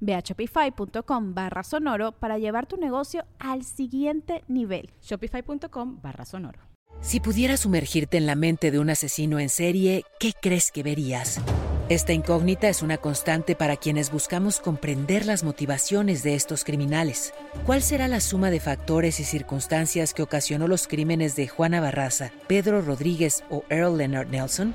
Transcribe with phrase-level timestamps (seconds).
[0.00, 4.90] Ve a shopify.com barra sonoro para llevar tu negocio al siguiente nivel.
[5.02, 6.60] Shopify.com barra sonoro.
[7.00, 11.40] Si pudieras sumergirte en la mente de un asesino en serie, ¿qué crees que verías?
[11.88, 17.32] Esta incógnita es una constante para quienes buscamos comprender las motivaciones de estos criminales.
[17.64, 22.30] ¿Cuál será la suma de factores y circunstancias que ocasionó los crímenes de Juana Barraza,
[22.46, 24.74] Pedro Rodríguez o Earl Leonard Nelson?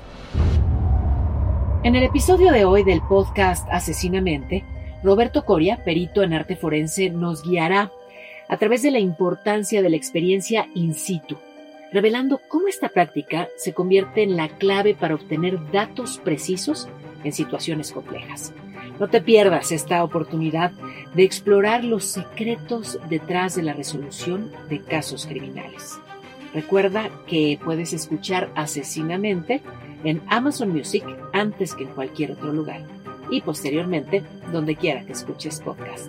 [1.84, 4.64] En el episodio de hoy del podcast Asesinamente,
[5.04, 7.92] Roberto Coria, perito en arte forense, nos guiará
[8.48, 11.36] a través de la importancia de la experiencia in situ,
[11.92, 16.88] revelando cómo esta práctica se convierte en la clave para obtener datos precisos
[17.22, 18.54] en situaciones complejas.
[18.98, 20.72] No te pierdas esta oportunidad
[21.14, 25.98] de explorar los secretos detrás de la resolución de casos criminales.
[26.54, 29.60] Recuerda que puedes escuchar Asesinamente
[30.02, 33.03] en Amazon Music antes que en cualquier otro lugar
[33.34, 36.08] y posteriormente donde quiera que escuches podcasts.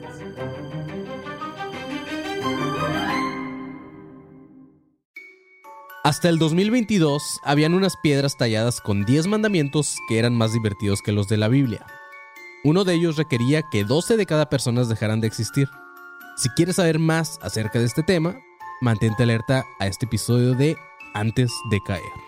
[6.03, 11.11] Hasta el 2022 habían unas piedras talladas con 10 mandamientos que eran más divertidos que
[11.11, 11.83] los de la Biblia.
[12.63, 15.67] Uno de ellos requería que 12 de cada personas dejaran de existir.
[16.37, 18.39] Si quieres saber más acerca de este tema,
[18.81, 20.77] mantente alerta a este episodio de
[21.15, 22.24] Antes de caer.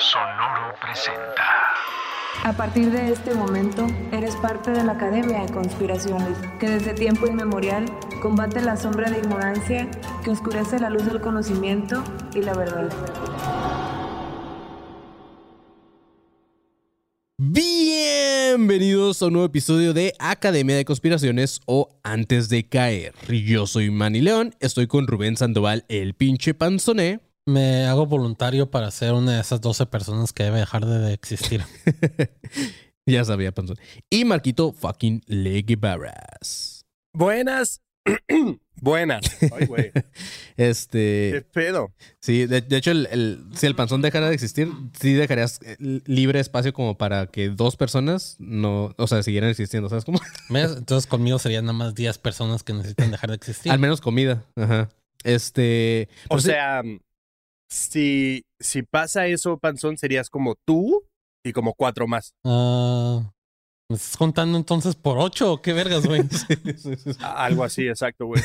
[0.00, 1.44] Sonoro presenta.
[2.44, 7.26] A partir de este momento, eres parte de la Academia de Conspiraciones, que desde tiempo
[7.26, 7.84] inmemorial
[8.22, 9.90] combate la sombra de ignorancia
[10.24, 12.02] que oscurece la luz del conocimiento
[12.34, 12.88] y la verdad.
[17.36, 23.12] Bienvenidos a un nuevo episodio de Academia de Conspiraciones o Antes de Caer.
[23.28, 27.20] Yo soy Manny León, estoy con Rubén Sandoval, el pinche panzoné.
[27.50, 31.64] Me hago voluntario para ser una de esas 12 personas que debe dejar de existir.
[33.06, 33.76] ya sabía, panzón.
[34.08, 36.84] Y Marquito fucking Leguibarras.
[37.12, 37.80] Buenas.
[38.80, 39.20] Buenas.
[39.52, 39.90] Ay, güey.
[40.56, 41.30] Este.
[41.32, 41.92] ¿Qué pedo?
[42.20, 44.68] Sí, de, de hecho, el, el- si el panzón dejara de existir,
[45.00, 49.88] sí dejarías eh, libre espacio como para que dos personas no, o sea, siguieran existiendo,
[49.88, 50.20] ¿sabes cómo?
[50.50, 53.72] Entonces conmigo serían nada más 10 personas que necesitan dejar de existir.
[53.72, 54.44] Al menos comida.
[54.54, 54.88] Ajá.
[55.24, 56.08] Este.
[56.26, 56.82] O pues sí, sea,
[57.70, 61.04] si, si pasa eso, Panzón, serías como tú
[61.44, 62.34] y como cuatro más.
[62.44, 63.32] Ah,
[63.88, 66.22] ¿Me estás contando entonces por 8 o qué vergas, güey?
[67.20, 68.42] Algo así, exacto, güey.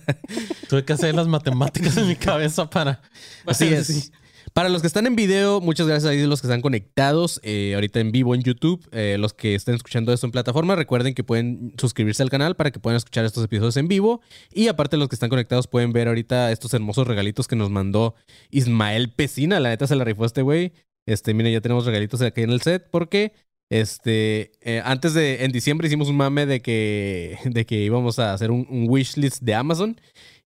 [0.68, 3.02] Tuve que hacer las matemáticas en mi cabeza para...
[3.44, 4.10] Así es.
[4.52, 8.00] Para los que están en video, muchas gracias a los que están conectados eh, ahorita
[8.00, 8.84] en vivo en YouTube.
[8.90, 12.72] Eh, los que estén escuchando esto en plataforma, recuerden que pueden suscribirse al canal para
[12.72, 14.20] que puedan escuchar estos episodios en vivo.
[14.52, 18.16] Y aparte, los que están conectados pueden ver ahorita estos hermosos regalitos que nos mandó
[18.50, 19.60] Ismael Pesina.
[19.60, 20.72] La neta se la rifó este güey.
[21.06, 23.32] Este, miren, ya tenemos regalitos aquí en el set porque
[23.70, 28.32] este, eh, antes de, en diciembre hicimos un mame de que, de que íbamos a
[28.32, 30.00] hacer un, un wishlist de Amazon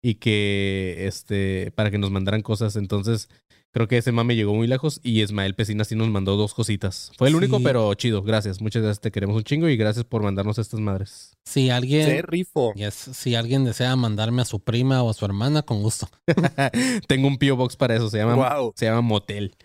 [0.06, 2.76] y que, este, para que nos mandaran cosas.
[2.76, 3.30] Entonces,
[3.74, 7.12] creo que ese mame llegó muy lejos y Ismael Pesina sí nos mandó dos cositas.
[7.18, 8.22] Fue el único, pero chido.
[8.22, 8.62] Gracias.
[8.62, 9.02] Muchas gracias.
[9.02, 11.36] Te queremos un chingo y gracias por mandarnos estas madres.
[11.44, 12.06] Si alguien...
[12.06, 12.74] Se rifo.
[12.76, 16.08] Yes, si alguien desea mandarme a su prima o a su hermana, con gusto.
[17.08, 17.56] Tengo un P.O.
[17.56, 18.10] Box para eso.
[18.10, 18.74] Se llama, Wow.
[18.76, 19.56] se llama Motel.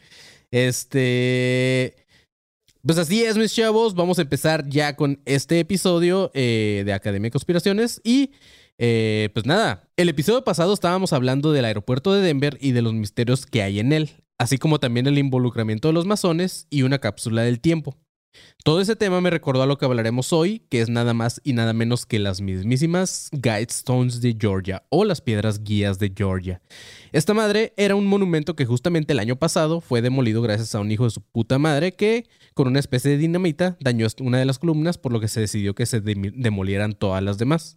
[0.50, 1.94] Este.
[2.82, 3.94] Pues así es, mis chavos.
[3.94, 8.00] Vamos a empezar ya con este episodio eh, de Academia de Conspiraciones.
[8.04, 8.30] Y
[8.78, 12.94] eh, pues nada, el episodio pasado estábamos hablando del aeropuerto de Denver y de los
[12.94, 16.98] misterios que hay en él, así como también el involucramiento de los masones y una
[16.98, 17.96] cápsula del tiempo.
[18.64, 21.54] Todo ese tema me recordó a lo que hablaremos hoy, que es nada más y
[21.54, 26.60] nada menos que las mismísimas Guidestones de Georgia o las piedras guías de Georgia.
[27.12, 30.90] Esta madre era un monumento que justamente el año pasado fue demolido gracias a un
[30.90, 34.58] hijo de su puta madre que, con una especie de dinamita, dañó una de las
[34.58, 37.76] columnas, por lo que se decidió que se demolieran todas las demás.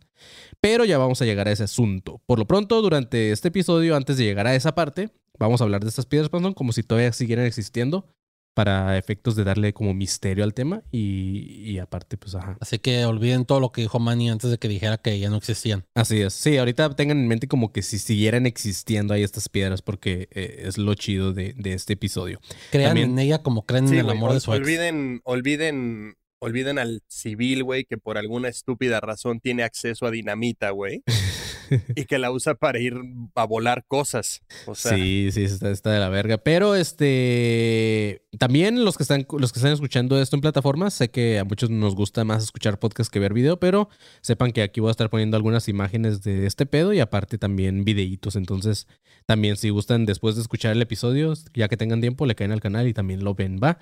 [0.59, 2.21] Pero ya vamos a llegar a ese asunto.
[2.25, 5.09] Por lo pronto, durante este episodio, antes de llegar a esa parte,
[5.39, 8.07] vamos a hablar de estas piedras, Panzón, como si todavía siguieran existiendo
[8.53, 12.57] para efectos de darle como misterio al tema y, y, aparte, pues, ajá.
[12.59, 15.37] Así que olviden todo lo que dijo Manny antes de que dijera que ya no
[15.37, 15.85] existían.
[15.95, 16.33] Así es.
[16.33, 20.63] Sí, ahorita tengan en mente como que si siguieran existiendo ahí estas piedras porque eh,
[20.65, 22.41] es lo chido de, de, este episodio.
[22.71, 27.63] Crean en ella como creen en el amor de su olviden, Olviden, olviden al civil,
[27.63, 31.03] güey, que por alguna estúpida razón tiene acceso a dinamita, güey.
[31.95, 32.95] y que la usa para ir
[33.35, 34.41] a volar cosas.
[34.73, 36.39] sí, sí, está, de la verga.
[36.39, 41.39] Pero este también los que están, los que están escuchando esto en plataformas, sé que
[41.39, 43.89] a muchos nos gusta más escuchar podcast que ver video, pero
[44.21, 47.85] sepan que aquí voy a estar poniendo algunas imágenes de este pedo y aparte también
[47.85, 48.35] videitos.
[48.35, 48.87] Entonces,
[49.27, 52.61] también si gustan después de escuchar el episodio, ya que tengan tiempo, le caen al
[52.61, 53.77] canal y también lo ven, va.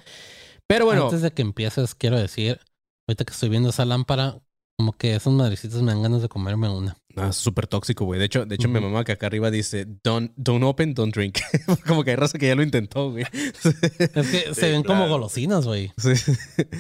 [0.70, 1.06] Pero bueno.
[1.06, 2.60] Antes de que empieces, quiero decir,
[3.08, 4.40] ahorita que estoy viendo esa lámpara,
[4.78, 6.96] como que esos madrecitos me dan ganas de comerme una.
[7.16, 8.20] Ah, es súper tóxico, güey.
[8.20, 11.40] De hecho, de hecho mi mamá que acá arriba dice, don't, don't open, don't drink.
[11.88, 13.26] como que hay raza que ya lo intentó, güey.
[13.34, 15.92] es que se ven como golosinas, güey.
[15.98, 16.14] Sí.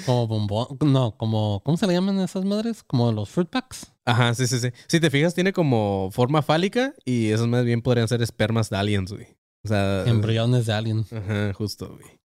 [0.05, 0.77] Como bombón.
[0.81, 2.83] No, como, ¿cómo se le llaman esas madres?
[2.83, 3.91] Como los fruit packs.
[4.05, 4.69] Ajá, sí, sí, sí.
[4.87, 8.77] Si te fijas, tiene como forma fálica y esos más bien podrían ser espermas de
[8.77, 9.27] aliens, güey.
[9.65, 10.03] O sea.
[10.05, 11.11] Embriones de aliens.
[11.11, 12.19] Ajá, justo, güey.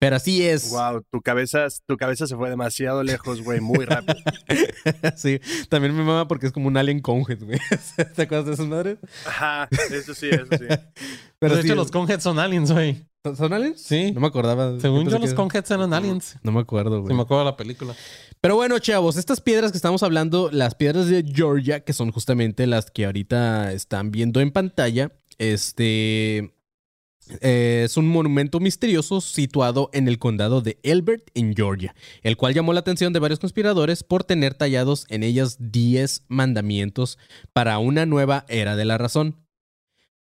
[0.00, 0.70] Pero así es.
[0.70, 4.18] Wow, tu cabeza, tu cabeza se fue demasiado lejos, güey, muy rápido.
[5.16, 5.38] sí,
[5.68, 7.58] también me mama porque es como un alien conjet, güey.
[8.16, 8.98] ¿Te acuerdas de esas madres?
[9.26, 10.64] Ajá, eso sí, eso sí.
[11.38, 13.04] Pero de hecho, los conjets son aliens, güey.
[13.36, 13.82] ¿Son aliens?
[13.82, 14.12] Sí.
[14.12, 14.80] No me acordaba.
[14.80, 16.38] Según yo, los conjets eran aliens.
[16.42, 17.08] No me acuerdo, güey.
[17.08, 17.94] Sí, me acuerdo de la película.
[18.40, 22.66] Pero bueno, chavos, estas piedras que estamos hablando, las piedras de Georgia, que son justamente
[22.66, 26.54] las que ahorita están viendo en pantalla, este
[27.40, 32.54] eh, es un monumento misterioso situado en el condado de Elbert, en Georgia, el cual
[32.54, 37.18] llamó la atención de varios conspiradores por tener tallados en ellas 10 mandamientos
[37.52, 39.36] para una nueva era de la razón.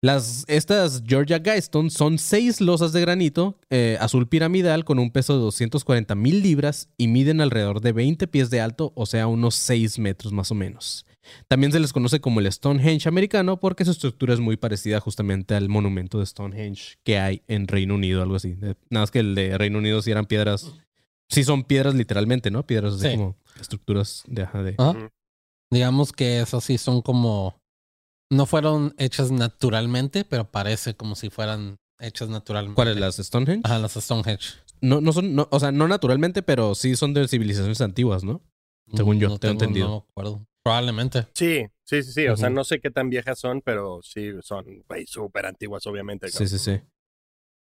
[0.02, 5.34] Las, estas Georgia Guidestones son seis losas de granito eh, azul piramidal con un peso
[5.34, 9.54] de 240 mil libras y miden alrededor de 20 pies de alto, o sea, unos
[9.54, 11.06] 6 metros más o menos.
[11.48, 15.54] También se les conoce como el Stonehenge americano porque su estructura es muy parecida justamente
[15.54, 18.56] al monumento de Stonehenge que hay en Reino Unido, algo así.
[18.56, 20.72] Nada más que el de Reino Unido sí eran piedras.
[21.28, 22.66] Sí son piedras literalmente, ¿no?
[22.66, 24.46] Piedras así como estructuras de...
[24.46, 25.10] de...
[25.70, 27.60] Digamos que esas sí son como...
[28.30, 32.74] No fueron hechas naturalmente, pero parece como si fueran hechas naturalmente.
[32.74, 32.96] ¿Cuáles?
[32.96, 33.62] ¿Las Stonehenge?
[33.64, 34.54] Ajá, las Stonehenge.
[34.80, 38.42] No, no son, no, o sea, no naturalmente, pero sí son de civilizaciones antiguas, ¿no?
[38.94, 39.88] Según yo, tengo, entendido.
[39.88, 40.46] No me acuerdo.
[40.66, 41.28] Probablemente.
[41.32, 42.26] Sí, sí, sí, sí.
[42.26, 46.26] O sea, no sé qué tan viejas son, pero sí son súper antiguas, obviamente.
[46.28, 46.80] Sí, sí, sí.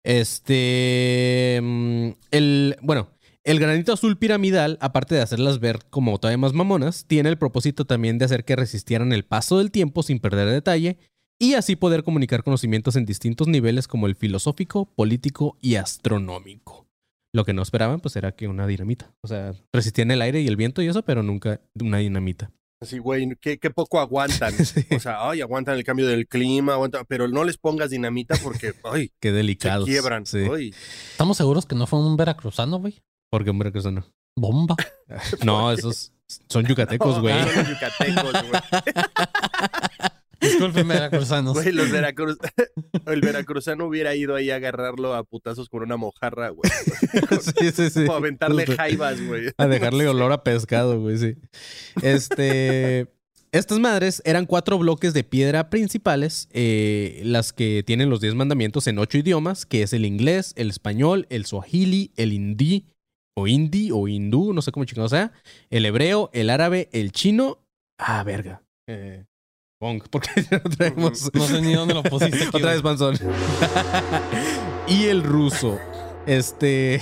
[0.04, 1.60] Este.
[1.62, 2.78] Mm, el.
[2.81, 3.12] Bueno.
[3.44, 7.86] El granito azul piramidal, aparte de hacerlas ver como todavía más mamonas, tiene el propósito
[7.86, 10.98] también de hacer que resistieran el paso del tiempo sin perder detalle
[11.38, 16.88] y así poder comunicar conocimientos en distintos niveles como el filosófico, político y astronómico.
[17.36, 20.48] Lo que no esperaban pues era que una dinamita, o sea, resistían el aire y
[20.48, 22.50] el viento y eso, pero nunca una dinamita.
[22.81, 24.54] Así, güey, qué, poco aguantan.
[24.95, 28.74] O sea, ay, aguantan el cambio del clima, aguantan, pero no les pongas dinamita porque,
[28.83, 29.86] ay, qué delicado.
[29.86, 30.24] Se quiebran.
[30.24, 33.01] ¿Estamos seguros que no fue un veracruzano, güey?
[33.31, 34.06] ¿Por qué un veracruzano?
[34.38, 34.75] Bomba.
[35.44, 36.12] no, esos
[36.50, 37.33] son yucatecos, güey.
[37.33, 38.62] No, son yucatecos, güey.
[40.42, 41.54] Disculpen, veracruzanos.
[41.54, 42.38] Güey, los veracruz...
[43.06, 46.70] el veracruzano hubiera ido ahí a agarrarlo a putazos con una mojarra, güey.
[47.60, 48.06] sí, sí, sí.
[48.08, 49.51] O a aventarle jaivas, güey.
[49.58, 51.36] A dejarle olor a pescado, güey, sí.
[52.01, 53.08] Este...
[53.51, 58.86] Estas madres eran cuatro bloques de piedra principales, eh, las que tienen los diez mandamientos
[58.88, 62.86] en ocho idiomas, que es el inglés, el español, el swahili, el hindi,
[63.34, 65.32] o hindi, o hindú, no sé cómo chingado sea,
[65.70, 67.60] el hebreo, el árabe, el chino.
[67.98, 68.62] Ah, verga.
[68.88, 69.24] Eh,
[70.10, 71.32] porque ya no traemos.
[71.34, 72.48] No sé ni dónde lo pusiste.
[72.53, 73.17] Otra vez, panzón.
[74.88, 75.79] y el ruso.
[76.25, 77.01] Este.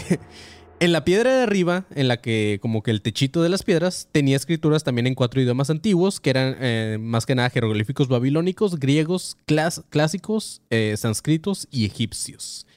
[0.80, 4.10] En la piedra de arriba, en la que como que el techito de las piedras
[4.12, 8.78] tenía escrituras también en cuatro idiomas antiguos, que eran eh, más que nada jeroglíficos babilónicos,
[8.78, 12.68] griegos, clásicos, eh, sánscritos y egipcios.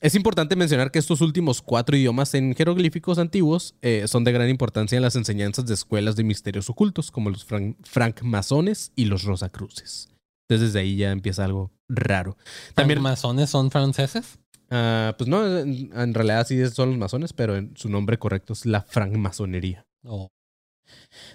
[0.00, 4.48] Es importante mencionar que estos últimos cuatro idiomas en jeroglíficos antiguos eh, son de gran
[4.48, 7.44] importancia en las enseñanzas de escuelas de misterios ocultos, como los
[7.82, 10.08] francmasones y los rosacruces.
[10.48, 12.36] Entonces desde ahí ya empieza algo raro.
[12.74, 14.38] ¿También masones son franceses?
[14.70, 18.52] Ah, pues no, en, en realidad sí son los masones, pero en- su nombre correcto
[18.52, 19.84] es la francmasonería.
[20.04, 20.28] Oh.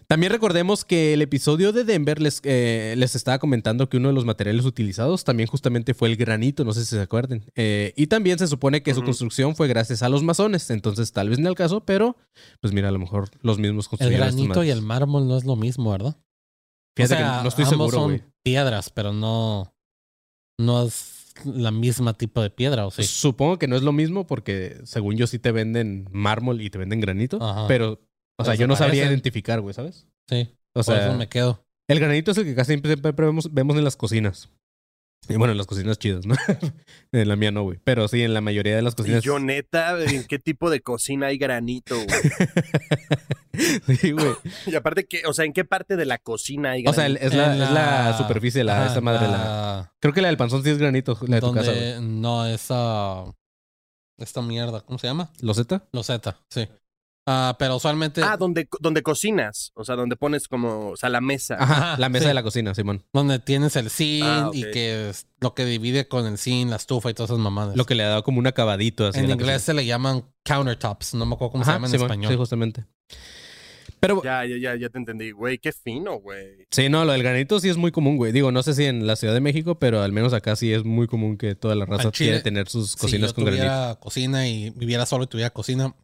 [0.07, 4.13] También recordemos que el episodio de Denver les, eh, les estaba comentando que uno de
[4.13, 7.43] los materiales utilizados también justamente fue el granito, no sé si se acuerden.
[7.55, 11.29] Eh, y también se supone que su construcción fue gracias a los masones, entonces tal
[11.29, 12.17] vez no el caso, pero
[12.61, 15.37] pues mira, a lo mejor los mismos El construyeron estos granito y el mármol no
[15.37, 16.17] es lo mismo, ¿verdad?
[16.95, 19.73] Fíjate O sea, que no estoy ambos seguro, son piedras, pero no,
[20.59, 23.03] no es la misma tipo de piedra, ¿o sí?
[23.03, 26.77] Supongo que no es lo mismo porque según yo sí te venden mármol y te
[26.77, 27.67] venden granito, Ajá.
[27.67, 27.99] pero,
[28.37, 30.07] o sea, yo no sabría identificar, güey, ¿sabes?
[30.29, 31.65] Sí, O por sea, eso me quedo.
[31.87, 34.49] el granito es el que casi siempre, siempre vemos, vemos en las cocinas.
[35.29, 36.35] Y bueno, en las cocinas chidas, ¿no?
[37.13, 37.79] en la mía no, güey.
[37.85, 39.23] Pero sí, en la mayoría de las Y cocinas.
[39.23, 42.07] yo, neta, ¿en qué tipo de cocina hay granito, güey?
[43.99, 44.33] sí, güey.
[44.67, 47.25] Y aparte, ¿qué, o sea, ¿en qué parte de la cocina hay O sea, granito?
[47.25, 49.37] es la, es la superficie, la, ajá, esa madre, la...
[49.37, 52.01] la- Creo que la del panzón sí es granito, la de tu casa, güey.
[52.01, 53.23] No, esa...
[54.17, 55.31] Esta mierda, ¿cómo se llama?
[55.41, 55.87] ¿Loseta?
[55.93, 56.67] Loseta, sí.
[57.25, 59.71] Ah, pero usualmente Ah, donde, donde cocinas.
[59.75, 61.55] O sea, donde pones como, o sea, la mesa.
[61.59, 62.27] Ajá, Ajá, la mesa sí.
[62.27, 63.03] de la cocina, Simón.
[63.13, 66.75] donde tienes el zinc Ah, y que es lo que divide con el zinc, la
[66.75, 67.77] estufa y todas esas mamadas.
[67.77, 69.19] Lo que le ha dado como un acabadito así.
[69.19, 72.31] en inglés se le llaman countertops, no me acuerdo cómo se llama en Simón, español.
[72.31, 72.85] Sí, justamente.
[73.99, 75.31] Pero Ya, ya, ya, ya te entendí.
[75.31, 76.67] Güey, qué fino, güey.
[76.71, 78.33] Sí, no, lo del granito sí es muy común, güey.
[78.33, 80.83] Digo, no sé si en la Ciudad de México, pero al menos acá sí es
[80.83, 83.63] muy común que toda la raza quiere tener sus si cocinas yo con granito.
[83.65, 85.95] tuviera cocina y viviera solo y tuviera cocina,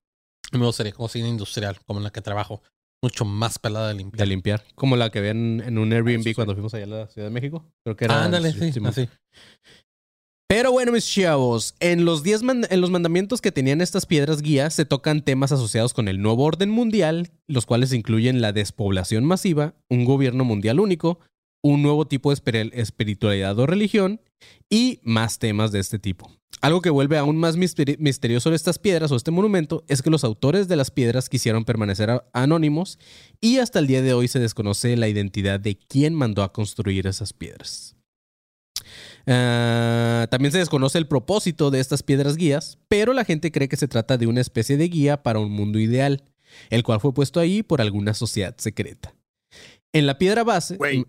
[0.58, 2.62] me gustaría cocina industrial, como en la que trabajo.
[3.01, 4.27] Mucho más pelada de De limpiar.
[4.27, 4.63] limpiar.
[4.75, 6.34] Como la que ven en un Airbnb sí.
[6.34, 7.65] cuando fuimos allá a la Ciudad de México.
[7.84, 8.22] Creo que era.
[8.22, 8.89] Ah, ándale, sí, Simón.
[8.89, 9.08] así.
[10.50, 14.74] Pero bueno, mis chavos, en los, diez en los mandamientos que tenían estas piedras guías
[14.74, 19.75] se tocan temas asociados con el nuevo orden mundial, los cuales incluyen la despoblación masiva,
[19.89, 21.20] un gobierno mundial único,
[21.62, 24.22] un nuevo tipo de espiri- espiritualidad o religión
[24.70, 26.32] y más temas de este tipo.
[26.62, 30.24] Algo que vuelve aún más misteri- misterioso estas piedras o este monumento es que los
[30.24, 33.00] autores de las piedras quisieron permanecer anónimos
[33.39, 37.08] y hasta el día de hoy se desconoce la identidad de quién mandó a construir
[37.08, 37.96] esas piedras.
[39.28, 43.78] Ah, también se desconoce el propósito de estas piedras guías, pero la gente cree que
[43.78, 46.24] se trata de una especie de guía para un mundo ideal,
[46.70, 49.13] el cual fue puesto ahí por alguna sociedad secreta.
[49.93, 50.77] En la piedra base...
[50.77, 51.05] Güey.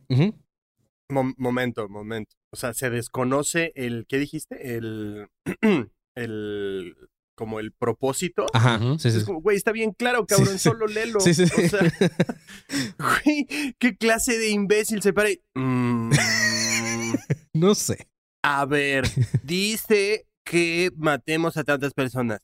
[1.11, 2.37] Mom- momento, momento.
[2.53, 4.77] O sea, se desconoce el, ¿qué dijiste?
[4.77, 5.29] El,
[6.15, 6.97] el,
[7.37, 8.47] como el propósito.
[8.53, 10.69] Ajá, sí, sí, Es como, güey, está bien claro, cabrón, Sí, sí.
[10.71, 11.21] solo léelo.
[11.21, 11.63] Sí, sí, sí.
[11.65, 11.81] O sea,
[12.99, 16.11] güey, ¿qué clase de imbécil se para y- Mm,
[17.55, 18.09] No sé.
[18.45, 19.05] a ver,
[19.43, 22.41] dice que matemos a tantas personas.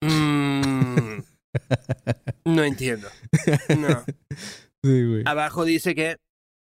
[0.00, 1.18] Mm,
[2.44, 3.08] no entiendo.
[3.76, 4.04] No.
[4.86, 5.22] Sí, güey.
[5.26, 6.16] Abajo dice que...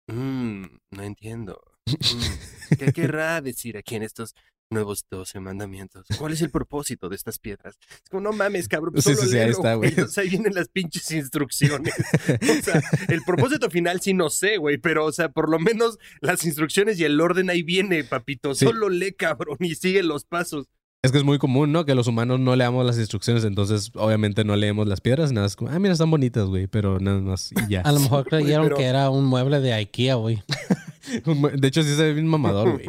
[0.09, 1.61] mm, no entiendo.
[1.87, 4.35] Mm, ¿Qué querrá decir aquí en estos
[4.71, 6.07] nuevos 12 mandamientos?
[6.19, 7.77] ¿Cuál es el propósito de estas piedras?
[7.91, 8.93] Es como, no mames, cabrón.
[8.93, 9.99] pues Sí, solo sí, sí, ahí está, güey.
[10.01, 11.95] O sea, ahí vienen las pinches instrucciones.
[12.29, 15.99] O sea, el propósito final sí no sé, güey, pero, o sea, por lo menos
[16.21, 18.55] las instrucciones y el orden ahí viene, papito.
[18.55, 20.67] Solo lee, cabrón, y sigue los pasos.
[21.03, 21.85] Es que es muy común, ¿no?
[21.85, 25.55] Que los humanos no leamos las instrucciones, entonces obviamente no leemos las piedras, nada más
[25.55, 27.83] como, ah, mira, están bonitas, güey, pero nada más y ya.
[27.83, 30.43] A lo mejor creyeron pero- que era un mueble de IKEA, güey.
[31.57, 32.85] De hecho, sí se ve bien mamador, güey.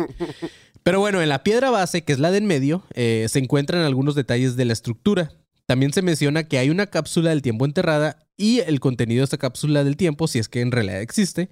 [0.84, 3.84] Pero bueno, en la piedra base, que es la de en medio, eh, se encuentran
[3.84, 5.32] algunos detalles de la estructura.
[5.68, 9.38] También se menciona que hay una cápsula del tiempo enterrada y el contenido de esta
[9.38, 11.50] cápsula del tiempo, si es que en realidad existe,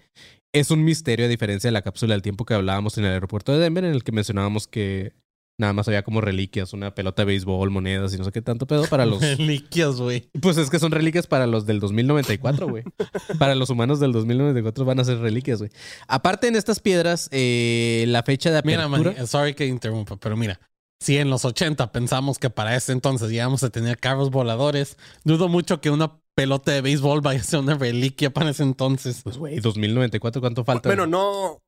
[0.53, 3.51] es un misterio a diferencia de la cápsula del tiempo que hablábamos en el aeropuerto
[3.53, 5.13] de Denver, en el que mencionábamos que
[5.57, 8.67] nada más había como reliquias, una pelota de béisbol, monedas y no sé qué tanto
[8.67, 9.21] pedo para los...
[9.37, 10.29] Reliquias, güey.
[10.39, 12.83] Pues es que son reliquias para los del 2094, güey.
[13.39, 15.71] para los humanos del 2094 van a ser reliquias, güey.
[16.07, 19.13] Aparte en estas piedras, eh, la fecha de Mira, apertura...
[19.17, 20.59] man, sorry que interrumpa, pero mira,
[20.99, 25.47] si en los 80 pensamos que para ese entonces íbamos a tener carros voladores, dudo
[25.47, 29.21] mucho que una pelota de béisbol vaya a ser una reliquia para ese entonces.
[29.23, 30.89] Pues, güey, 2094, ¿cuánto falta?
[30.89, 31.59] Bueno, no,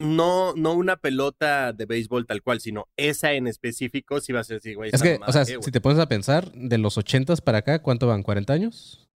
[0.00, 4.44] no, no una pelota de béisbol tal cual, sino esa en específico sí va a
[4.44, 4.90] ser así, güey.
[4.92, 7.82] Es que, mamada, o sea, si te pones a pensar, de los 80s para acá,
[7.82, 8.22] ¿cuánto van?
[8.22, 9.08] ¿40 años?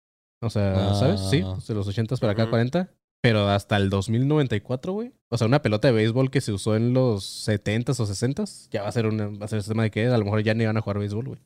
[0.43, 0.95] O sea, Ah.
[0.95, 1.21] ¿sabes?
[1.31, 2.51] Sí, de los 80s para acá, Ujú.
[2.51, 2.89] 40.
[3.23, 5.13] Pero hasta el 2094, güey.
[5.31, 8.83] O sea, una pelota de béisbol que se usó en los 70s o 60s, ya
[8.83, 10.55] va a ser una, va a ser el tema de que a lo mejor ya
[10.55, 11.39] ni van a jugar béisbol, güey.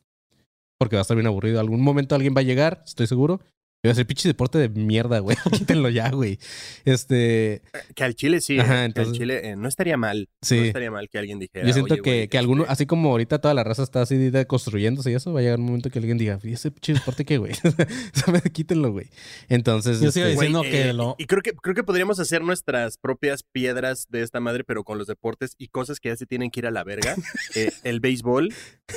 [0.79, 1.59] Porque va a estar bien aburrido.
[1.59, 3.41] Algún momento alguien va a llegar, estoy seguro,
[3.87, 5.37] Iba a ser pinche deporte de mierda, güey.
[5.51, 6.39] Quítenlo ya, güey.
[6.83, 7.61] Este.
[7.95, 8.59] Que al Chile sí.
[8.59, 10.27] Ajá, eh, que entonces- al Chile eh, no estaría mal.
[10.41, 10.57] Sí.
[10.57, 11.65] No estaría mal que alguien dijera.
[11.65, 14.01] Yo siento "Oye, que, güey, que alguno, este, así como ahorita toda la raza está
[14.01, 16.69] así de construyéndose y eso, va a llegar un momento que alguien diga, ¿y ese
[16.71, 17.53] pinche deporte qué, güey?
[18.53, 19.07] Quítenlo, güey.
[19.47, 20.01] Entonces.
[20.01, 22.41] Yo sigo este, güey, diciendo que eh, lo- Y creo que, creo que podríamos hacer
[22.41, 26.25] nuestras propias piedras de esta madre, pero con los deportes y cosas que ya se
[26.25, 27.15] tienen que ir a la verga.
[27.55, 28.53] Eh, el béisbol,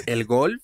[0.06, 0.62] el golf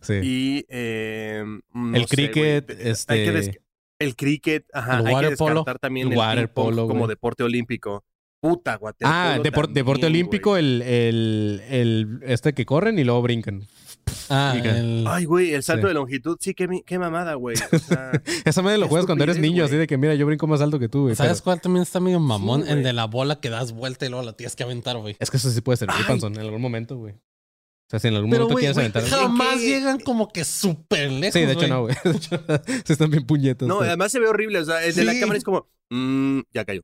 [0.00, 0.14] sí.
[0.22, 3.60] y eh, no El sé, cricket, güey, hay que este-
[3.98, 5.54] el cricket, ajá, El hay que waterpolo.
[5.54, 8.04] descartar también El ping-pong como deporte olímpico.
[8.38, 13.22] Puta, waterpolo Ah, depor- también, deporte olímpico, el, el, el este que corren y luego
[13.22, 13.66] brincan.
[14.28, 15.88] Ah, el- Ay, güey, el salto Sí.
[15.88, 17.56] de longitud, sí, qué, qué mamada, güey.
[17.72, 18.12] O sea,
[18.44, 20.78] Esa madre lo juegas cuando eres niño, así de que mira, yo brinco más alto
[20.78, 21.16] que tú, güey.
[21.16, 22.64] ¿Sabes pero- cuál también está medio mamón?
[22.64, 25.16] Sí, el de la bola que das vuelta y luego la tienes que aventar, güey.
[25.18, 26.04] Es que eso sí puede servir, Ay.
[26.06, 27.14] panzón, en algún momento, güey.
[27.86, 29.04] O sea, si en algún Pero, momento güey, quieres aventar.
[29.04, 29.66] jamás ¿En qué?
[29.68, 31.94] llegan como que súper lejos, Sí, de hecho no, güey.
[32.04, 32.44] De hecho,
[32.84, 33.68] sí están bien puñetas.
[33.68, 34.58] no, además se ve horrible.
[34.58, 35.20] O sea, el de la Sí.
[35.20, 36.82] cámara es como, mm, ya cayó.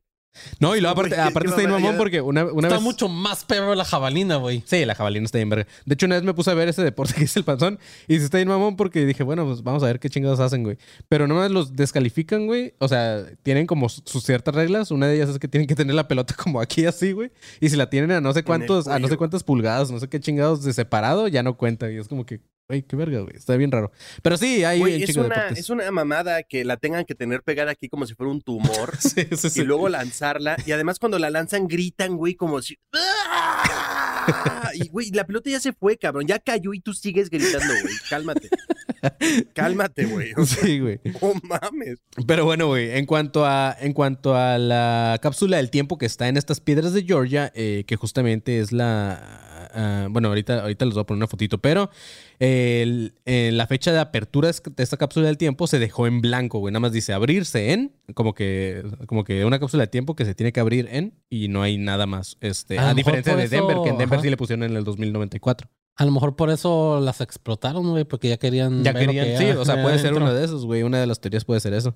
[0.60, 2.82] No, y luego aparte, está bien mamón porque una, una Está vez...
[2.82, 4.62] mucho más perro la jabalina, güey.
[4.66, 5.66] Sí, la jabalina está bien verga.
[5.84, 8.18] De hecho, una vez me puse a ver ese deporte que es el panzón y
[8.18, 10.78] se está bien mamón porque dije, bueno, pues vamos a ver qué chingados hacen, güey.
[11.08, 12.74] Pero nomás los descalifican, güey.
[12.78, 14.90] O sea, tienen como su- sus ciertas reglas.
[14.90, 17.30] Una de ellas es que tienen que tener la pelota como aquí así, güey.
[17.60, 20.08] Y si la tienen a no sé cuántos, a no sé cuántas pulgadas, no sé
[20.08, 21.90] qué chingados de separado, ya no cuenta.
[21.90, 23.36] Y es como que, güey, qué verga, güey.
[23.36, 23.92] Está bien raro.
[24.22, 27.70] Pero sí, hay Güey, es, una, es una mamada que la tengan que tener pegada
[27.72, 28.96] aquí como si fuera un tumor.
[28.98, 29.60] Sí, sí, sí.
[29.60, 30.56] y luego lanzarla.
[30.66, 32.78] Y además cuando la lanzan gritan, güey, como si...
[32.94, 34.70] ¡Ah!
[34.74, 36.26] Y, güey, la pelota ya se fue, cabrón.
[36.26, 37.94] Ya cayó y tú sigues gritando, güey.
[38.08, 38.48] Cálmate.
[39.54, 40.32] Cálmate, güey.
[40.36, 41.00] O sea, Sí, güey.
[41.04, 41.98] no mames.
[42.26, 46.28] Pero bueno, güey, en cuanto a en cuanto a la cápsula del tiempo que está
[46.28, 50.94] en estas piedras de Georgia, eh, que justamente es la ah, bueno, ahorita, ahorita les
[50.94, 51.90] voy a poner una fotito, pero
[52.42, 56.58] el- eh, la fecha de apertura de esta cápsula del tiempo se dejó en blanco,
[56.58, 56.72] güey.
[56.72, 60.34] Nada más dice abrirse en, como que, como que una cápsula de tiempo que se
[60.34, 62.36] tiene que abrir en y no hay nada más.
[62.40, 64.22] Este, A diferencia de Denver, que en Denver ajá.
[64.24, 65.68] sí le pusieron en el 2094.
[65.94, 68.82] A lo mejor por eso las explotaron, güey, porque ya querían.
[68.82, 70.82] Ya ver lo querían, que sí, era o sea, puede ser uno de esos, güey.
[70.82, 71.94] Una de las teorías puede ser eso.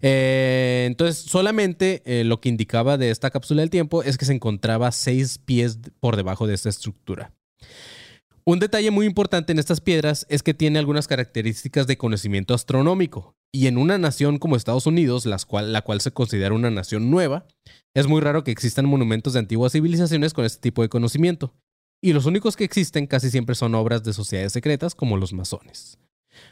[0.00, 4.32] Eh, entonces, solamente eh, lo que indicaba de esta cápsula del tiempo es que se
[4.32, 7.32] encontraba seis pies por debajo de esta estructura.
[8.46, 13.34] Un detalle muy importante en estas piedras es que tiene algunas características de conocimiento astronómico.
[13.50, 15.38] Y en una nación como Estados Unidos, la
[15.82, 17.46] cual se considera una nación nueva,
[17.94, 21.54] es muy raro que existan monumentos de antiguas civilizaciones con este tipo de conocimiento.
[22.02, 25.96] Y los únicos que existen casi siempre son obras de sociedades secretas como los masones.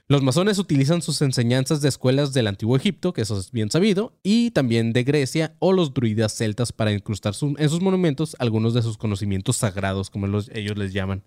[0.09, 4.19] Los masones utilizan sus enseñanzas de escuelas del antiguo Egipto, que eso es bien sabido,
[4.23, 8.81] y también de Grecia o los druidas celtas para incrustar en sus monumentos algunos de
[8.83, 11.25] sus conocimientos sagrados, como los- ellos les llaman.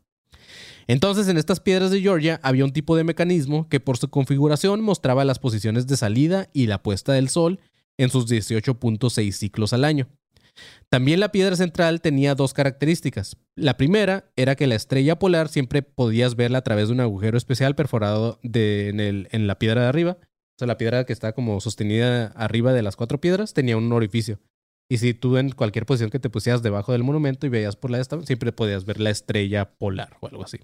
[0.88, 4.82] Entonces, en estas piedras de Georgia había un tipo de mecanismo que por su configuración
[4.82, 7.60] mostraba las posiciones de salida y la puesta del sol
[7.98, 10.08] en sus 18.6 ciclos al año.
[10.90, 13.38] También la piedra central tenía dos características.
[13.56, 17.38] La primera era que la estrella polar siempre podías verla a través de un agujero
[17.38, 20.18] especial perforado en, en la piedra de arriba.
[20.22, 23.92] O sea, la piedra que está como sostenida arriba de las cuatro piedras tenía un
[23.92, 24.40] orificio.
[24.90, 27.92] Y si tú en cualquier posición que te pusieras debajo del monumento y veías por
[27.92, 30.60] la esta, siempre podías ver la estrella polar o algo así.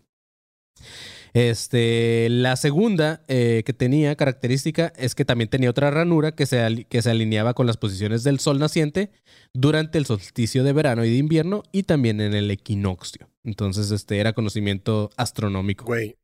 [1.34, 6.86] Este, la segunda eh, que tenía característica es que también tenía otra ranura que se,
[6.89, 9.12] que se alineaba con las posiciones del sol naciente
[9.53, 13.29] durante el solsticio de verano y de invierno y también en el equinoccio.
[13.43, 15.86] Entonces, este era conocimiento astronómico.
[15.86, 16.17] Güey,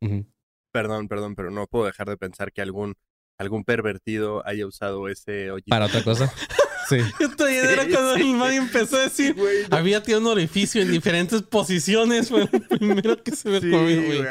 [0.73, 2.95] perdón, perdón, pero no puedo dejar de pensar que algún,
[3.39, 5.49] algún pervertido haya usado ese.
[5.67, 6.31] Para otra cosa.
[6.89, 6.97] Sí.
[7.19, 8.21] Yo todavía era Sí, cuando sí.
[8.21, 9.33] el man empezó a decir.
[9.35, 9.77] Güey, no.
[9.77, 12.29] Había tenido un orificio en diferentes posiciones.
[12.29, 12.47] Fue lo
[12.77, 14.21] primero que se me ocurrió, güey.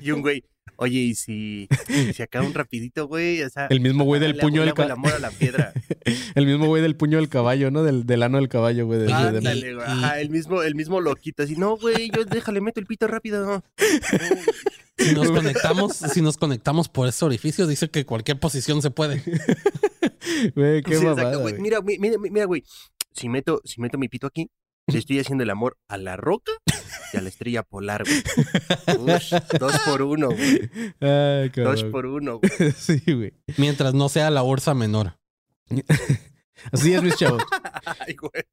[0.00, 0.44] Y un güey,
[0.76, 1.68] oye, ¿y si,
[2.14, 3.42] si acá un rapidito, güey?
[3.42, 5.72] O sea, El mismo güey del puño del hago el ca- amor a la piedra.
[6.34, 7.82] El mismo güey del puño del caballo, ¿no?
[7.82, 8.98] Del, del ano del caballo, güey.
[9.00, 9.86] de- de- de- Ándale, güey.
[9.86, 13.44] Ajá, el mismo, el mismo loquito, así, no, güey, yo déjale, meto el pito rápido.
[13.46, 13.64] No.
[14.96, 19.22] Si nos conectamos, si nos conectamos por ese orificio, dice que cualquier posición se puede.
[20.54, 21.58] Güey, qué Sí, mamada, güey.
[21.58, 22.64] Mira, mi- mira, mira, güey,
[23.12, 24.50] si meto, si meto mi pito aquí,
[24.86, 26.52] le estoy haciendo el amor a la roca
[27.12, 29.16] y a la estrella polar, güey.
[29.16, 30.70] Ush, dos por uno, güey.
[31.00, 32.72] Ay, Dos por uno, güey.
[32.76, 33.34] Sí, güey.
[33.58, 35.18] Mientras no sea la ursa menor.
[36.72, 37.42] Así es, mis chavos.
[38.00, 38.44] Ay, güey.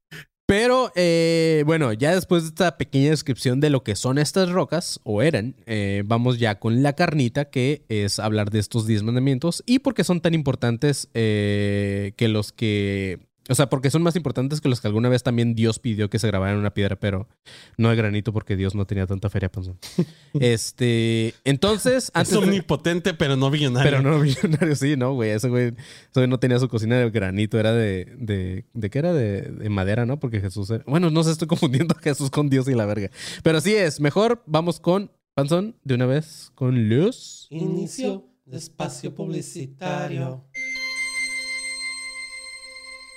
[0.52, 5.00] Pero eh, bueno, ya después de esta pequeña descripción de lo que son estas rocas,
[5.02, 9.62] o eran, eh, vamos ya con la carnita, que es hablar de estos 10 mandamientos
[9.64, 13.31] y por qué son tan importantes eh, que los que...
[13.52, 16.18] O sea, porque son más importantes que los que alguna vez también Dios pidió que
[16.18, 17.28] se grabaran en una piedra, pero
[17.76, 19.78] no de granito porque Dios no tenía tanta feria, Panzón.
[20.40, 23.90] este, entonces, Es antes de- omnipotente, pero no billonario.
[23.90, 25.30] pero no millonario, sí, no, güey.
[25.30, 25.76] Ese güey, ese
[26.14, 28.06] güey no tenía su cocina de granito, era de.
[28.18, 29.12] ¿De, ¿de qué era?
[29.12, 30.18] De, de madera, ¿no?
[30.18, 33.10] Porque Jesús era- Bueno, no sé, estoy confundiendo a Jesús con Dios y la verga.
[33.42, 37.46] Pero así es, mejor vamos con Panzón de una vez con Luz.
[37.50, 40.44] Inicio de espacio publicitario.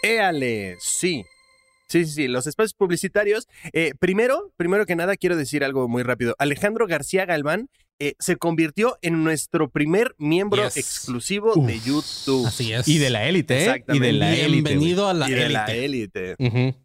[0.05, 1.25] Éale, sí.
[1.87, 3.47] Sí, sí, sí, los espacios publicitarios.
[3.73, 6.35] Eh, primero, primero que nada, quiero decir algo muy rápido.
[6.39, 10.77] Alejandro García Galván eh, se convirtió en nuestro primer miembro Yes.
[10.77, 12.45] exclusivo de YouTube.
[12.47, 12.87] Así es.
[12.87, 13.61] Y de la élite, ¿eh?
[13.61, 14.13] Y de Exactamente.
[14.13, 14.69] la élite.
[14.69, 16.35] Bienvenido a la y de la élite.
[16.35, 16.75] élite.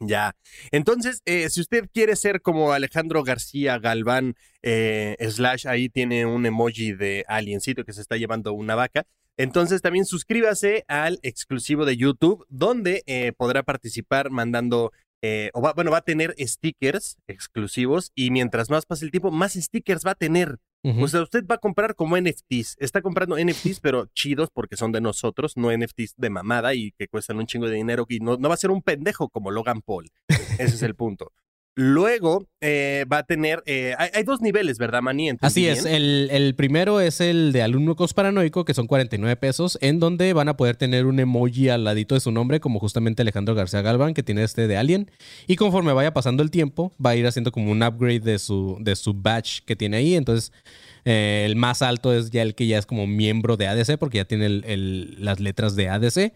[0.00, 0.34] Ya.
[0.72, 6.46] Entonces, eh, si usted quiere ser como Alejandro García Galván, eh, slash, ahí tiene un
[6.46, 9.04] emoji de aliencito que se está llevando una vaca.
[9.36, 14.92] Entonces también suscríbase al exclusivo de YouTube, donde eh, podrá participar mandando,
[15.22, 19.30] eh, o va, bueno, va a tener stickers exclusivos y mientras más pase el tiempo,
[19.30, 20.58] más stickers va a tener.
[21.00, 22.76] O sea, usted va a comprar como NFTs.
[22.78, 27.08] Está comprando NFTs, pero chidos porque son de nosotros, no NFTs de mamada y que
[27.08, 29.80] cuestan un chingo de dinero y no, no va a ser un pendejo como Logan
[29.80, 30.10] Paul.
[30.28, 31.32] Ese es el punto.
[31.76, 35.00] Luego eh, va a tener, eh, hay, hay dos niveles, ¿verdad?
[35.08, 39.76] ¿Entendí Así es, el, el primero es el de alumno paranoico, que son 49 pesos,
[39.80, 43.22] en donde van a poder tener un emoji al ladito de su nombre, como justamente
[43.22, 45.10] Alejandro García Galván, que tiene este de Alien.
[45.48, 48.76] Y conforme vaya pasando el tiempo, va a ir haciendo como un upgrade de su,
[48.80, 50.14] de su badge que tiene ahí.
[50.14, 50.52] Entonces,
[51.04, 54.18] eh, el más alto es ya el que ya es como miembro de ADC, porque
[54.18, 56.32] ya tiene el- el- las letras de ADC.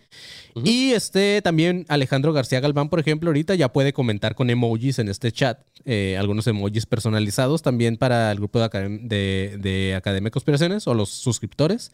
[0.64, 5.09] Y este también Alejandro García Galván, por ejemplo, ahorita ya puede comentar con emojis en
[5.09, 10.26] este chat, eh, algunos emojis personalizados también para el grupo de, academ- de, de Academia
[10.28, 11.92] de Conspiraciones o los suscriptores.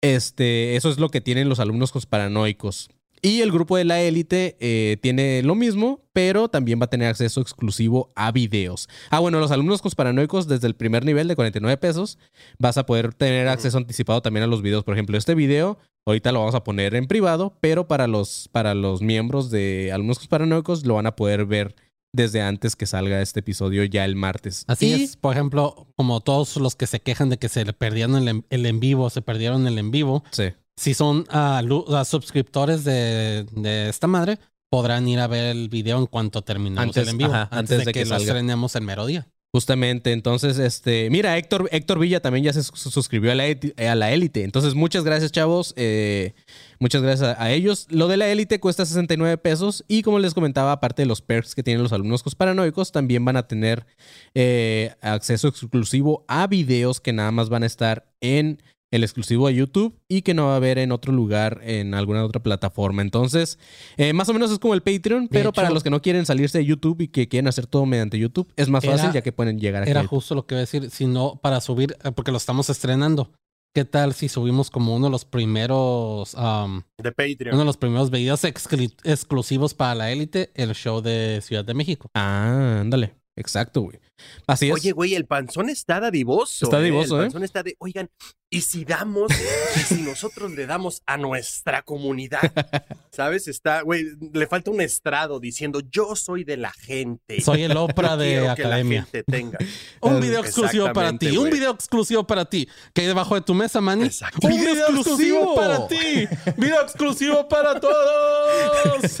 [0.00, 2.88] Este, eso es lo que tienen los alumnos paranoicos.
[3.22, 7.08] Y el grupo de la élite eh, tiene lo mismo, pero también va a tener
[7.08, 8.88] acceso exclusivo a videos.
[9.10, 12.18] Ah, bueno, los alumnos paranoicos desde el primer nivel de 49 pesos
[12.58, 14.84] vas a poder tener acceso anticipado también a los videos.
[14.84, 18.74] Por ejemplo, este video ahorita lo vamos a poner en privado, pero para los, para
[18.74, 21.74] los miembros de alumnos paranoicos lo van a poder ver
[22.12, 24.64] desde antes que salga este episodio ya el martes.
[24.66, 27.72] Así Y- es, por ejemplo, como todos los que se quejan de que se le
[27.72, 30.44] perdieron el en vivo, se perdieron el en vivo, Sí.
[30.80, 31.62] Si son ah,
[32.06, 34.38] suscriptores de, de esta madre,
[34.70, 37.84] podrán ir a ver el video en cuanto terminemos Antes- el en vivo, ajá, antes,
[37.84, 39.28] de, que, lo estrenemos el mero día.
[39.52, 43.74] Justamente, entonces, este, mira, Héctor, Héctor Villa también ya se su- suscribió a la, eti-
[43.84, 44.44] a la élite.
[44.44, 45.74] Entonces, muchas gracias, chavos.
[45.76, 46.34] eh,
[46.78, 47.88] muchas gracias a, a ellos.
[47.90, 51.56] Lo de la élite cuesta 69 pesos y como les comentaba, aparte de los perks
[51.56, 53.86] que tienen los alumnos paranoicos, también van a tener
[54.34, 59.54] eh, acceso exclusivo a videos que nada más van a estar en el exclusivo de
[59.54, 63.02] YouTube y que no va a haber en otro lugar, en alguna otra plataforma.
[63.02, 63.58] Entonces,
[63.96, 66.58] eh, más o menos es como el Patreon, pero para los que no quieren salirse
[66.58, 69.32] de YouTube y que quieren hacer todo mediante YouTube, es más Era- fácil ya que
[69.32, 69.90] pueden llegar aquí.
[69.90, 72.68] Era justo lo que iba a decir, si no, para subir, eh, porque lo estamos
[72.70, 73.30] estrenando.
[73.72, 77.54] ¿Qué tal si subimos como uno de los primeros, um, De Patreon.
[77.54, 81.74] uno de los primeros videos exclu- exclusivos para la élite, el show de Ciudad de
[81.74, 82.08] México?
[82.14, 83.14] Ah, ándale.
[83.40, 83.98] Exacto, güey.
[84.46, 84.74] Así es.
[84.74, 86.66] Oye, güey, el panzón está dadivoso.
[86.66, 87.24] Está dadivoso, El ¿eh?
[87.24, 88.10] panzón está de, oigan,
[88.50, 89.32] ¿y si damos,
[89.76, 92.40] y si nosotros le damos a nuestra comunidad?
[93.10, 93.48] ¿Sabes?
[93.48, 97.40] Está, güey, le falta un estrado diciendo, yo soy de la gente.
[97.40, 99.02] Soy el Oprah de Quiero que la Academia.
[99.04, 99.58] gente tenga.
[100.02, 102.68] Un video exclusivo para ti, un video exclusivo para ti.
[102.92, 104.04] Que hay debajo de tu mesa, Manny.
[104.06, 104.46] Exacto.
[104.46, 106.28] Un ¡Video exclusivo para ti.
[106.56, 109.20] Video exclusivo para todos.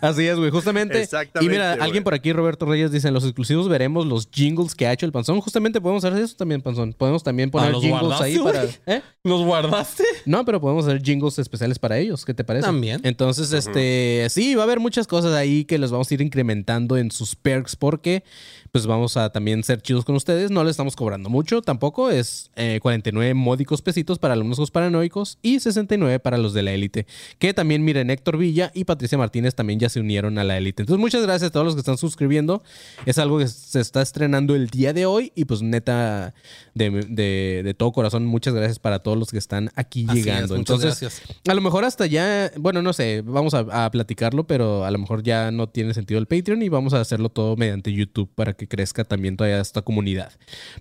[0.00, 0.50] Así es, güey.
[0.50, 1.02] Justamente.
[1.02, 4.74] Exactamente, Y mira, alguien por aquí, Roberto Reyes, dice: en los exclusivos veremos los jingles
[4.74, 5.40] que ha hecho el Panzón.
[5.40, 6.92] Justamente podemos hacer eso también, Panzón.
[6.92, 8.64] Podemos también poner Ah, ¿los jingles guardaste, ahí para.
[8.86, 9.02] ¿Eh?
[9.24, 10.04] ¿Los guardaste?
[10.26, 12.24] No, pero podemos hacer jingles especiales para ellos.
[12.24, 12.66] ¿Qué te parece?
[12.66, 13.00] También.
[13.04, 16.96] Entonces, este, sí, va a haber muchas cosas ahí que les vamos a ir incrementando
[16.96, 18.24] en sus perks porque,
[18.72, 20.50] pues, vamos a también ser chidos con ustedes.
[20.50, 22.10] No le estamos cobrando mucho tampoco.
[22.10, 27.06] Es eh, 49 módicos pesitos para alumnos paranoicos y 69 para los de la élite.
[27.38, 30.82] Que también, miren, Héctor Villa y Patricia Martínez también ya se unieron a la élite.
[30.82, 32.62] Entonces, muchas gracias a todos los que están suscribiendo.
[33.06, 36.34] Es algo que se está estrenando el día de hoy y, pues, neta,
[36.74, 40.24] de, de- de todo corazón, muchas gracias para todos los que están aquí Así es,
[40.24, 40.56] llegando.
[40.56, 41.22] muchas Entonces, gracias.
[41.48, 44.98] a lo mejor hasta ya, bueno, no sé, vamos a, a platicarlo, pero a lo
[44.98, 48.54] mejor ya no tiene sentido el Patreon y vamos a hacerlo todo mediante YouTube para
[48.54, 50.32] que crezca también toda esta comunidad.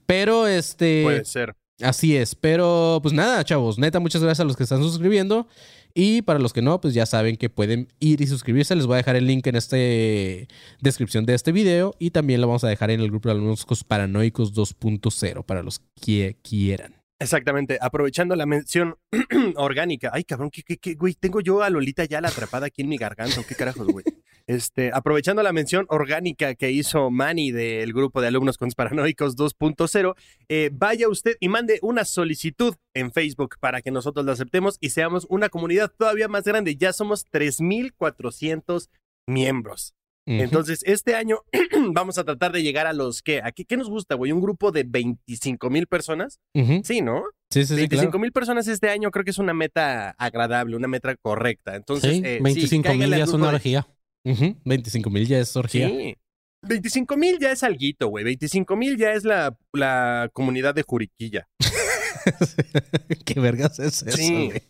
[0.06, 1.56] Pero este, Puede ser.
[1.82, 2.34] así es.
[2.34, 5.48] Pero pues nada, chavos, neta, muchas gracias a los que están suscribiendo.
[5.94, 8.76] Y para los que no, pues ya saben que pueden ir y suscribirse.
[8.76, 9.78] Les voy a dejar el link en esta
[10.80, 11.96] descripción de este video.
[11.98, 15.82] Y también lo vamos a dejar en el grupo de alumnos paranoicos 2.0 para los
[16.00, 16.96] que quieran.
[17.20, 18.96] Exactamente, aprovechando la mención
[19.56, 20.12] orgánica.
[20.14, 21.16] Ay, cabrón, ¿qué, qué, qué, güey?
[21.16, 23.42] Tengo yo a Lolita ya la atrapada aquí en mi garganta.
[23.44, 24.06] ¿Qué carajos, güey?
[24.48, 30.16] Este, aprovechando la mención orgánica que hizo Manny del grupo de alumnos conspiranoicos 2.0,
[30.48, 34.92] eh, vaya usted y mande una solicitud en Facebook para que nosotros la aceptemos y
[34.92, 36.78] seamos una comunidad todavía más grande.
[36.78, 38.90] Ya somos 3,400
[39.28, 39.94] miembros.
[40.30, 41.40] Entonces, este año
[41.94, 44.34] vamos a tratar de llegar a los que, ¿a qué, nos gusta, güey?
[44.34, 46.40] ¿Un grupo de 25 mil personas?
[46.84, 47.24] Sí, ¿no?
[47.50, 48.20] Sí, sí, sí, 25 claro.
[48.20, 51.78] mil personas este año creo que es una meta agradable, una meta correcta.
[51.78, 53.84] Entonces, Sí, eh, 25 mil cáigale ya es una de-
[54.30, 54.48] orgía.
[54.50, 54.58] Ujú.
[54.66, 55.90] 25 mil ya es orgía.
[55.90, 56.16] Sí.
[56.68, 58.24] 25 mil ya es alguito, güey.
[58.26, 61.48] 25 mil ya es la, la comunidad de Juriquilla.
[63.26, 64.48] ¿Qué vergas es eso, Sí.
[64.48, 64.62] güey?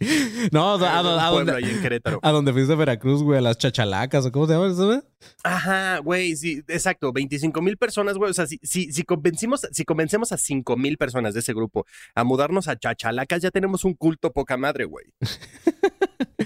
[0.52, 2.20] No, a, a- a pueblo donde, ahí en Querétaro.
[2.22, 5.00] a donde fuiste a Veracruz, güey, a las chachalacas, o cómo se llama eso, güey?
[5.44, 7.12] Ajá, güey, sí, exacto.
[7.12, 8.30] 25 mil personas, güey.
[8.30, 11.86] O sea, si, si, si, convencimos, si convencemos a 5 mil personas de ese grupo
[12.14, 15.06] a mudarnos a Chachalacas, ya tenemos un culto poca madre, güey.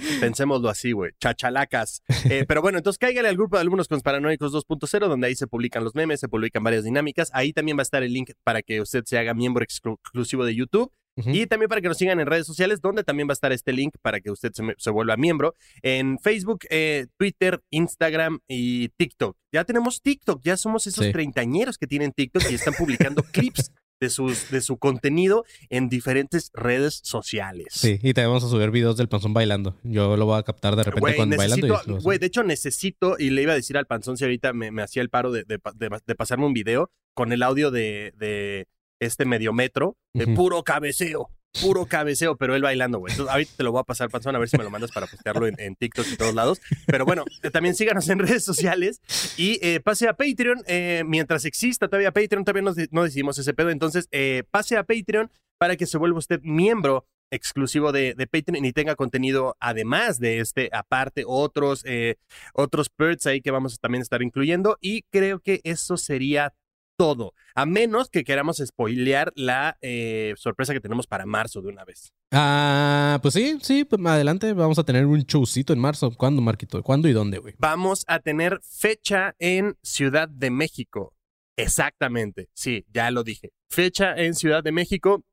[0.19, 1.11] Pensémoslo así, güey.
[1.19, 2.01] Chachalacas.
[2.29, 5.83] Eh, pero bueno, entonces cáigale al grupo de alumnos conspiranoicos 2.0, donde ahí se publican
[5.83, 7.29] los memes, se publican varias dinámicas.
[7.33, 10.45] Ahí también va a estar el link para que usted se haga miembro exclu- exclusivo
[10.45, 10.91] de YouTube.
[11.17, 13.73] Y también para que nos sigan en redes sociales, donde también va a estar este
[13.73, 15.53] link para que usted se, vuelva miembro.
[15.83, 19.37] En Facebook, eh, Twitter, Instagram y TikTok.
[19.51, 21.11] Ya tenemos TikTok, ya somos esos Sí.
[21.11, 26.51] treintañeros que tienen TikTok y están publicando clips de, sus, de su contenido en diferentes
[26.53, 27.67] redes sociales.
[27.71, 29.77] Sí, y te vamos a subir videos del panzón bailando.
[29.83, 31.67] Yo lo voy a captar de repente Güey, cuando bailando.
[31.67, 34.25] y necesito, lo- güey, de hecho necesito, y le iba a decir al panzón si
[34.25, 37.69] ahorita me, me hacía el paro de, de de- pasarme un video con el audio
[37.71, 38.67] de, de
[38.99, 43.11] este mediometro, de puro cabeceo, puro cabeceo, pero él bailando, güey.
[43.11, 45.07] Entonces, ahorita te lo voy a pasar, panzón, a ver si me lo mandas para
[45.07, 46.61] postearlo en, TikTok y todos lados.
[46.87, 49.01] Pero bueno, eh, también síganos en redes sociales
[49.37, 50.63] y eh, pase a Patreon.
[50.67, 53.69] eh, mientras exista todavía Patreon, todavía no, no decidimos ese pedo.
[53.69, 54.07] Entonces,
[54.49, 58.95] pase a Patreon para que se vuelva usted miembro exclusivo de, de Patreon y tenga
[58.95, 62.17] contenido además de este, aparte otros, eh,
[62.53, 64.77] otros perks ahí que vamos a también estar incluyendo.
[64.81, 66.53] Y creo que eso sería
[67.01, 71.83] todo, a menos que queramos spoilear la eh, sorpresa que tenemos para marzo de una
[71.83, 72.13] vez.
[72.31, 76.11] Ah, pues sí, sí, pues adelante vamos a tener un showcito en marzo.
[76.11, 76.83] ¿Cuándo, Marquito?
[76.83, 77.55] ¿Cuándo y dónde, güey?
[77.57, 81.15] Vamos a tener fecha en Ciudad de México.
[81.57, 83.49] Exactamente, sí, ya lo dije.
[83.67, 85.23] Fecha en Ciudad de México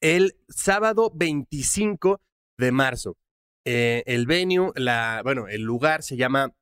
[0.00, 2.20] el sábado 25
[2.58, 3.16] de marzo.
[3.64, 6.52] Eh, el venue, la, bueno, el lugar se llama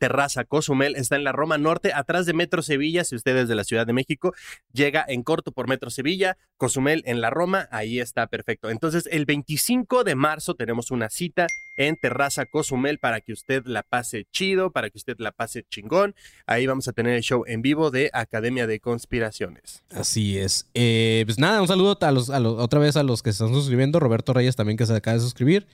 [0.00, 3.54] Terraza Cozumel, está en la Roma Norte, atrás de Metro Sevilla, si usted es de
[3.54, 4.34] la Ciudad de México,
[4.72, 8.68] llega en corto por Metro Sevilla, Cozumel en la Roma, ahí está perfecto.
[8.68, 11.46] Entonces, el 25 de marzo tenemos una cita
[11.76, 16.14] en Terraza Cozumel para que usted la pase chido, para que usted la pase chingón.
[16.46, 19.82] Ahí vamos a tener el show en vivo de Academia de Conspiraciones.
[19.90, 20.66] Así es.
[20.74, 23.44] Eh, pues nada, un saludo a los, a los- otra vez a los que se
[23.44, 24.00] están suscribiendo.
[24.00, 25.66] Roberto Reyes también que se acaba de suscribir.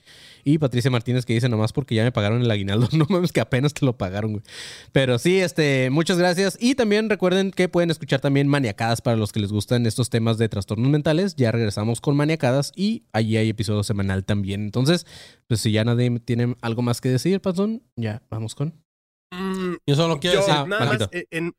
[0.45, 2.87] Y Patricia Martínez que dice nomás porque ya me pagaron el aguinaldo.
[2.93, 4.43] No mames que apenas te lo pagaron, güey.
[4.91, 6.57] Pero sí, este, muchas gracias.
[6.59, 10.37] Y también recuerden que pueden escuchar también Maniacadas para los que les gustan estos temas
[10.37, 11.35] de trastornos mentales.
[11.35, 14.61] Ya regresamos con Maniacadas y allí hay episodio semanal también.
[14.63, 15.05] Entonces,
[15.47, 18.83] pues si ya nadie tiene algo más que decir, Panzón, ya vamos con.
[19.31, 21.53] Mm, Yo solo quiero yo, decir, Ah, nada más, eh, en,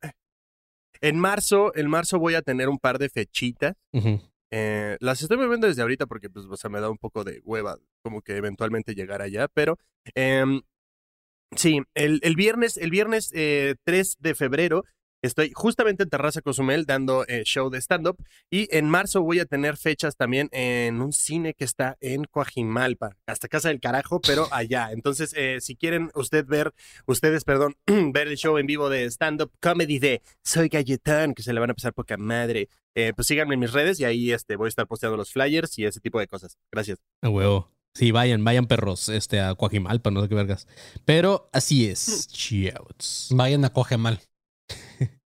[1.00, 3.74] en marzo, en marzo voy a tener un par de fechitas.
[4.50, 7.40] Eh, las estoy moviendo desde ahorita porque, pues, o sea, me da un poco de
[7.44, 9.78] hueva como que eventualmente llegar allá, pero
[10.14, 10.62] em,
[11.56, 14.84] sí, el, el viernes, el viernes eh, 3 de febrero
[15.26, 18.16] estoy justamente en Terraza Cozumel dando eh, show de stand-up
[18.50, 23.16] y en marzo voy a tener fechas también en un cine que está en Coajimalpa,
[23.26, 24.92] hasta Casa del Carajo, pero allá.
[24.92, 26.72] Entonces, eh, si quieren usted ver,
[27.06, 31.52] ustedes, perdón, ver el show en vivo de stand-up comedy de Soy Galletón, que se
[31.52, 34.56] le van a pasar poca madre, eh, pues síganme en mis redes y ahí este,
[34.56, 36.58] voy a estar posteando los flyers y ese tipo de cosas.
[36.70, 36.98] Gracias.
[37.22, 37.70] A huevo.
[37.94, 40.66] Sí, vayan, vayan perros, este, a Coajimalpa, no sé qué vergas.
[41.04, 42.28] Pero así es.
[42.32, 43.28] Chiauts.
[43.30, 44.20] vayan a coge mal.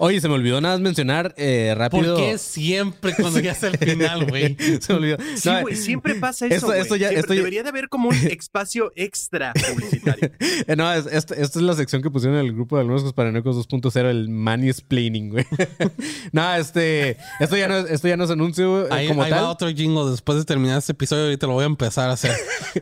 [0.00, 2.14] Oye, se me olvidó nada más mencionar eh, rápido.
[2.14, 4.56] ¿Por qué siempre cuando ya es el final, güey?
[4.80, 5.16] se me olvidó.
[5.34, 6.54] Sí, No, güey, siempre pasa eso.
[6.54, 6.80] esto- güey.
[6.80, 10.30] esto ya- Siempre esto ya- Debería de haber como un espacio extra publicitario.
[10.76, 13.56] No, es- esta, esta es la sección que pusieron en el grupo de algunos paranoicos
[13.68, 15.44] 2.0, el mansplaining, güey.
[16.32, 19.30] no, este, esto ya no es, esto ya no es anuncio eh, Ahí, como ahí
[19.30, 19.44] tal.
[19.44, 21.24] va otro jingle después de terminar este episodio.
[21.24, 22.32] Ahorita lo voy a empezar a hacer.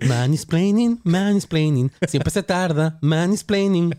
[0.06, 1.90] Man is planning, man is planning.
[2.06, 3.94] Siempre se tarda, man is planning.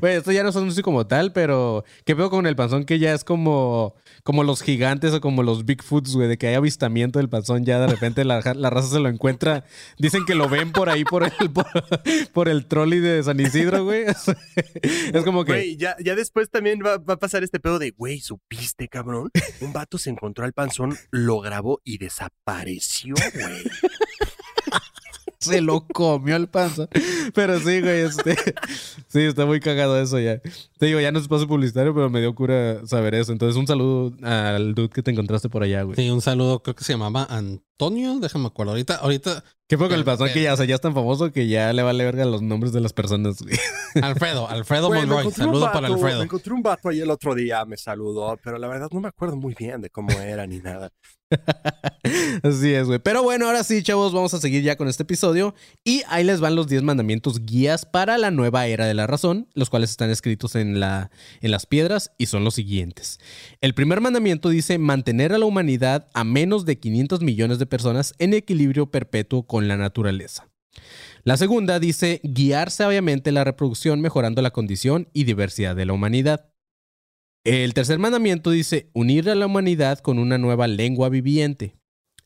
[0.00, 2.98] Güey, esto ya no es anuncio como tal, pero ¿qué pedo con el panzón que
[2.98, 7.18] ya es como, como los gigantes o como los Bigfoots, güey, de que hay avistamiento
[7.18, 9.64] del panzón, ya de repente la, la raza se lo encuentra.
[9.98, 11.32] Dicen que lo ven por ahí por el,
[12.32, 14.04] por, el trolley de San Isidro, güey.
[14.82, 15.52] es como que...
[15.52, 19.30] Güey, ya, ya después también va, va a pasar este pedo de, güey, ¿supiste, cabrón?
[19.60, 23.64] Un vato se encontró al panzón, lo grabó y desapareció, güey.
[25.38, 26.88] Se lo comió el panza.
[27.34, 28.36] Pero sí, güey, este.
[29.08, 30.38] Sí, está muy cagado eso ya.
[30.78, 33.32] Te digo, ya no es espacio publicitario, pero me dio cura saber eso.
[33.32, 35.96] Entonces, un saludo al dude que te encontraste por allá, güey.
[35.96, 37.26] Sí, un saludo, creo que se llamaba
[37.80, 38.18] Antonio.
[38.18, 38.72] Déjame acuerdo.
[38.72, 41.46] Ahorita, ahorita, ¿Qué fue con el que ya, o sea, ya es tan famoso que
[41.46, 43.54] ya le vale verga los nombres de las personas, güey?
[44.02, 45.30] Alfredo, Alfredo me Monroy.
[45.30, 46.20] Saludo vato- para Alfredo.
[46.20, 49.08] Me encontré un vato ahí el otro día, me saludó, pero la verdad no me
[49.08, 50.90] acuerdo muy bien de cómo era ni nada.
[52.42, 52.98] Así es, güey.
[53.00, 55.54] Pero bueno, ahora sí, chavos, vamos a seguir ya con este episodio.
[55.84, 59.48] Y ahí les van los 10 mandamientos guías para la nueva era de la razón,
[59.52, 61.10] los cuales están escritos en, la,
[61.42, 63.20] en las piedras y son los siguientes.
[63.60, 68.14] El primer mandamiento dice mantener a la humanidad a menos de 500 millones de personas
[68.18, 70.48] en equilibrio perpetuo con la naturaleza.
[71.24, 76.50] La segunda dice guiar sabiamente la reproducción mejorando la condición y diversidad de la humanidad.
[77.44, 81.76] El tercer mandamiento dice unir a la humanidad con una nueva lengua viviente.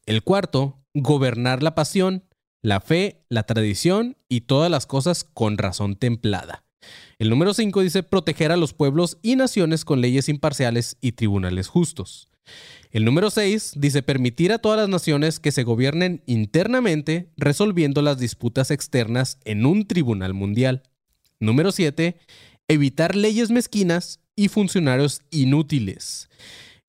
[0.06, 2.24] El cuarto, gobernar la pasión,
[2.62, 6.64] la fe, la tradición y todas las cosas con razón templada.
[7.18, 11.68] El número 5 dice proteger a los pueblos y naciones con leyes imparciales y tribunales
[11.68, 12.28] justos.
[12.92, 18.18] El número 6 dice permitir a todas las naciones que se gobiernen internamente resolviendo las
[18.18, 20.82] disputas externas en un tribunal mundial.
[21.40, 22.18] Número 7
[22.68, 26.28] evitar leyes mezquinas y funcionarios inútiles.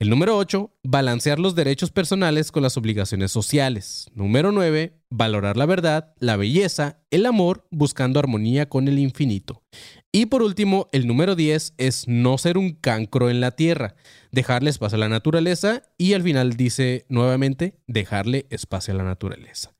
[0.04, 4.08] El número 8, balancear los derechos personales con las obligaciones sociales.
[4.14, 9.64] Número 9, valorar la verdad, la belleza, el amor, buscando armonía con el infinito.
[10.12, 13.96] Y por último, el número 10 es no ser un cancro en la tierra,
[14.34, 19.73] dejarle espacio a la naturaleza y al final dice nuevamente dejarle espacio a la naturaleza.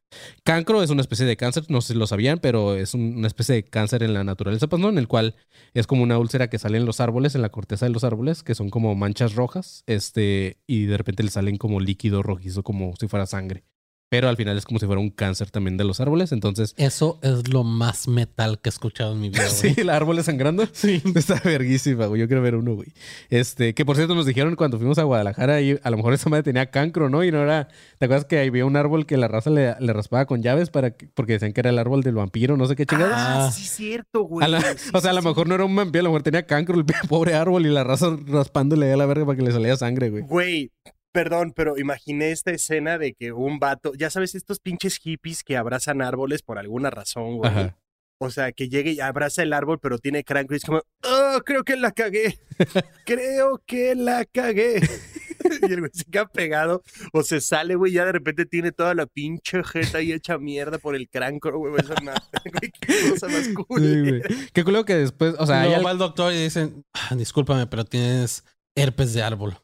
[0.44, 3.28] Cancro es una especie de cáncer, no sé si lo sabían, pero es un- una
[3.28, 5.36] especie de cáncer en la naturaleza, pues no, en el cual
[5.74, 8.44] es como una úlcera que sale en los árboles, en la corteza de los árboles,
[8.44, 12.94] que son como manchas rojas, este, y de repente le salen como líquido rojizo, como
[13.00, 13.64] si fuera sangre.
[14.10, 16.76] Pero al final es como si fuera un cáncer también de los árboles, entonces...
[16.78, 19.42] Eso es lo más metal que he escuchado en mi vida.
[19.50, 19.80] Sí, güey.
[19.82, 20.68] el árbol es sangrando.
[20.72, 21.02] Sí.
[21.16, 22.22] Está verguísima, güey.
[22.22, 22.90] Yo quiero ver uno, güey.
[23.32, 26.30] Este, que por cierto nos dijeron cuando fuimos a Guadalajara y a lo mejor esa
[26.30, 27.24] madre tenía cancro, ¿no?
[27.24, 27.70] Y no era.
[27.98, 30.92] ¿Te acuerdas que había un árbol que la raza le, le raspaba con llaves para
[30.92, 33.16] que- porque decían que era el árbol del vampiro, no sé qué chingados?
[33.18, 33.52] Ah, Ah.
[33.52, 34.46] sí, cierto, güey.
[34.46, 35.28] A la- Sí, o sea, a lo sí.
[35.28, 37.84] mejor no era un vampiro, a lo mejor tenía cancro el pobre árbol y la
[37.84, 40.22] raza raspándole a la verga para que le salía sangre, güey.
[40.24, 40.72] Güey,
[41.14, 45.56] perdón, pero imaginé esta escena de que un vato, ya sabes, estos pinches hippies que
[45.56, 47.50] abrazan árboles por alguna razón, güey.
[47.50, 47.78] Ajá.
[48.20, 51.42] O sea, que llegue y abraza el árbol, pero tiene crancro y es como, oh,
[51.46, 52.38] creo que la cagué.
[53.06, 54.82] creo que la cagué.
[55.62, 58.96] y el güey se queda pegado o se sale, güey, ya de repente tiene toda
[58.96, 61.74] la pinche jeta ahí hecha mierda por el crancro, güey.
[61.78, 62.14] Eso no,
[62.60, 63.82] güey, qué cosa más cool.
[63.82, 64.22] Sí, güey.
[64.54, 67.84] Qué culo que después, o sea, al- va el doctor y dicen, "Ah, discúlpame, pero
[67.84, 68.46] tienes
[68.76, 69.58] herpes de árbol.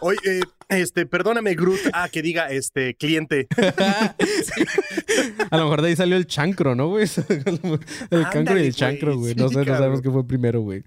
[0.00, 1.78] Oye, eh, este, perdóname, Groot.
[1.92, 3.46] Ah, que diga, este, cliente.
[5.50, 7.04] a lo mejor de ahí salió el chancro, ¿no, güey?
[8.10, 9.34] el cancro y el chancro, güey.
[9.34, 10.82] No sé, no sabemos qué fue primero, güey.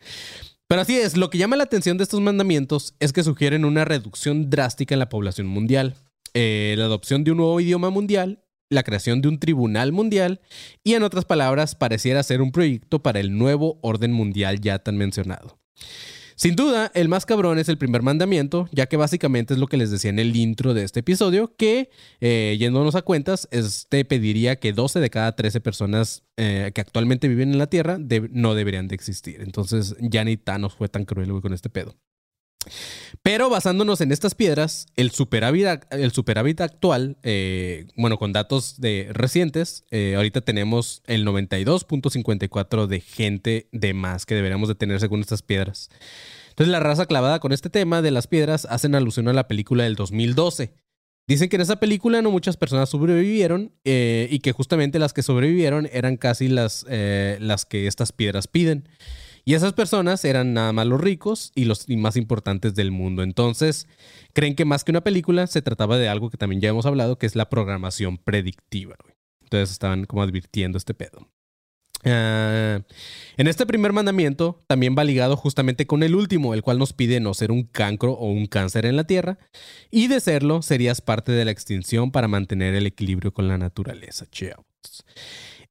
[0.68, 3.86] Pero así es, lo que llama la atención de estos mandamientos es que sugieren una
[3.86, 5.96] reducción drástica en la población mundial,
[6.36, 10.42] eh, la adopción de un nuevo idioma mundial, la creación de un tribunal mundial
[10.84, 14.96] y, en otras palabras, pareciera ser un proyecto para el nuevo orden mundial ya tan
[14.96, 15.58] mencionado.
[16.40, 19.76] Sin duda, el más cabrón es el primer mandamiento, ya que básicamente es lo que
[19.76, 21.90] les decía en el intro de este episodio, que
[22.22, 27.28] eh, yéndonos a cuentas, este pediría que 12 de cada 13 personas eh, que actualmente
[27.28, 27.98] viven en la Tierra
[28.32, 29.42] no deberían de existir.
[29.42, 31.98] Entonces ya ni Thanos fue tan cruel con este pedo.
[33.22, 39.10] Pero basándonos en estas piedras, el superávit, el superávit actual, eh, bueno, con datos de
[39.12, 45.22] recientes, eh, ahorita tenemos el 92.54 de gente de más que deberíamos de tener según
[45.22, 45.90] estas piedras.
[46.50, 49.84] Entonces la raza clavada con este tema de las piedras hacen alusión a la película
[49.84, 50.74] del 2012.
[51.28, 55.24] Dicen que en esa película no muchas personas sobrevivieron eh, y que justamente las que
[55.24, 58.90] sobrevivieron eran casi las, las que estas piedras piden.
[59.46, 63.24] Y esas personas eran nada más los ricos y los más importantes del mundo.
[63.24, 63.88] Entonces,
[64.34, 67.18] creen que más que una película se trataba de algo que también ya hemos hablado,
[67.18, 68.96] que es la programación predictiva.
[69.44, 71.28] Entonces estaban como advirtiendo este pedo.
[72.06, 72.80] Ah,
[73.36, 77.20] en este primer mandamiento también va ligado justamente con el último, el cual nos pide
[77.20, 79.38] no ser un cancro o un cáncer en la Tierra.
[79.92, 84.26] Y de serlo, serías parte de la extinción para mantener el equilibrio con la naturaleza.
[84.32, 84.66] Chavos.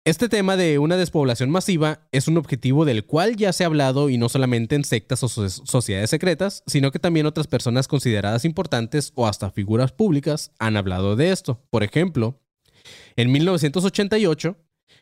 [0.09, 4.09] Este tema de una despoblación masiva es un objetivo del cual ya se ha hablado
[4.09, 8.47] y no solamente en sectas o so- sociedades secretas, sino que también otras personas consideradas
[8.47, 11.63] importantes o hasta figuras públicas han hablado de esto.
[11.69, 12.41] Por ejemplo,
[13.17, 14.57] en 1988,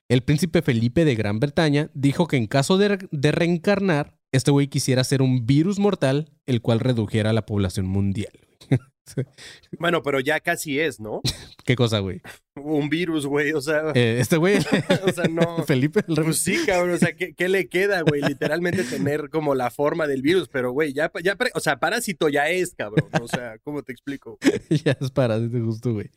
[0.08, 4.66] el príncipe Felipe de Gran Bretaña dijo que en caso de, de reencarnar, este güey
[4.66, 8.32] quisiera ser un virus mortal el cual redujera la población mundial.
[9.78, 11.20] Bueno, pero ya casi es, ¿no?
[11.64, 12.20] ¿Qué cosa, güey?
[12.54, 13.52] Un virus, güey.
[13.52, 14.58] O sea, Eh, este güey,
[15.04, 15.64] o sea, no.
[15.64, 16.94] Felipe, el Pues sí, cabrón.
[16.94, 18.22] O sea, ¿qué, qué le queda, güey?
[18.22, 22.48] Literalmente tener como la forma del virus, pero, güey, ya, ya, o sea, parásito ya
[22.48, 23.08] es, cabrón.
[23.20, 24.38] O sea, ¿cómo te explico?
[24.84, 26.10] ya es parásito justo, güey.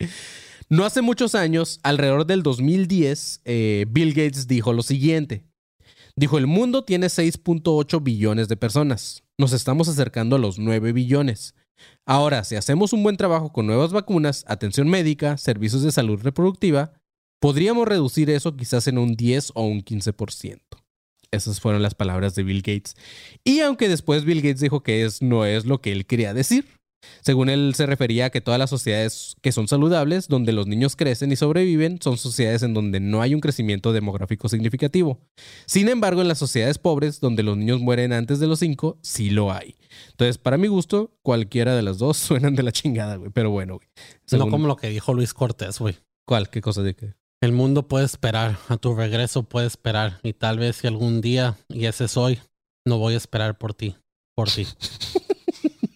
[0.68, 5.44] No hace muchos años, alrededor del 2010, eh, Bill Gates dijo lo siguiente.
[6.16, 9.24] Dijo, el mundo tiene 6.8 billones de personas.
[9.38, 11.54] Nos estamos acercando a los 9 billones.
[12.06, 16.92] Ahora, si hacemos un buen trabajo con nuevas vacunas, atención médica, servicios de salud reproductiva,
[17.40, 20.60] podríamos reducir eso quizás en un 10 o un 15%.
[21.30, 22.96] Esas fueron las palabras de Bill Gates.
[23.44, 26.66] Y aunque después Bill Gates dijo que es, no es lo que él quería decir,
[27.22, 30.96] según él se refería a que todas las sociedades que son saludables, donde los niños
[30.96, 35.18] crecen y sobreviven, son sociedades en donde no hay un crecimiento demográfico significativo.
[35.66, 39.30] Sin embargo, en las sociedades pobres, donde los niños mueren antes de los 5, sí
[39.30, 39.76] lo hay.
[40.10, 43.30] Entonces, para mi gusto, cualquiera de las dos suenan de la chingada, güey.
[43.30, 43.88] Pero bueno, güey.
[43.96, 45.96] No Según- como lo que dijo Luis Cortés, güey.
[46.26, 46.48] ¿Cuál?
[46.50, 47.14] ¿Qué cosa de qué?
[47.42, 50.20] El mundo puede esperar, a tu regreso puede esperar.
[50.22, 52.38] Y tal vez si algún día, y ese es hoy,
[52.86, 53.96] no voy a esperar por ti.
[54.36, 54.66] Por ti.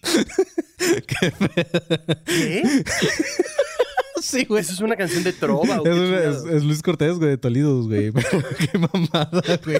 [1.05, 1.33] ¿Qué?
[4.21, 4.61] sí, güey.
[4.61, 5.79] Eso es una canción de trova.
[5.81, 6.49] ¿o Es, qué una- es- chingados?
[6.51, 8.11] es Luis Cortés, güey, de Tolidos, güey.
[8.71, 9.77] qué mamada, güey.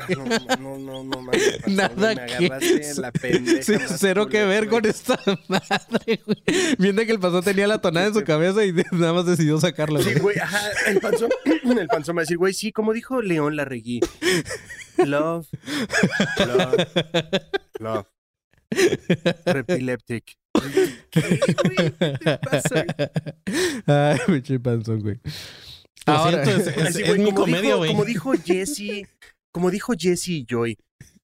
[0.60, 4.28] No, no, no, no, pasó, Nada güey, me que agarraste en la pendeja Sí, cero
[4.28, 4.82] que ver güey.
[4.82, 6.44] con esta madre, güey.
[6.78, 10.00] Viendo que el pasón tenía la tonada en su cabeza y nada más decidió sacarla,
[10.00, 10.20] Sí, güey.
[10.20, 11.30] güey, ajá, el panzón,
[11.80, 14.02] el panzón va a decir, güey, sí, como dijo León Larregui.
[14.98, 15.48] Love,
[16.40, 16.88] love,
[17.80, 18.06] love.
[19.46, 20.38] Repileptic.
[21.12, 21.92] ¿Qué, güey?
[21.98, 22.86] ¿Qué te pasa?
[23.86, 25.18] Ay, pinche panzón, güey.
[26.06, 27.92] Ahora- siento, es, es- Así, es güey, mi como comedia, dijo- güey.
[27.92, 29.08] Como dijo Jesse,
[29.52, 30.78] como dijo Jesse y Joy,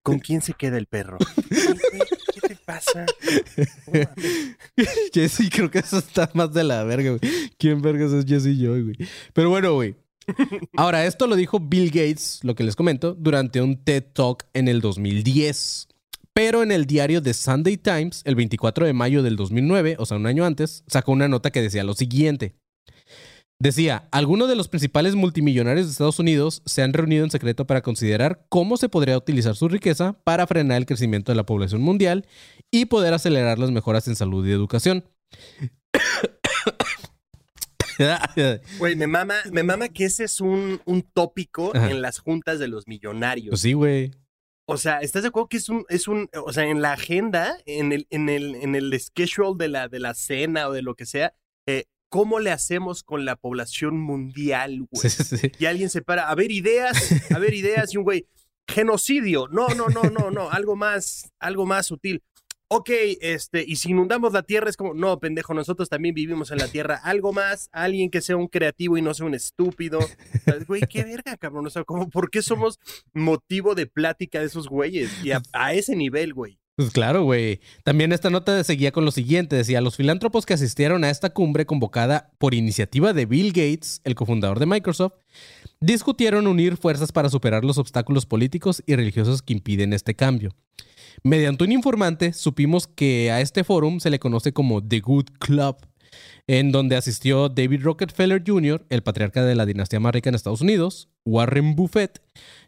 [0.03, 1.17] ¿con quién se queda el perro?
[1.19, 2.01] ¿Qué, güey?
[2.34, 3.05] ¿Qué te pasa?
[3.88, 4.09] No mames.
[5.13, 7.21] Jesse, creo que eso está más de la verga, güey.
[7.57, 8.95] ¿Quién vergas es Jesse Joy, güey?
[9.34, 9.95] Pero bueno, güey.
[10.77, 14.67] Ahora, esto lo dijo Bill Gates, lo que les comento, durante un TED Talk en
[14.67, 15.88] el 2010.
[16.34, 20.17] Pero en el diario The Sunday Times, el 24 de mayo del 2009, o sea,
[20.17, 22.55] un año antes, sacó una nota que decía lo siguiente.
[23.61, 27.82] Decía, algunos de los principales multimillonarios de Estados Unidos se han reunido en secreto para
[27.82, 32.25] considerar cómo se podría utilizar su riqueza para frenar el crecimiento de la población mundial
[32.71, 35.03] y poder acelerar las mejoras en salud y educación.
[38.79, 41.91] Güey, me mama, me mama que ese es un, un tópico Ajá.
[41.91, 43.49] en las juntas de los millonarios.
[43.49, 44.11] Pues sí, güey.
[44.72, 47.57] O sea, ¿estás de acuerdo que es un, es un, o sea, en la agenda,
[47.65, 50.95] en el, en el, en el schedule de la, de la cena o de lo
[50.95, 51.34] que sea,
[51.67, 55.09] eh, ¿cómo le hacemos con la población mundial, güey?
[55.09, 55.51] Sí, sí, sí.
[55.59, 58.28] Y alguien se para, a ver ideas, a ver ideas, y un güey,
[58.65, 62.24] genocidio, no, no, no, no, no, algo más, algo más sutil.
[62.74, 66.57] Ok, este, y si inundamos la tierra es como, no, pendejo, nosotros también vivimos en
[66.57, 66.95] la tierra.
[67.03, 69.99] Algo más, alguien que sea un creativo y no sea un estúpido.
[70.69, 71.67] Güey, qué verga, cabrón.
[71.67, 72.80] O sea, como, ¿por qué somos
[73.13, 75.11] motivo de plática de esos güeyes?
[75.22, 76.59] Y a, a ese nivel, güey.
[76.78, 77.59] Pues claro, güey.
[77.84, 79.57] También esta nota seguía con lo siguiente.
[79.57, 84.15] Decía, los filántropos que asistieron a esta cumbre convocada por iniciativa de Bill Gates, el
[84.15, 85.15] cofundador de Microsoft,
[85.82, 90.55] discutieron unir fuerzas para superar los obstáculos políticos y religiosos que impiden este cambio.
[91.24, 95.78] Mediante un informante, supimos que a este fórum se le conoce como The Good Club,
[96.47, 100.62] en donde asistió David Rockefeller Jr., el patriarca de la dinastía más rica en Estados
[100.62, 102.22] Unidos, Warren Buffett,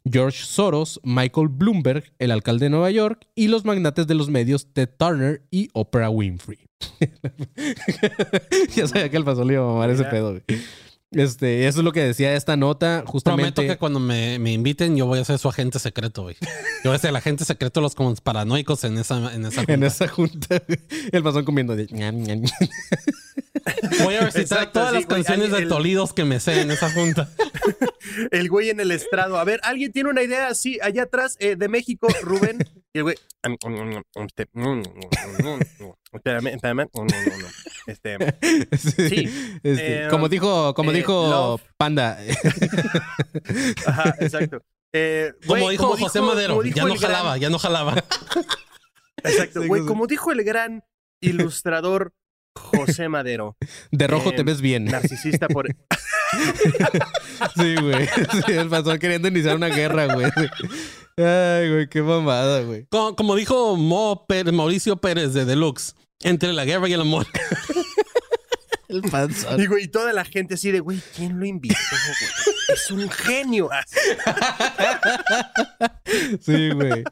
[0.10, 4.68] George Soros, Michael Bloomberg, el alcalde de Nueva York, y los magnates de los medios
[4.74, 6.60] Ted Turner y Oprah Winfrey.
[8.76, 10.44] ya sabía que el pasó le iba a mamar ese pedo, güey.
[11.14, 13.52] Este, eso es lo que decía esta nota, justamente.
[13.54, 16.36] Prometo que cuando me, me inviten, yo voy a ser su agente secreto, güey.
[16.84, 19.58] Yo voy a ser el agente secreto de los como paranoicos en esa, en esa
[19.62, 19.74] junta.
[19.74, 20.64] En esa junta,
[21.12, 21.86] el pasón comiendo de...
[24.04, 26.62] Voy a recitar Exacto, todas sí, las güey, canciones de el- Tolidos que me sé
[26.62, 27.30] en esa junta.
[28.32, 29.38] El güey en el estrado.
[29.38, 32.58] A ver, ¿alguien tiene una idea así allá atrás eh, de México, Rubén?
[32.94, 33.16] Y el güey.
[34.16, 34.48] este,
[36.14, 36.88] Espérame, espérame.
[37.88, 38.18] Este,
[38.78, 39.58] Sí.
[39.64, 41.62] Este, Eh, como dijo, como eh, dijo Love.
[41.78, 42.18] Panda.
[43.86, 44.62] ajá, exacto.
[44.94, 47.96] Eh, Como dijo José Madero, dijo ya no gran- jalaba, ya no jalaba.
[49.24, 49.90] Exacto, Sí, güey, José.
[49.92, 50.84] como dijo el gran
[51.20, 52.14] ilustrador
[52.56, 53.58] José Madero,
[53.92, 54.86] De rojo Eh, te ves bien.
[54.86, 55.68] narcisista por...
[57.56, 58.08] Sí, güey.
[58.46, 60.28] Sí, el pasón queriendo iniciar una guerra, güey.
[61.18, 62.86] Ay, güey, qué mamada, güey.
[62.90, 67.28] Como, como dijo Mo Pérez- Mauricio Pérez de Deluxe, entre la guerra y el amor.
[68.90, 69.60] El panzón.
[69.60, 72.56] Y, güey, toda la gente así de, güey, ¿quién lo invitó, güey?
[72.78, 73.68] Es un genio.
[76.42, 77.04] Sí, güey.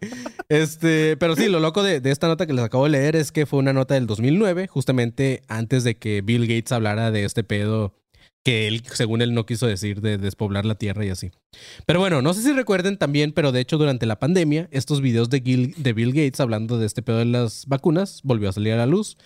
[0.49, 3.31] Este, pero sí, lo loco de, de esta nota que les acabo de leer es
[3.31, 7.43] que fue una nota del 2009, justamente antes de que Bill Gates hablara de este
[7.43, 7.95] pedo
[8.43, 11.31] que él, según él, no quiso decir de despoblar la tierra y así.
[11.85, 15.29] Pero bueno, no sé si recuerden también, pero de hecho durante la pandemia, estos videos
[15.29, 18.73] de, Gil- de Bill Gates hablando de este pedo de las vacunas volvió a salir
[18.73, 19.17] a la luz.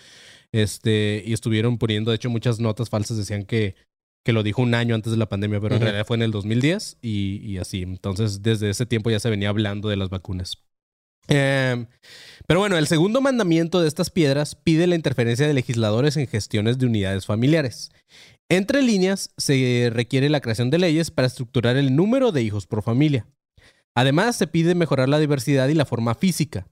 [0.52, 3.76] Este, y estuvieron poniendo, de hecho, muchas notas falsas decían que,
[4.26, 6.32] que lo dijo un año antes de la pandemia, pero en realidad fue en el
[6.32, 7.82] 2010 y, y así.
[7.82, 10.58] Entonces, desde ese tiempo ya se venía hablando de las vacunas.
[11.28, 11.86] Eh,
[12.48, 16.78] pero bueno, el segundo mandamiento de estas piedras pide la interferencia de legisladores en gestiones
[16.78, 17.92] de unidades familiares.
[18.50, 22.84] Entre líneas, se requiere la creación de leyes para estructurar el número de hijos por
[22.84, 23.28] familia.
[23.96, 26.68] Además, se pide mejorar la diversidad y la forma física,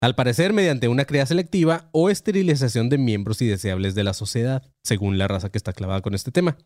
[0.00, 5.16] al parecer mediante una cría selectiva o esterilización de miembros indeseables de la sociedad, según
[5.16, 6.58] la raza que está clavada con este tema.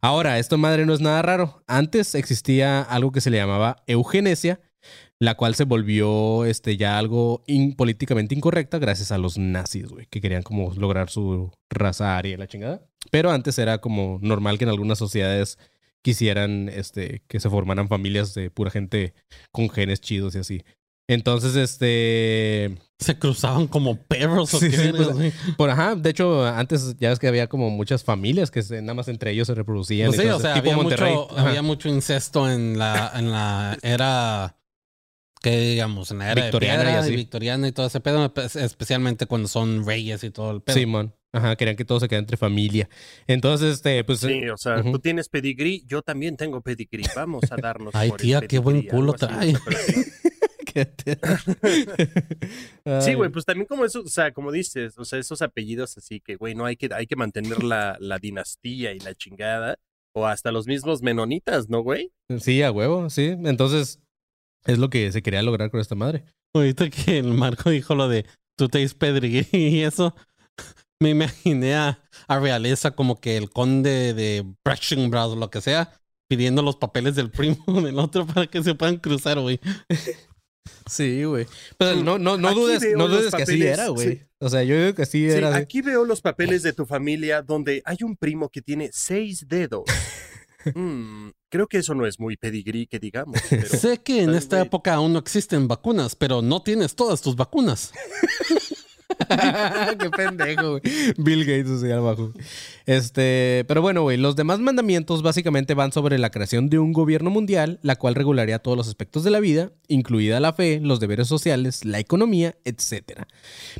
[0.00, 1.62] Ahora, esto madre no es nada raro.
[1.66, 4.62] Antes existía algo que se le llamaba eugenesia,
[5.20, 10.06] la cual se volvió este, ya algo in- políticamente incorrecta gracias a los nazis, güey,
[10.10, 12.82] que querían como lograr su raza aria y la chingada.
[13.10, 15.58] Pero antes era como normal que en algunas sociedades
[16.02, 19.12] quisieran este, que se formaran familias de pura gente
[19.52, 20.62] con genes chidos y así.
[21.08, 22.78] Entonces, este...
[23.00, 25.34] Se cruzaban como perros o Sí, qué sí, vergas, pues.
[25.56, 28.94] Por ajá, de hecho, antes ya ves que había como muchas familias que se- nada
[28.94, 30.08] más entre ellos se reproducían.
[30.08, 31.12] Pues sí, o sea, tipo había Monterrey.
[31.14, 34.56] mucho, había mucho incesto en la, en la era,
[35.42, 37.12] que digamos, en la era Victoriana de y así.
[37.12, 40.76] y victoriana y todo ese pedo, especialmente cuando son reyes y todo el pedo.
[40.76, 41.14] Simón.
[41.32, 42.88] Ajá, querían que todo se quede entre familia.
[43.28, 44.18] Entonces, este, pues.
[44.20, 47.04] Sí, o sea, tú tienes pedigrí, yo también tengo pedigrí.
[47.14, 49.54] Vamos a darnos Ay, por tía, qué buen culo trae.
[49.54, 50.04] sí.
[50.72, 51.18] ¿Qué te-
[53.00, 56.20] Sí, güey, pues también como eso, o sea, como dices, o sea, esos apellidos así
[56.20, 59.76] que, güey, no hay que, hay que mantener la, la dinastía y la chingada.
[60.12, 62.10] O hasta los mismos menonitas, ¿no, güey?
[62.40, 63.36] Sí, a huevo, sí.
[63.44, 64.00] Entonces,
[64.64, 66.24] es lo que se quería lograr con esta madre.
[66.54, 70.14] Ahorita que el Marco dijo lo de tú te pedigrí y eso,
[71.00, 75.92] me imaginé a, a realeza como que el conde de Brachenbras o lo que sea,
[76.28, 79.60] pidiendo los papeles del primo del otro para que se puedan cruzar, güey.
[80.86, 81.46] Sí, güey.
[81.78, 84.08] Pero no, no, no Aquí dudes, no dudes que así era, güey.
[84.16, 84.22] sí.
[84.40, 85.50] O sea, yo digo que así Sí, era.
[85.50, 85.58] así.
[85.62, 89.84] aquí veo los papeles de tu familia donde hay un primo que tiene seis dedos.
[90.74, 93.38] Mm, creo que eso no es muy pedigrí que digamos.
[93.50, 93.68] Pero...
[93.68, 97.36] sé que en ¿sabes, esta época aún no existen vacunas, pero no tienes todas tus
[97.36, 97.92] vacunas.
[99.98, 100.82] Qué pendejo, güey.
[101.18, 102.32] Bill Gates, sea, abajo.
[102.86, 107.30] Este, pero bueno, güey, los demás mandamientos básicamente van sobre la creación de un gobierno
[107.30, 111.28] mundial, la cual regularía todos los aspectos de la vida, incluida la fe, los deberes
[111.28, 113.22] sociales, la economía, etc.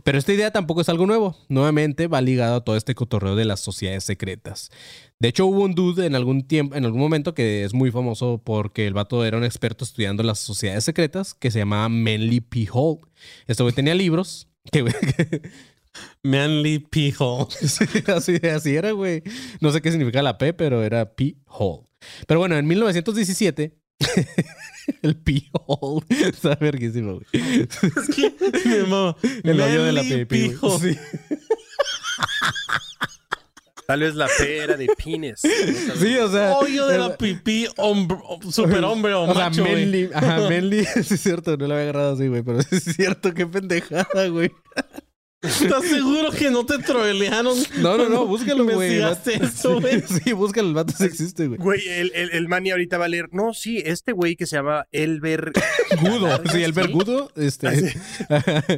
[0.04, 1.36] Pero esta idea tampoco es algo nuevo.
[1.48, 4.70] Nuevamente va ligado a todo este cotorreo de las sociedades secretas.
[5.18, 8.40] De hecho, hubo un dude en algún tiempo, en algún momento que es muy famoso
[8.42, 12.68] porque el vato era un experto estudiando las sociedades secretas que se llamaba Manly P.
[12.72, 13.00] Hall.
[13.46, 14.84] Este güey tenía libros que,
[16.22, 17.46] Manly P-Hole.
[17.68, 19.22] Sí, así, así era, güey.
[19.60, 21.36] No sé qué significa la P, pero era P.
[21.46, 21.86] Hall.
[22.26, 23.76] Pero bueno, en 1917,
[25.02, 26.04] El pee-hole.
[26.08, 27.26] Está verguísimo, güey.
[27.32, 28.34] Es que
[28.64, 29.16] mi mamá.
[29.44, 30.24] El hoyo de la güey.
[30.24, 30.78] pijo.
[30.78, 30.96] Sí.
[33.90, 35.40] Tal vez la pera de pines.
[35.40, 36.52] Sí, o sea.
[36.52, 38.18] Hoyo de la pipí, hombre,
[38.48, 40.08] superhombre o, O sea, macho, güey.
[40.14, 40.84] Ajá, Menly.
[41.02, 41.56] Sí, es cierto.
[41.56, 42.42] No lo había agarrado así, güey.
[42.44, 43.34] Pero sí es cierto.
[43.34, 44.52] Qué pendejada, güey.
[45.42, 47.56] ¿Estás seguro que no te trolearon?
[47.78, 48.26] No, no, no.
[48.26, 49.00] Búscalo, güey.
[49.00, 50.02] eso, güey?
[50.02, 50.68] Sí, búscalo.
[50.68, 51.58] El vato sí existe, güey.
[51.58, 53.30] Güey, el, el, el Manny ahorita va a leer.
[53.32, 55.50] No, sí, este güey que se llama Elber.
[56.02, 56.42] Gudo.
[56.52, 56.80] Sí, el ¿Sí?
[56.80, 57.32] vergudo.
[57.36, 57.94] Este.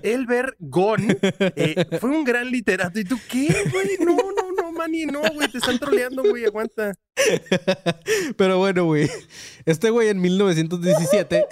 [0.05, 3.01] Elber Gon eh, fue un gran literato.
[3.01, 3.99] ¿Y tú qué, güey?
[3.99, 5.49] No, no, no, Manny, no, güey.
[5.49, 6.45] Te están troleando, güey.
[6.45, 6.95] Aguanta.
[8.37, 9.09] Pero bueno, güey.
[9.64, 11.47] Este güey en 1917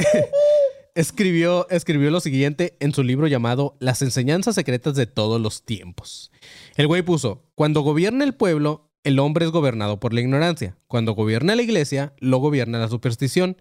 [0.95, 6.31] escribió, escribió lo siguiente en su libro llamado Las enseñanzas secretas de todos los tiempos.
[6.77, 10.77] El güey puso, cuando gobierna el pueblo, el hombre es gobernado por la ignorancia.
[10.87, 13.57] Cuando gobierna la iglesia, lo gobierna la superstición.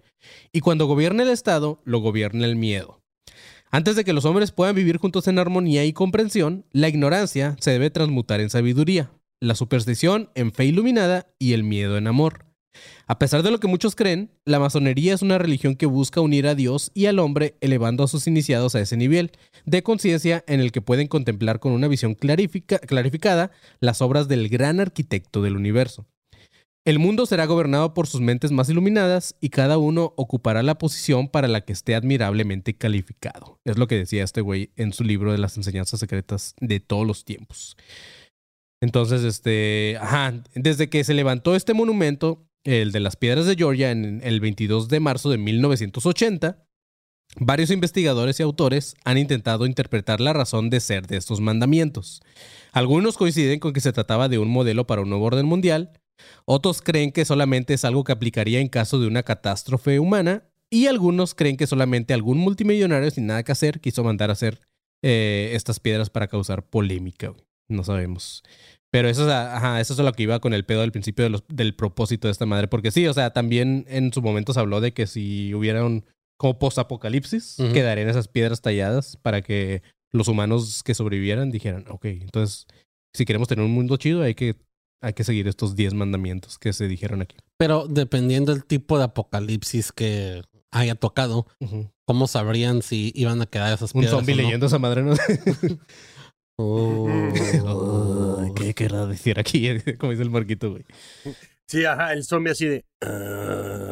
[0.52, 3.02] Y cuando gobierna el Estado, lo gobierna el miedo.
[3.72, 7.72] Antes de que los hombres puedan vivir juntos en armonía y comprensión, la ignorancia se
[7.72, 9.12] debe transmutar en sabiduría,
[9.42, 12.46] la superstición en fe iluminada y el miedo en amor.
[13.08, 16.48] A pesar de lo que muchos creen, la masonería es una religión que busca unir
[16.48, 19.32] a Dios y al hombre elevando a sus iniciados a ese nivel
[19.66, 24.50] de conciencia en el que pueden contemplar con una visión clarifica- clarificada las obras del
[24.50, 26.06] gran arquitecto del universo.
[26.86, 31.28] El mundo será gobernado por sus mentes más iluminadas y cada uno ocupará la posición
[31.28, 33.60] para la que esté admirablemente calificado.
[33.66, 37.06] Es lo que decía este güey en su libro de las enseñanzas secretas de todos
[37.06, 37.76] los tiempos.
[38.82, 43.92] Entonces, este, ajá, desde que se levantó este monumento, el de las piedras de Georgia,
[43.92, 46.66] en el 22 de marzo de 1980,
[47.38, 52.22] varios investigadores y autores han intentado interpretar la razón de ser de estos mandamientos.
[52.72, 55.92] Algunos coinciden con que se trataba de un modelo para un nuevo orden mundial,
[56.46, 60.86] otros creen que solamente es algo que aplicaría en caso de una catástrofe humana, y
[60.86, 64.60] algunos creen que solamente algún multimillonario sin nada que hacer quiso mandar a hacer
[65.02, 67.34] eh, estas piedras para causar polémica.
[67.70, 68.44] No sabemos.
[68.92, 70.92] Pero eso es, a- ajá, eso es a lo que iba con el pedo del
[70.92, 72.68] principio de los- del propósito de esta madre.
[72.68, 76.04] Porque sí, o sea, también en su momento se habló de que si hubiera un
[76.38, 82.66] como post-apocalipsis, quedarían esas piedras talladas para que los humanos que sobrevivieran dijeran, ok, entonces,
[83.14, 84.56] si queremos tener un mundo chido, hay que,
[85.04, 87.36] hay que seguir estos 10 mandamientos que se dijeron aquí.
[87.58, 90.42] Pero dependiendo del tipo de apocalipsis que
[90.72, 91.46] haya tocado.
[92.06, 94.18] ¿cómo sabrían si iban a quedar esas Un piedras?
[94.20, 94.42] zombie o no?
[94.44, 95.14] leyendo esa madre, ¿no?
[96.62, 98.54] Oh.
[98.54, 99.80] ¿Qué querrá decir aquí?
[99.98, 100.84] Como dice el marquito, güey.
[101.68, 102.84] Sí, ajá, el zombie así de.
[103.02, 103.90] "Ah,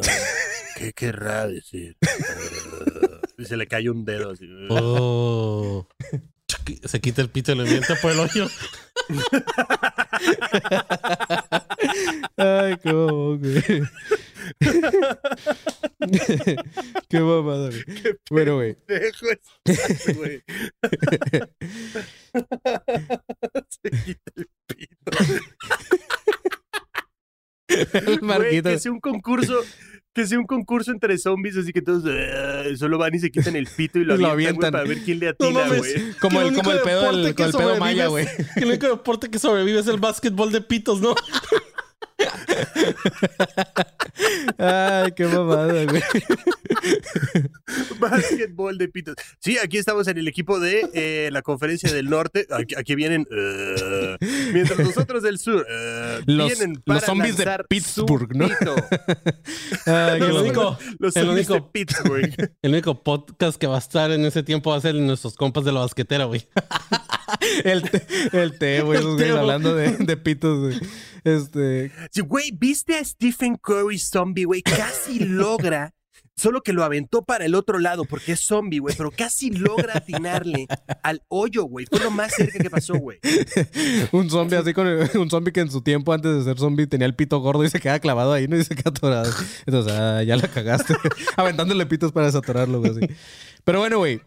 [0.76, 1.96] ¿Qué querrá decir?
[2.06, 4.46] Ah", y se le cae un dedo así.
[4.68, 5.88] Oh.
[6.84, 8.48] Se quita el pito y lo miente por el hoyo.
[12.36, 13.82] Ay, qué mamón, güey.
[17.08, 17.84] qué mamada, güey.
[18.30, 18.76] Bueno, güey.
[23.68, 25.10] Se quita el pito.
[27.68, 29.60] El Güey, que sea un concurso.
[30.14, 33.54] Que sea un concurso entre zombies, así que todos "Ah", solo van y se quitan
[33.54, 36.12] el pito y lo, lo avientan, güey, para ver quién le No atina, güey.
[36.20, 38.26] Como el, como el pedo, con el pedo maya, güey.
[38.54, 41.14] Que el único deporte que sobrevive es el básquetbol de pitos, ¿no?
[44.58, 46.02] Ay, qué mamada, güey.
[47.98, 49.14] Básquetbol de pitos.
[49.40, 52.46] Sí, aquí estamos en el equipo de eh, la conferencia del norte.
[52.50, 53.26] Aquí, aquí vienen.
[53.30, 54.16] eh,
[54.52, 58.46] mientras nosotros del sur eh, Los- vienen los para zombies de lanzar Pittsburgh, ¿no?
[60.40, 62.52] único, Los el zombies único- de Pittsburgh.
[62.62, 65.64] el único podcast que va a estar en ese tiempo va a ser nuestros compas
[65.64, 66.48] de la basquetera, güey.
[67.62, 69.00] El té, el té, güey.
[69.00, 70.80] Esos güeyes hablando de, de pitos, güey.
[71.36, 71.90] Este.
[72.12, 74.62] Sí, güey, ¿viste a Stephen Curry zombie, güey?
[74.62, 75.94] Casi logra.
[76.36, 79.96] Solo que lo aventó para el otro lado porque es zombie, güey, pero casi logra
[79.96, 80.68] atinarle
[81.02, 81.86] al hoyo, güey.
[81.90, 83.18] Fue lo más cerca que pasó, güey.
[84.12, 86.86] Un zombie así con el- un zombie que en su tiempo antes de ser zombie
[86.86, 88.56] tenía el pito gordo y se queda clavado ahí, ¿no?
[88.56, 89.32] Y se queda atorado.
[89.66, 90.94] Entonces, ah, ya la cagaste.
[91.36, 92.92] Aventándole pitos para desatorarlo, güey.
[92.92, 93.00] así.
[93.64, 94.20] Pero bueno, güey.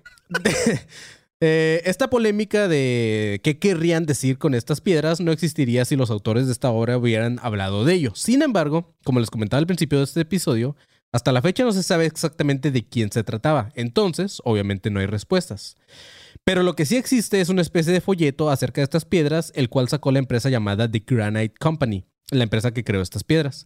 [1.43, 6.45] Eh, esta polémica de qué querrían decir con estas piedras no existiría si los autores
[6.45, 8.11] de esta obra hubieran hablado de ello.
[8.13, 10.75] Sin embargo, como les comentaba al principio de este episodio,
[11.11, 13.71] hasta la fecha no se sabe exactamente de quién se trataba.
[13.73, 15.77] Entonces, obviamente no hay respuestas.
[16.45, 19.67] Pero lo que sí existe es una especie de folleto acerca de estas piedras, el
[19.67, 23.65] cual sacó la empresa llamada The Granite Company, la empresa que creó estas piedras.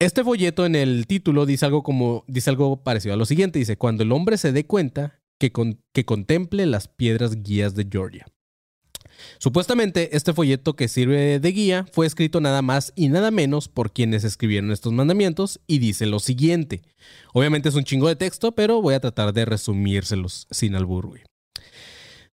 [0.00, 3.76] Este folleto en el título dice algo como dice algo parecido a lo siguiente, dice,
[3.76, 8.26] cuando el hombre se dé cuenta que, con- que contemple las piedras guías de Georgia.
[9.38, 13.92] Supuestamente, este folleto que sirve de guía fue escrito nada más y nada menos por
[13.92, 16.82] quienes escribieron estos mandamientos y dice lo siguiente.
[17.32, 21.20] Obviamente es un chingo de texto, pero voy a tratar de resumírselos sin albur.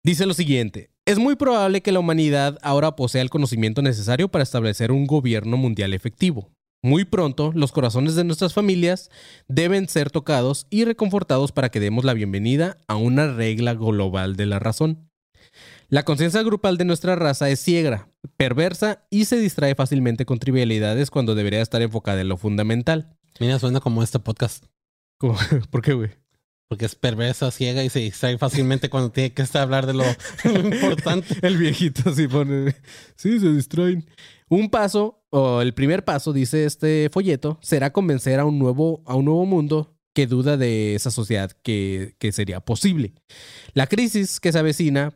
[0.04, 0.90] Dice lo siguiente.
[1.06, 5.56] Es muy probable que la humanidad ahora posea el conocimiento necesario para establecer un gobierno
[5.58, 6.50] mundial efectivo.
[6.86, 9.10] Muy pronto, los corazones de nuestras familias
[9.48, 14.46] deben ser tocados y reconfortados para que demos la bienvenida a una regla global de
[14.48, 15.10] la razón.
[15.88, 21.10] La conciencia grupal de nuestra raza es ciega, perversa y se distrae fácilmente con trivialidades
[21.10, 23.16] cuando debería estar enfocada en lo fundamental.
[23.40, 24.66] Mira, suena como este podcast.
[25.18, 25.38] ¿Cómo?
[25.72, 26.23] ¿Por qué, güey?
[26.74, 30.04] Porque es perversa, ciega y se distrae fácilmente cuando tiene que estar hablar de lo,
[30.44, 31.36] importante.
[31.44, 32.76] El viejito así pone.
[33.16, 34.10] Sí, se distraen.
[34.50, 39.14] Un paso, o el primer paso, dice este folleto, será convencer a un nuevo, a
[39.14, 43.14] un nuevo mundo que duda de esa sociedad que, que sería posible.
[43.76, 45.14] La crisis que se avecina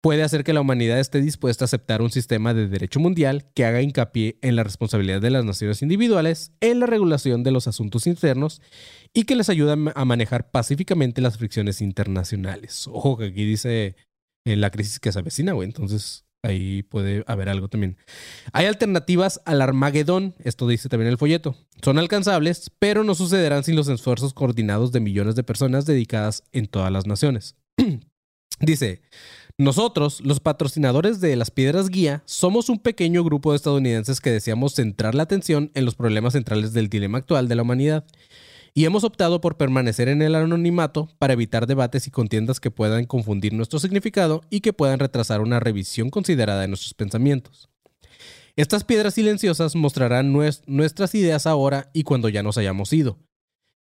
[0.00, 3.64] puede hacer que la humanidad esté dispuesta a aceptar un sistema de derecho mundial que
[3.64, 8.06] haga hincapié en la responsabilidad de las naciones individuales, en la regulación de los asuntos
[8.06, 8.62] internos
[9.12, 12.86] y que les ayude a manejar pacíficamente las fricciones internacionales.
[12.88, 13.96] Ojo que aquí dice
[14.44, 15.66] eh, la crisis que se avecina, güey.
[15.66, 17.96] Entonces ahí puede haber algo también.
[18.52, 21.56] Hay alternativas al Armagedón, esto dice también el folleto.
[21.82, 26.66] Son alcanzables, pero no sucederán sin los esfuerzos coordinados de millones de personas dedicadas en
[26.66, 27.56] todas las naciones.
[28.60, 29.02] dice,
[29.60, 34.74] nosotros, los patrocinadores de las piedras guía, somos un pequeño grupo de estadounidenses que deseamos
[34.74, 38.04] centrar la atención en los problemas centrales del dilema actual de la humanidad.
[38.72, 43.04] Y hemos optado por permanecer en el anonimato para evitar debates y contiendas que puedan
[43.04, 47.68] confundir nuestro significado y que puedan retrasar una revisión considerada de nuestros pensamientos.
[48.54, 53.18] Estas piedras silenciosas mostrarán nuestras ideas ahora y cuando ya nos hayamos ido.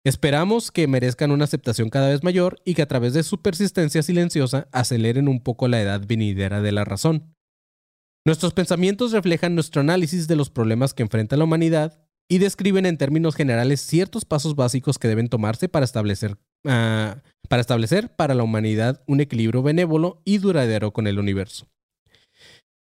[0.06, 4.03] Esperamos que merezcan una aceptación cada vez mayor y que a través de su persistencia
[4.03, 7.34] silenciosa aceleren un poco la edad venidera de la razón.
[8.24, 12.99] Nuestros pensamientos reflejan nuestro análisis de los problemas que enfrenta la humanidad y describen en
[12.99, 16.38] términos generales ciertos pasos básicos que deben tomarse para establecer,
[16.68, 21.68] ah, para establecer para la humanidad un equilibrio benévolo y duradero con el universo.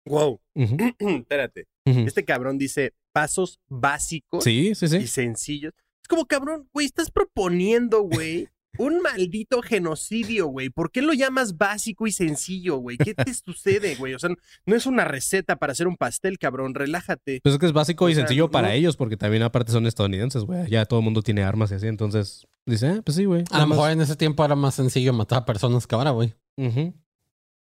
[0.05, 0.39] Wow.
[0.55, 1.67] Espérate.
[1.85, 4.97] Este cabrón dice pasos básicos sí, sí, sí.
[4.97, 5.73] y sencillos
[6.09, 10.69] como, cabrón, güey, estás proponiendo, güey, un maldito genocidio, güey.
[10.69, 12.97] ¿Por qué lo llamas básico y sencillo, güey?
[12.97, 14.13] ¿Qué te sucede, güey?
[14.13, 14.29] O sea,
[14.65, 16.73] no es una receta para hacer un pastel, cabrón.
[16.73, 17.39] Relájate.
[17.41, 20.69] Pues es que es básico y sencillo para ellos, porque también aparte son estadounidenses, güey.
[20.69, 23.43] Ya todo el mundo tiene armas y así, entonces dice, eh, pues sí, güey.
[23.51, 26.33] A lo mejor en ese tiempo era más sencillo matar a personas que ahora, güey.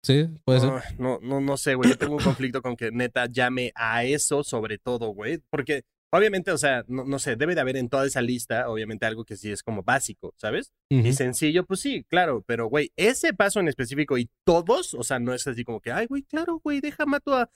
[0.04, 0.72] Sí, puede ser.
[1.00, 1.90] No, no, no sé, güey.
[1.90, 5.40] Yo tengo un conflicto con que neta llame a eso sobre todo, güey.
[5.50, 9.06] Porque Obviamente, o sea, no, no, sé, debe de haber en toda esa lista, obviamente,
[9.06, 10.72] algo que sí es como básico, ¿sabes?
[10.90, 15.20] Y sencillo, pues sí, claro, pero, güey, ese paso en específico y todos, o sea,
[15.20, 17.50] no es así como que, ay, güey, claro, güey, deja mato a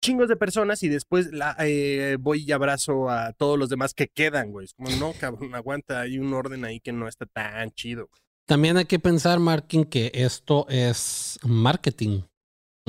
[0.00, 4.06] chingos de personas y después la, eh, voy y abrazo a todos los demás que
[4.06, 4.66] quedan, güey.
[4.66, 8.08] Es como, no, cabrón, aguanta, hay un orden ahí que no está tan chido.
[8.46, 12.22] También hay que pensar, Markin, que esto es marketing.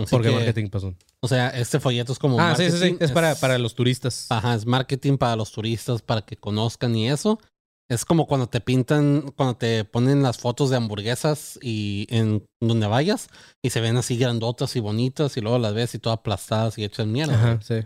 [0.06, 0.96] ¿Por qué marketing pasó?
[1.22, 2.40] O sea, este folleto es como.
[2.40, 2.98] Ah, sí, sí, sí.
[3.00, 4.28] Es, para, para los turistas.
[4.30, 7.40] Ajá, es marketing para los turistas, para que conozcan y eso.
[7.90, 12.86] Es como cuando te pintan, cuando te ponen las fotos de hamburguesas y en donde
[12.86, 13.30] vayas
[13.64, 16.84] y se ven así grandotas y bonitas y luego las ves y todas aplastadas y
[16.84, 17.34] hechas mierda.
[17.34, 17.80] Ajá, sí.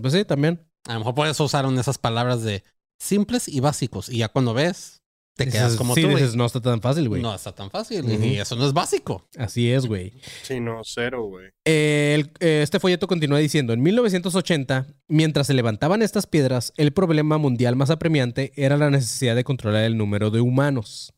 [0.00, 0.64] Pues sí, también.
[0.86, 2.62] A lo mejor por eso usaron esas palabras de
[3.00, 4.08] simples y básicos.
[4.08, 5.02] Y ya cuando ves,
[5.36, 6.08] te quedas como sí, tú.
[6.08, 7.20] dices, no está tan fácil, güey.
[7.20, 8.10] No está tan fácil.
[8.24, 9.28] Y eso no es básico.
[9.36, 10.14] Así es, güey.
[10.42, 11.50] Sí, no, cero, güey.
[11.66, 17.76] Eh, este folleto continúa diciendo: En 1980, mientras se levantaban estas piedras, el problema mundial
[17.76, 21.12] más apremiante era la necesidad de controlar el número de humanos.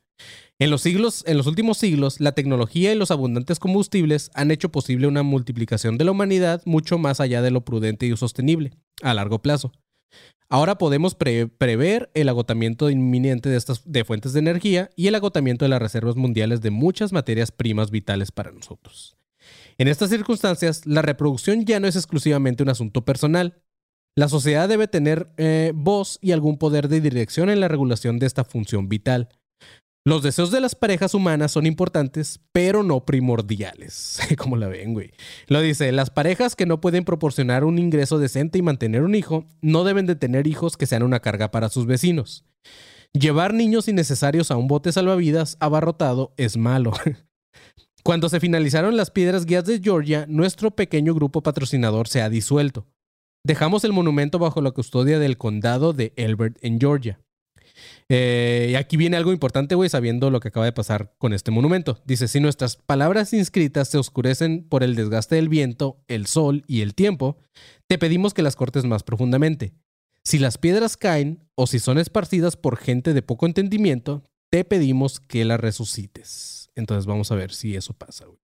[0.61, 4.71] En los siglos, en los últimos siglos, la tecnología y los abundantes combustibles han hecho
[4.71, 9.15] posible una multiplicación de la humanidad mucho más allá de lo prudente y sostenible, a
[9.15, 9.71] largo plazo.
[10.51, 15.67] Ahora podemos prever el agotamiento inminente de estas de fuentes de energía y el agotamiento
[15.67, 19.19] de las reservas mundiales de muchas materias primas vitales para nosotros.
[19.77, 23.63] En estas circunstancias, la reproducción ya no es exclusivamente un asunto personal.
[24.17, 28.27] La sociedad debe tener eh, voz y algún poder de dirección en la regulación de
[28.27, 29.29] esta función vital.
[30.09, 34.19] Los deseos de las parejas humanas son importantes, pero no primordiales.
[34.39, 35.11] Como la ven, güey.
[35.49, 39.45] Lo dice, las parejas que no pueden proporcionar un ingreso decente y mantener un hijo,
[39.61, 42.47] no deben de tener hijos que sean una carga para sus vecinos.
[43.13, 46.95] Llevar niños innecesarios a un bote salvavidas abarrotado es malo.
[48.03, 52.87] Cuando se finalizaron las piedras guías de Georgia, nuestro pequeño grupo patrocinador se ha disuelto.
[53.45, 57.21] Dejamos el monumento bajo la custodia del condado de Elbert en Georgia.
[58.09, 61.51] Eh, y aquí viene algo importante, güey, sabiendo lo que acaba de pasar con este
[61.51, 62.01] monumento.
[62.05, 66.81] Dice, si nuestras palabras inscritas se oscurecen por el desgaste del viento, el sol y
[66.81, 67.39] el tiempo,
[67.87, 69.75] te pedimos que las cortes más profundamente.
[70.25, 75.21] Si las piedras caen o si son esparcidas por gente de poco entendimiento, te pedimos
[75.21, 76.71] que las resucites.
[76.75, 78.48] Entonces vamos a ver si eso pasa, güey.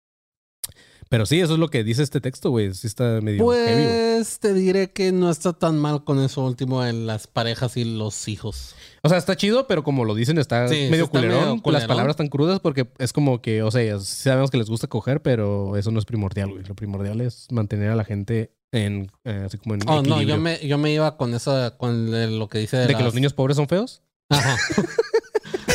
[1.10, 2.74] Pero sí, eso es lo que dice este texto, güey.
[2.74, 4.18] Sí está medio heavy, güey.
[4.18, 7.86] Pues te diré que no está tan mal con eso último en las parejas y
[7.86, 8.76] los hijos.
[9.04, 11.74] O sea, está chido, pero como lo dicen, está Sí, medio está culerón medio con
[11.74, 15.22] las palabras tan crudas porque es como que, o sea, sabemos que les gusta coger,
[15.22, 16.64] pero eso no es primordial, güey.
[16.64, 20.38] Lo primordial es mantener a la gente en, eh, así como en Oh, no, yo
[20.38, 23.34] me, yo me iba con eso, con lo que dice de, ¿De que los niños
[23.34, 24.02] pobres son feos?
[24.30, 24.58] Ajá.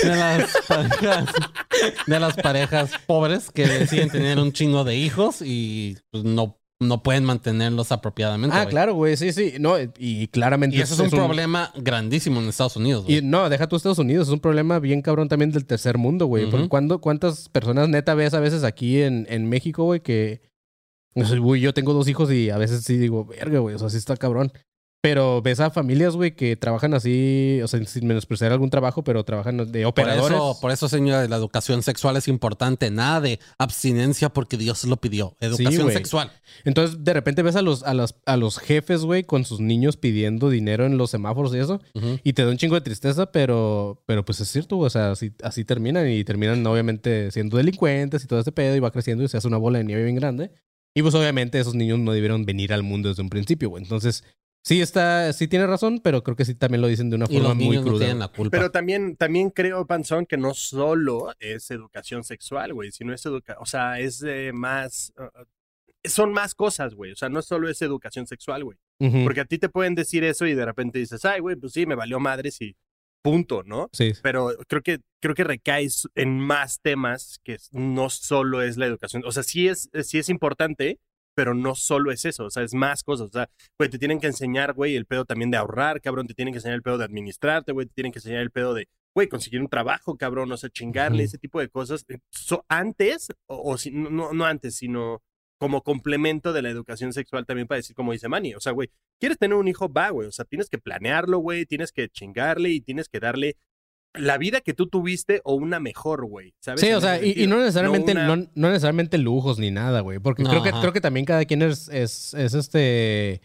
[0.03, 1.25] De las parejas,
[2.07, 7.03] de las parejas pobres que deciden tener un chingo de hijos y pues, no, no
[7.03, 8.57] pueden mantenerlos apropiadamente.
[8.57, 9.55] Ah, claro, güey, sí, sí.
[9.61, 10.77] No, y claramente...
[10.77, 13.05] Y eso es un problema grandísimo en Estados Unidos.
[13.05, 13.19] güey.
[13.19, 16.27] Y no, deja tú Estados Unidos, es un problema bien cabrón también del tercer mundo,
[16.27, 16.47] güey.
[16.47, 16.69] Ujú.
[16.69, 20.43] cuando, ¿Cuántas personas neta ves a veces aquí en, en México, güey, que...
[21.15, 23.79] o sea, güey, yo tengo dos hijos y a veces sí digo, verga, güey, o
[23.79, 24.53] sea, sí está cabrón.
[25.03, 29.25] Pero ves a familias, güey, que trabajan así, o sea, sin menospreciar algún trabajo, pero
[29.25, 30.37] trabajan de Por operadores.
[30.37, 32.89] eso, por eso, señora, la educación sexual es importante.
[32.89, 35.37] Nada de abstinencia porque Dios lo pidió.
[35.41, 36.31] Educación sexual.
[36.65, 39.97] Entonces, de repente ves a los, a los, a los jefes, güey, con sus niños
[39.97, 41.81] pidiendo dinero en los semáforos y eso.
[42.23, 45.11] Y te da un chingo de tristeza, pero, pero pues es cierto, güey, o sea,
[45.11, 49.25] así, así terminan y terminan obviamente siendo delincuentes y todo ese pedo y va creciendo
[49.25, 50.53] y se hace una bola de nieve bien grande.
[50.95, 53.83] Y pues obviamente esos niños no debieron venir al mundo desde un principio, güey.
[53.83, 54.25] Entonces,
[54.63, 57.35] sí está, sí tiene razón, pero creo que sí también lo dicen de una Y
[57.35, 57.99] forma los muy niños no cruda.
[58.01, 58.57] tienen la culpa.
[58.57, 63.63] Pero también, también creo, Panzón, que no solo es educación sexual, güey, sino es educación,
[63.63, 65.45] o sea, es eh, más, uh, uh,
[66.05, 69.25] son más cosas, güey, o sea, no solo es educación sexual, güey, Ujú.
[69.25, 71.87] porque a ti te pueden decir eso y de repente dices, ay, güey, pues sí,
[71.87, 72.77] me valió madres y
[73.23, 73.89] punto, ¿no?
[73.93, 74.13] Sí.
[74.21, 79.23] Pero creo que, creo que recaes en más temas que no solo es la educación,
[79.25, 80.99] o sea, sí es, sí es importante,
[81.35, 84.21] pero no solo es eso, o sea, es más cosas, o sea, güey, te tienen
[84.21, 86.99] que enseñar, güey, el pedo también de ahorrar, cabrón, te tienen que enseñar el pedo
[86.99, 90.51] de administrarte, güey, te tienen que enseñar el pedo de, güey, conseguir un trabajo, cabrón,
[90.53, 92.05] o sea, chingarle, ese tipo de cosas.
[92.09, 95.23] Eh, so- antes, o, o si, no, no- no antes, sino
[95.59, 98.91] como complemento de la educación sexual también para decir, como dice Manny, o sea, güey,
[99.21, 102.71] quieres tener un hijo, va, güey, o sea, tienes que planearlo, güey, tienes que chingarle
[102.71, 103.57] y tienes que darle
[104.15, 106.81] la vida que tú tuviste o una mejor, güey, ¿sabes?
[106.81, 110.19] Sí, o sea, y, no necesariamente, una- no, no necesariamente lujos ni nada, güey.
[110.19, 110.81] Porque creo que, Ajá.
[110.81, 113.41] creo que también cada quien es, es, es este.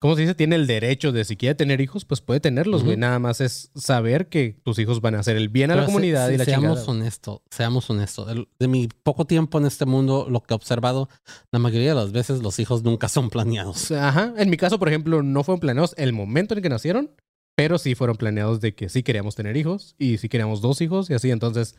[0.00, 0.34] ¿Cómo se dice?
[0.34, 2.96] Tiene el derecho de si quiere tener hijos, pues puede tenerlos, güey.
[2.96, 5.86] Nada más es saber que tus hijos van a hacer el bien a la se-
[5.86, 6.90] comunidad se- y la seamos chingada.
[6.90, 8.30] honestos, seamos honestos.
[8.30, 11.10] El- de mi poco tiempo en este mundo, lo que he observado,
[11.52, 13.90] la mayoría de las veces los hijos nunca son planeados.
[13.92, 14.32] Ajá.
[14.38, 17.10] En mi caso, por ejemplo, no fueron planeados el momento en que nacieron,
[17.62, 21.10] pero sí fueron planeados de que sí queríamos tener hijos y sí queríamos dos hijos
[21.10, 21.30] y así.
[21.30, 21.76] Entonces,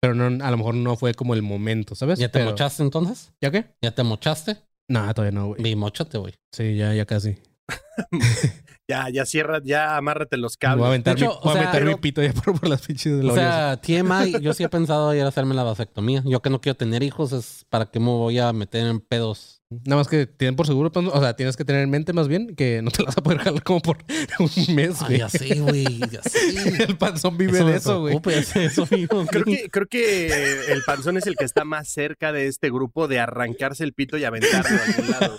[0.00, 2.18] pero no, a lo mejor no fue como el momento, ¿sabes?
[2.18, 3.32] ¿Ya te Pero- mochaste entonces?
[3.40, 3.66] ¿Ya qué?
[3.82, 4.56] ¿Ya te mochaste?
[4.88, 5.62] No, todavía no, güey.
[5.62, 6.34] Vi, mochate, güey.
[6.52, 7.36] Sí, ya, ya casi.
[8.88, 10.86] Ya, ya cierra, ya amárrate los Voy a cables.
[10.88, 12.68] aventar, De mi, hecho, voy a o sea, aventar mi pero- pito ya por, por
[12.68, 15.62] las pinches de la O sea, TMI, yo sí he pensado ir a hacerme la
[15.62, 16.24] vasectomía.
[16.26, 19.59] Yo que no quiero tener hijos, es para qué me voy a meter en pedos.
[19.72, 22.26] Nada más que tienen por seguro, pues, o sea, tienes que tener en mente más
[22.26, 23.98] bien que no te las vas a poder jalar como por
[24.40, 25.18] un mes, Ay, güey.
[25.20, 26.82] ya sé, güey, ya sé.
[26.88, 28.20] El panzón vive Eso de eso, güey.
[28.20, 29.24] preocupa, ya sé, eso mismo.
[29.26, 33.06] Creo que, creo que el panzón es el que está más cerca de este grupo
[33.06, 35.36] de arrancarse el pito y aventarlo a algún lado.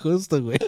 [0.00, 0.58] Justo, güey.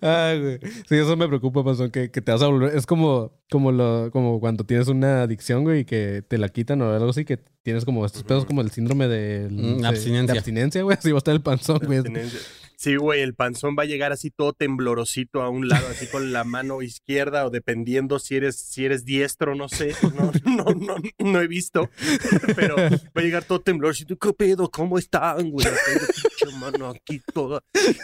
[0.00, 0.58] Ay, güey.
[0.88, 2.76] Sí, eso me preocupa, panzón, que, que te vas a volver.
[2.76, 6.80] Es como, como, lo, como cuando tienes una adicción, güey, y que te la quitan
[6.82, 10.32] o algo así, que tienes como estos pedos, como el síndrome de, Mm, de- abstinencia.
[10.32, 10.96] de abstinencia, güey.
[10.98, 11.98] Así va a estar el panzón, güey.
[11.98, 12.38] Abstinencia.
[12.84, 16.34] Sí, güey, el panzón va a llegar así todo temblorosito a un lado, así con
[16.34, 20.96] la mano izquierda o dependiendo si eres, si eres diestro, no sé, no, no, no,
[21.18, 21.88] no he visto,
[22.54, 24.70] pero va a llegar todo temblorosito, ¿qué pedo?
[24.70, 25.66] ¿Cómo están, güey?
[25.66, 27.62] Pinche mano aquí toda,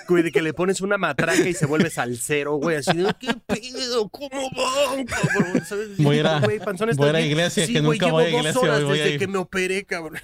[0.08, 3.34] güey, de que le pones una matraca y se vuelve salsero, güey, así de, ¿qué
[3.46, 4.08] pedo?
[4.08, 5.62] ¿Cómo van, cabrón?
[5.66, 5.98] ¿Sabes?
[5.98, 7.30] Voy a ir a- Güey, panzón, voy a ¿estás ir a bien?
[7.30, 9.18] iglesia, Sí, que güey, nunca voy a dos iglesia, horas a desde ir.
[9.18, 10.18] que me operé, cabrón.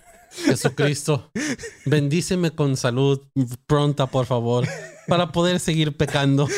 [0.45, 1.31] Jesucristo,
[1.87, 3.21] bendíceme con salud
[3.67, 4.67] pronta, por favor,
[5.09, 6.49] para poder seguir pecando.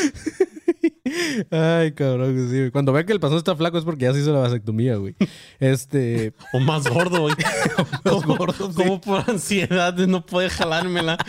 [1.50, 2.70] Ay, cabrón, sí.
[2.70, 5.14] Cuando vean que el panzón está flaco es porque ya se hizo la vasectomía, güey.
[5.58, 6.34] Este.
[6.52, 7.34] O más gordo, güey.
[8.04, 8.74] Más Como, gordo, sí.
[8.74, 11.16] como por ansiedad no poder jalármela.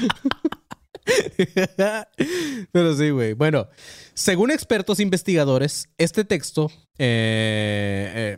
[2.71, 3.33] Pero sí, güey.
[3.33, 3.67] Bueno,
[4.13, 8.37] según expertos investigadores, este texto, eh, eh,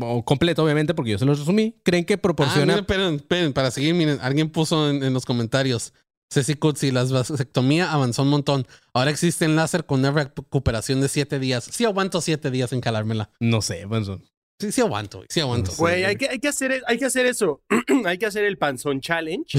[0.00, 2.64] o- completo, obviamente, porque yo se lo resumí, creen que Ah, proporciona.
[2.66, 5.92] miren, esperen, esperen, para seguir, miren, alguien puso en, en los comentarios.
[6.32, 8.66] Ceci Kutsi, la vasectomía avanzó un montón.
[8.94, 11.64] Ahora existe el láser con una recuperación de siete días.
[11.70, 13.28] Sí aguanto siete días en calármela.
[13.38, 14.24] No sé, panzón.
[14.58, 15.26] Sí, sí aguanto, güey.
[15.30, 15.72] Sí aguanto.
[15.76, 17.62] Güey, hay que, hay, que hacer, hay que hacer eso.
[18.06, 19.58] hay que hacer el panzón challenge.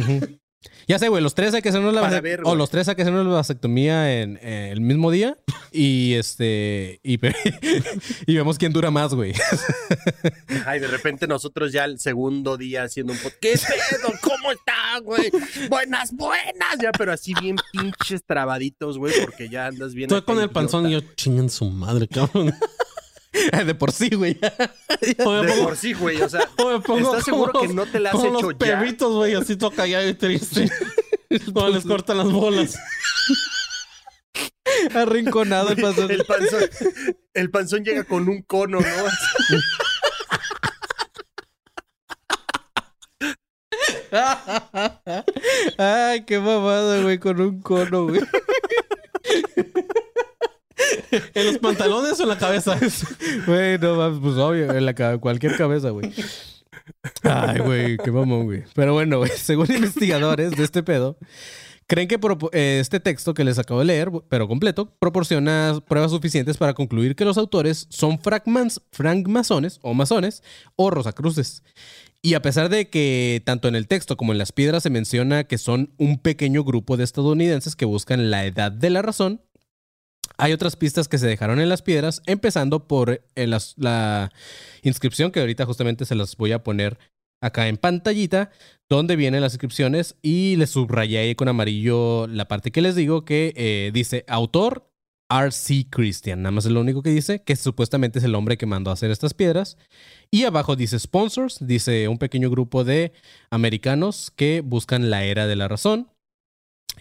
[0.88, 2.88] Ya sé, güey, los tres hay que hacernos la Para vasect- ver, o los tres
[2.88, 5.38] hay que hacernos la vasectomía en, eh, el mismo día
[5.72, 7.20] y este y,
[8.28, 9.34] y vemos quién dura más, güey.
[10.66, 13.42] Ay, de repente nosotros ya el segundo día haciendo un podcast.
[13.42, 13.56] ¿Qué
[13.98, 14.14] pedo?
[14.22, 15.32] ¿Cómo está, güey?
[15.70, 16.78] Buenas, buenas.
[16.82, 20.06] Ya, pero así bien pinches trabaditos, güey, porque ya andas bien.
[20.10, 22.54] Estoy con el panzón y yo chingan su madre, cabrón.
[23.66, 24.36] De por sí, güey.
[24.36, 25.16] De
[25.64, 26.22] por sí, güey.
[26.22, 28.30] O sea, o me pongo ¿estás seguro como que los- no te la has hecho
[28.30, 28.58] los ya?
[28.58, 30.70] perritos, güey, así todo callado y triste.
[31.56, 32.78] No les cortan las bolas.
[34.94, 36.12] Arrinconado el panzón.
[36.12, 36.62] El panzón,
[37.34, 38.88] el panzón llega con un cono, ¿no?
[45.78, 48.22] Ay, qué mamada, güey, con un cono, güey.
[51.34, 52.78] ¿En los pantalones o en la cabeza?
[53.46, 56.12] Güey, no mames, pues obvio, en la cualquier cabeza, güey.
[57.24, 58.64] Ay, güey, qué mamón, güey.
[58.74, 61.18] Pero bueno, güey, según investigadores de este pedo,
[61.88, 62.20] creen que
[62.52, 67.16] eh, este texto que les acabo de leer, pero completo, proporciona pruebas suficientes para concluir
[67.16, 70.44] que los autores son francmasones o masones
[70.76, 71.64] o rosacruces.
[72.26, 75.44] Y a pesar de que tanto en el texto como en las piedras se menciona
[75.44, 79.42] que son un pequeño grupo de estadounidenses que buscan la edad de la razón,
[80.38, 84.32] hay otras pistas que se dejaron en las piedras, empezando por eh, la
[84.82, 86.98] inscripción que ahorita justamente se las voy a poner
[87.44, 88.52] acá en pantallita,
[88.90, 93.54] donde vienen las inscripciones y les subrayé con amarillo la parte que les digo que
[93.58, 94.90] eh, dice autor
[95.30, 95.88] R.C.
[95.90, 98.92] Christian, nada más es lo único que dice, que supuestamente es el hombre que mandó
[98.92, 99.78] a hacer estas piedras.
[100.32, 103.14] Y abajo dice sponsors, dice un pequeño grupo de
[103.50, 106.13] americanos que buscan la era de la razón.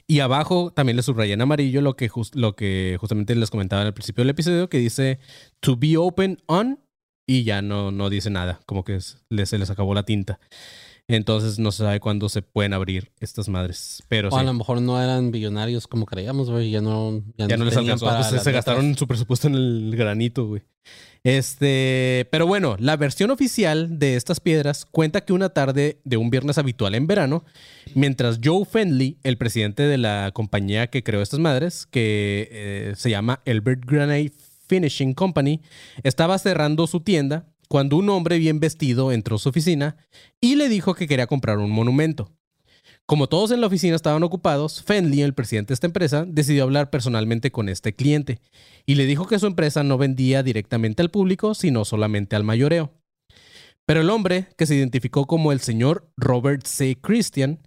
[0.07, 3.94] Y abajo también le subrayé en amarillo lo que, lo que justamente les comentaba al
[3.94, 5.18] principio del episodio, que dice
[5.61, 6.80] to be open on
[7.26, 10.40] y ya no, no dice nada, como que se les acabó la tinta.
[11.09, 14.03] Entonces no se sabe cuándo se pueden abrir estas madres.
[14.09, 16.70] Pero O a lo mejor no eran billonarios como creíamos, güey.
[16.70, 18.07] Ya no, ya no les alcanzó.
[18.07, 20.62] para pues, se- gastaron su presupuesto en el granito, güey.
[21.24, 26.30] Este, pero bueno, la versión oficial de estas piedras cuenta que una tarde de un
[26.30, 27.44] viernes habitual en verano,
[27.94, 33.11] mientras Joe Fendley, el presidente de la compañía que creó estas madres, que eh, se
[33.11, 34.36] llama Elbert Granite
[34.66, 35.61] Finishing Company,
[36.03, 39.97] estaba cerrando su tienda cuando un hombre bien vestido entró a su oficina
[40.43, 42.31] y le dijo que quería comprar un monumento.
[43.07, 46.91] Como todos en la oficina estaban ocupados, Fendley, el presidente de esta empresa, decidió hablar
[46.91, 48.41] personalmente con este cliente
[48.85, 52.93] y le dijo que su empresa no vendía directamente al público, sino solamente al mayoreo.
[53.87, 56.99] Pero el hombre, que se identificó como el señor Robert C.
[57.01, 57.59] Christian,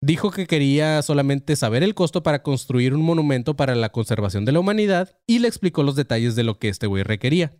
[0.00, 4.52] dijo que quería solamente saber el costo para construir un monumento para la conservación de
[4.52, 7.58] la humanidad y le explicó los detalles de lo que este güey requería.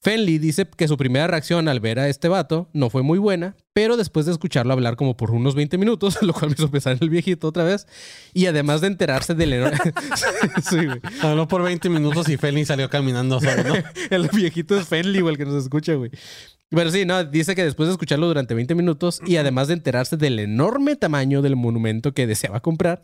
[0.00, 3.56] Fenley dice que su primera reacción al ver a este vato no fue muy buena,
[3.72, 6.92] pero después de escucharlo hablar como por unos 20 minutos, lo cual me hizo pensar
[6.92, 7.86] en el viejito otra vez,
[8.34, 9.78] y además de enterarse del enorme...
[10.62, 10.86] sí.
[11.22, 13.74] Habló por 20 minutos y Feli salió caminando solo, ¿no?
[14.10, 16.10] El viejito es Fenley, güey, el que nos escucha, güey.
[16.70, 20.16] Pero sí, no, dice que después de escucharlo durante 20 minutos y además de enterarse
[20.16, 23.00] del enorme tamaño del monumento que deseaba comprar,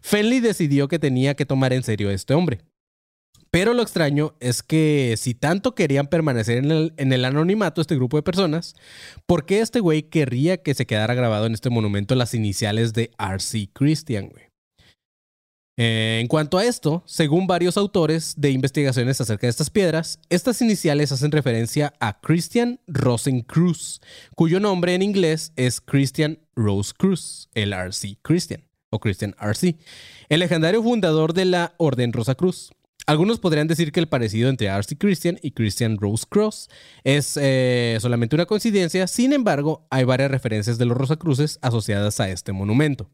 [0.00, 2.60] Fenley decidió que tenía que tomar en serio a este hombre.
[3.50, 8.22] Pero lo extraño es que si tanto querían permanecer en el, anonimato este grupo de
[8.22, 8.74] personas,
[9.26, 13.10] ¿por qué este güey querría que se quedara grabado en este monumento las iniciales de
[13.18, 13.70] R.C.
[13.72, 14.48] Christian, güey?
[15.80, 20.60] Eh, en cuanto a esto, según varios autores de investigaciones acerca de estas piedras, estas
[20.60, 24.00] iniciales hacen referencia a Christian Rosencruz,
[24.34, 29.76] cuyo nombre en inglés es Christian Rose Cruz, el RC Christian, o Christian RC,
[30.28, 32.72] el legendario fundador de la Orden Rosacruz.
[33.08, 34.98] Algunos podrían decir que el parecido entre R.C.
[34.98, 36.68] Christian y Christian Rose Cross
[37.04, 42.28] es eh, solamente una coincidencia, sin embargo, hay varias referencias de los Rosacruces asociadas a
[42.28, 43.10] este monumento.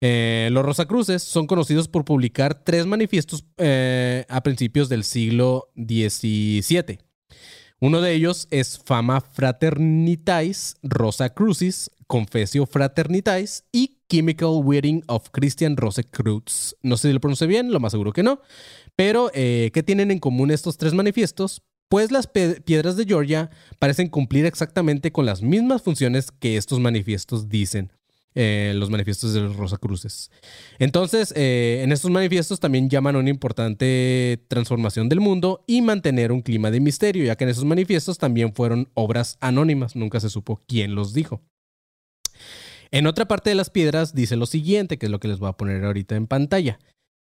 [0.00, 7.00] Eh, los Rosacruces son conocidos por publicar tres manifiestos eh, a principios del siglo XVII.
[7.78, 15.76] Uno de ellos es Fama Fraternitais Rosa Crucis, Confessio Fraternitais y Chemical Wedding of Christian
[15.76, 16.74] Rosecruz.
[16.82, 18.40] No sé si lo pronuncié bien, lo más seguro que no.
[19.00, 21.62] Pero, eh, ¿qué tienen en común estos tres manifiestos?
[21.88, 23.48] Pues las piedras de Georgia
[23.78, 27.92] parecen cumplir exactamente con las mismas funciones que estos manifiestos dicen.
[28.34, 30.30] eh, los manifiestos de los Rosacruces.
[30.78, 36.30] Entonces, eh, en estos manifiestos también llaman a una importante transformación del mundo y mantener
[36.30, 40.28] un clima de misterio, ya que en esos manifiestos también fueron obras anónimas, nunca se
[40.28, 41.40] supo quién los dijo.
[42.90, 45.48] En otra parte de las piedras dice lo siguiente, que es lo que les voy
[45.48, 46.78] a poner ahorita en pantalla.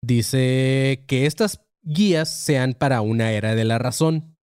[0.04, 4.36] Dice que estas guías sean para una era de la razón.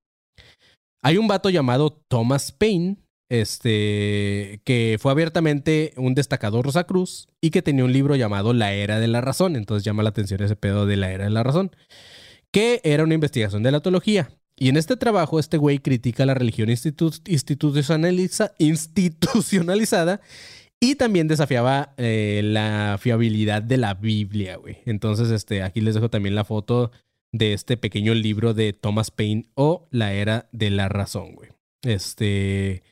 [1.04, 2.98] Hay un vato llamado Thomas Paine,
[3.30, 9.00] este, que fue abiertamente un destacador Rosacruz y que tenía un libro llamado La Era
[9.00, 9.56] de la Razón.
[9.56, 11.74] Entonces llama la atención ese pedo de la Era de la Razón,
[12.52, 14.30] que era una investigación de la teología.
[14.56, 20.20] Y en este trabajo, este güey critica la religión institu- institucionaliza- institucionalizada
[20.82, 24.78] y también desafiaba eh, la fiabilidad de la Biblia, güey.
[24.84, 26.90] Entonces, este, aquí les dejo también la foto
[27.30, 31.50] de este pequeño libro de Thomas Paine o La Era de la Razón, güey.
[31.84, 32.82] Este.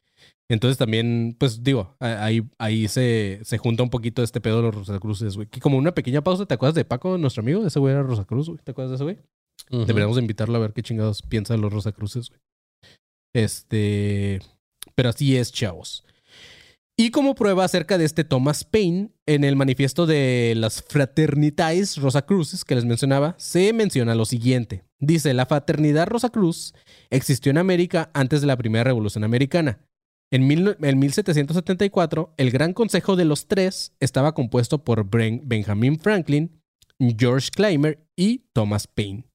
[0.49, 4.75] Entonces también, pues digo, ahí, ahí se, se junta un poquito este pedo de los
[4.77, 5.49] Rosacruces, güey.
[5.49, 7.67] Que como una pequeña pausa, ¿te acuerdas de Paco, nuestro amigo?
[7.67, 8.61] Ese güey era Rosacruz, güey.
[8.63, 9.19] ¿Te acuerdas de ese güey?
[9.85, 12.41] Deberíamos de invitarlo a ver qué chingados piensa de los Rosacruces, güey.
[13.35, 14.39] Este.
[14.95, 16.05] Pero así es, chavos.
[17.01, 22.63] Y como prueba acerca de este Thomas Paine, en el manifiesto de las Fraternitais Rosacruces
[22.63, 24.85] que les mencionaba, se menciona lo siguiente.
[24.99, 26.75] Dice, la fraternidad Rosacruz
[27.09, 29.81] existió en América antes de la primera revolución americana.
[30.31, 36.61] En, en 1774, el Gran Consejo de los Tres estaba compuesto por Benjamin Franklin,
[36.99, 39.30] George Clymer y Thomas Paine.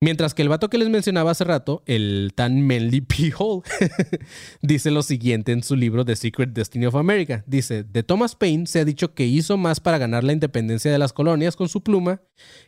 [0.00, 3.32] Mientras que el vato que les mencionaba hace rato, el tan Manly P.
[3.36, 3.62] Hall,
[4.62, 7.42] dice lo siguiente en su libro The Secret Destiny of America.
[7.48, 10.98] Dice, de Thomas Paine se ha dicho que hizo más para ganar la independencia de
[10.98, 12.22] las colonias con su pluma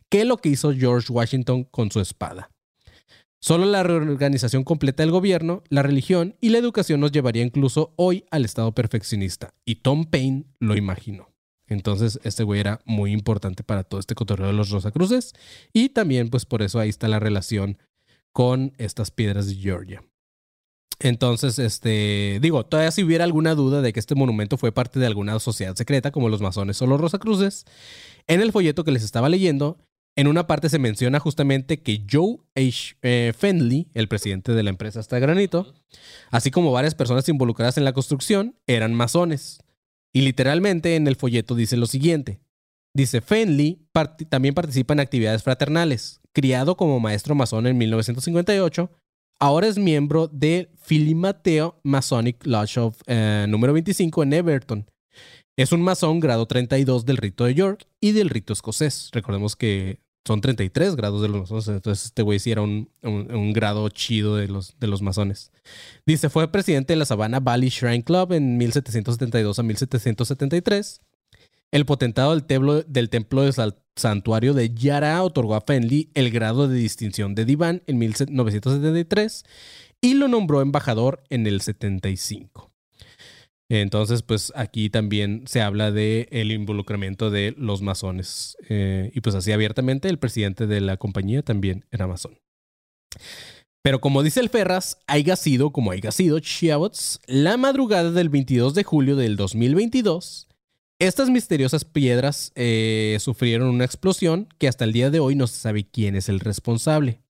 [0.09, 2.51] que lo que hizo George Washington con su espada.
[3.43, 8.25] Solo la reorganización completa del gobierno, la religión y la educación nos llevaría incluso hoy
[8.31, 9.55] al estado perfeccionista.
[9.65, 11.30] Y Tom Paine lo imaginó.
[11.71, 15.35] Entonces, este güey era muy importante para todo este cotorreo de los Rosacruces.
[15.73, 17.79] Y también, pues por eso ahí está la relación
[18.33, 20.03] con estas piedras de Georgia.
[20.99, 25.07] Entonces, este, digo, todavía si hubiera alguna duda de que este monumento fue parte de
[25.07, 27.65] alguna sociedad secreta, como los masones o los Rosacruces,
[28.27, 29.79] en el folleto que les estaba leyendo,
[30.17, 32.97] en una parte se menciona justamente que Joe H.
[33.03, 35.73] eh, Fendley, el presidente de la empresa hasta granito,
[36.31, 39.61] así como varias personas involucradas en la construcción, eran masones.
[40.13, 42.41] Y literalmente en el folleto dice lo siguiente.
[42.95, 43.87] Dice, Fenley
[44.29, 46.21] también participa en actividades fraternales.
[46.33, 48.91] Criado como maestro masón en 1958,
[49.41, 54.91] ahora es miembro de Filimateo Masonic Lodge of, eh, número 25 en Everton.
[55.57, 59.11] Es un masón grado 32 del rito de York y del rito escocés.
[59.13, 63.53] Recordemos que son 33 grados de los masones, entonces este güey sí era un, un-
[63.53, 65.51] grado chido de los, de los masones.
[66.07, 71.01] Dice, fue presidente de la Savannah Valley Shrine Club en 1772 a 1773.
[71.73, 76.69] El potentado del templo, del templo sal- santuario de Yara otorgó a Fenley el grado
[76.69, 79.45] de distinción de diván en 1973
[80.01, 82.70] y lo nombró embajador en el 75.
[83.71, 88.57] Entonces, pues aquí también se habla de el involucramiento de los masones.
[88.69, 92.37] Eh, y pues así abiertamente, el presidente de la compañía también era masón.
[93.83, 98.75] Pero como dice el Ferras, haya sido como haya sido, chavos, la madrugada del 22
[98.75, 100.49] de julio del 2022,
[100.99, 105.61] estas misteriosas piedras eh, sufrieron una explosión que hasta el día de hoy no se
[105.61, 107.23] sabe quién es el responsable.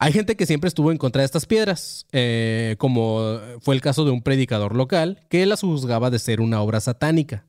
[0.00, 4.04] Hay gente que siempre estuvo en contra de estas piedras, eh, como fue el caso
[4.04, 7.46] de un predicador local que las juzgaba de ser una obra satánica.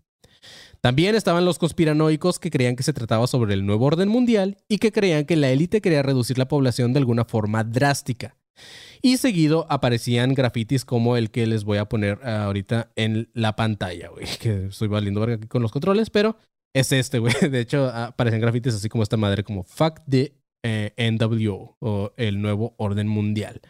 [0.82, 4.78] También estaban los conspiranoicos que creían que se trataba sobre el nuevo orden mundial y
[4.80, 8.36] que creían que la élite quería reducir la población de alguna forma drástica.
[9.02, 14.10] Y seguido aparecían grafitis como el que les voy a poner ahorita en la pantalla,
[14.10, 14.26] güey.
[14.40, 16.38] Que estoy valiendo verga aquí con los controles, pero
[16.74, 17.34] es este, güey.
[17.52, 22.42] De hecho, aparecen grafitis así como esta madre, como Fuck the eh, NWO o el
[22.42, 23.62] nuevo orden mundial.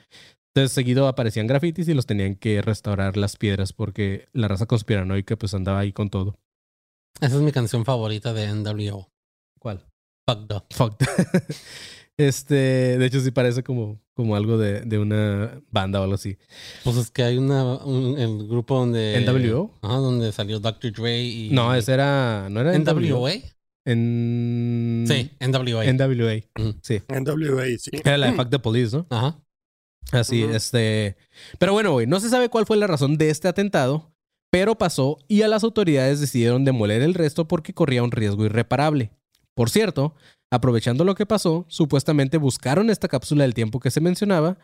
[0.54, 5.36] Entonces, seguido aparecían grafitis y los tenían que restaurar las piedras porque la raza conspiranoica
[5.36, 6.38] pues andaba ahí con todo.
[7.22, 9.10] Esa es mi canción favorita de NWO.
[9.60, 9.86] ¿Cuál?
[10.28, 10.76] Fuck the.
[10.76, 11.06] Fuck the-
[12.18, 16.38] Este, de hecho, sí parece como, como algo de, de una banda o algo así.
[16.84, 19.24] Pues es que hay una, un, el grupo donde...
[19.26, 19.72] ¿NWO?
[19.82, 20.92] Ajá, donde salió Dr.
[20.92, 21.50] Dre y...
[21.52, 22.50] No, ese era.
[22.50, 23.32] ¿No era NWA?
[23.90, 25.06] En...
[25.08, 25.92] Sí, NWA.
[25.92, 26.42] NWA.
[26.82, 27.02] Sí.
[27.08, 27.92] NWA, sí.
[28.04, 29.08] Era la de Fuck the Police, ¿no?
[29.10, 29.40] Ajá.
[30.12, 31.18] Así, este.
[31.58, 34.12] Pero bueno, güey, no se sabe cuál fue la razón de este atentado,
[34.52, 39.12] pero pasó y a las autoridades decidieron demoler el resto porque corría un riesgo irreparable.
[39.56, 40.16] Por cierto,
[40.52, 44.58] aprovechando lo que pasó, supuestamente buscaron esta cápsula del tiempo que se mencionaba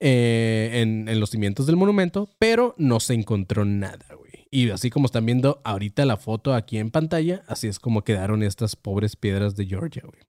[0.00, 4.29] eh, en, en los cimientos del monumento, pero no se encontró nada, güey.
[4.52, 8.42] Y así como están viendo ahorita la foto aquí en pantalla, así es como quedaron
[8.42, 10.22] estas pobres piedras de Georgia, güey.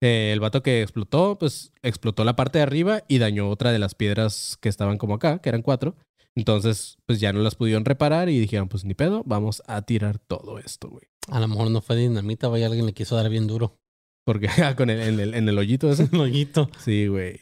[0.00, 3.80] Eh, el vato que explotó, pues explotó la parte de arriba y dañó otra de
[3.80, 5.96] las piedras que estaban como acá, que eran cuatro,
[6.36, 10.18] Entonces, pues ya no las pudieron reparar y dijeron, pues ni pedo, vamos a tirar
[10.18, 11.04] todo esto, güey.
[11.28, 13.78] A lo mejor no fue dinamita, vaya, alguien le quiso dar bien duro.
[14.24, 16.08] Porque con el, en, el, en el hoyito ese.
[16.12, 16.68] Un hoyito.
[16.84, 17.40] Sí, güey.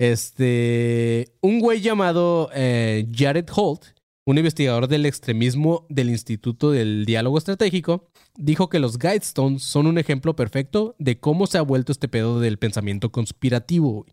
[0.00, 3.84] Este, un güey llamado eh, Jared Holt,
[4.28, 9.96] un investigador del extremismo del Instituto del Diálogo Estratégico, dijo que los Guidestones son un
[9.96, 14.04] ejemplo perfecto de cómo se ha vuelto este pedo del pensamiento conspirativo.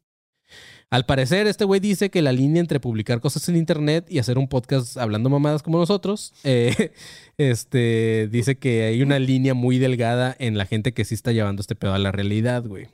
[0.89, 4.37] Al parecer, este güey dice que la línea entre publicar cosas en internet y hacer
[4.37, 6.93] un podcast hablando mamadas como nosotros, eh,
[7.37, 11.59] este, dice que hay una línea muy delgada en la gente que sí está llevando
[11.59, 12.87] este pedo a la realidad, güey.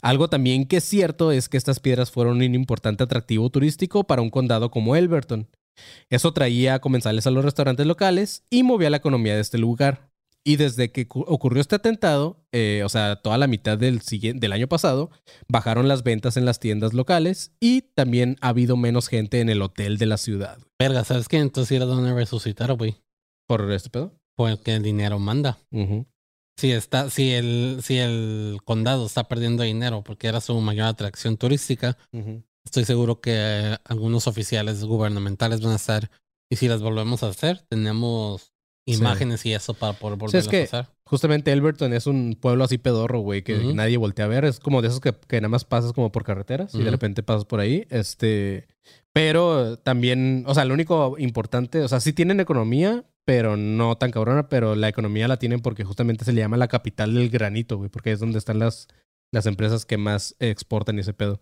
[0.00, 4.20] Algo también que es cierto es que estas piedras fueron un importante atractivo turístico para
[4.20, 5.46] un condado como Elberton.
[6.10, 10.10] Eso traía comensales a los restaurantes locales y movía la economía de este lugar.
[10.44, 14.52] Y desde que cu- ocurrió este atentado, eh, o sea, toda la mitad del, del
[14.52, 15.10] año pasado,
[15.48, 19.62] bajaron las ventas en las tiendas locales y también ha habido menos gente en el
[19.62, 20.58] hotel de la ciudad.
[20.80, 21.36] Verga, ¿sabes qué?
[21.38, 22.96] Entonces era donde resucitar, güey.
[23.46, 24.14] ¿Por este pedo?
[24.36, 25.58] Porque el dinero manda.
[25.70, 26.06] Ujú.
[26.58, 31.36] Si está, si el, si el condado está perdiendo dinero porque era su mayor atracción
[31.36, 32.42] turística, Ujú.
[32.64, 36.10] Estoy seguro que eh, algunos oficiales gubernamentales van a estar.
[36.50, 38.50] Y si las volvemos a hacer, tenemos
[38.86, 38.94] Sí.
[38.94, 40.86] imágenes y eso para poder Sí, volverlas es que a hacer.
[41.04, 44.44] justamente Elberton es un pueblo así pedorro, güey, que nadie voltea a ver.
[44.44, 47.22] Es como de esos que, que nada más pasas como por carreteras y de repente
[47.22, 47.86] pasas por ahí.
[47.90, 48.66] Este,
[49.12, 54.10] pero también, o sea, lo único importante, o sea, sí tienen economía, pero no tan
[54.10, 57.76] cabrona, pero la economía la tienen porque justamente se le llama la capital del granito,
[57.76, 58.88] güey, porque es donde están las,
[59.30, 61.38] las empresas que más exportan ese pedo.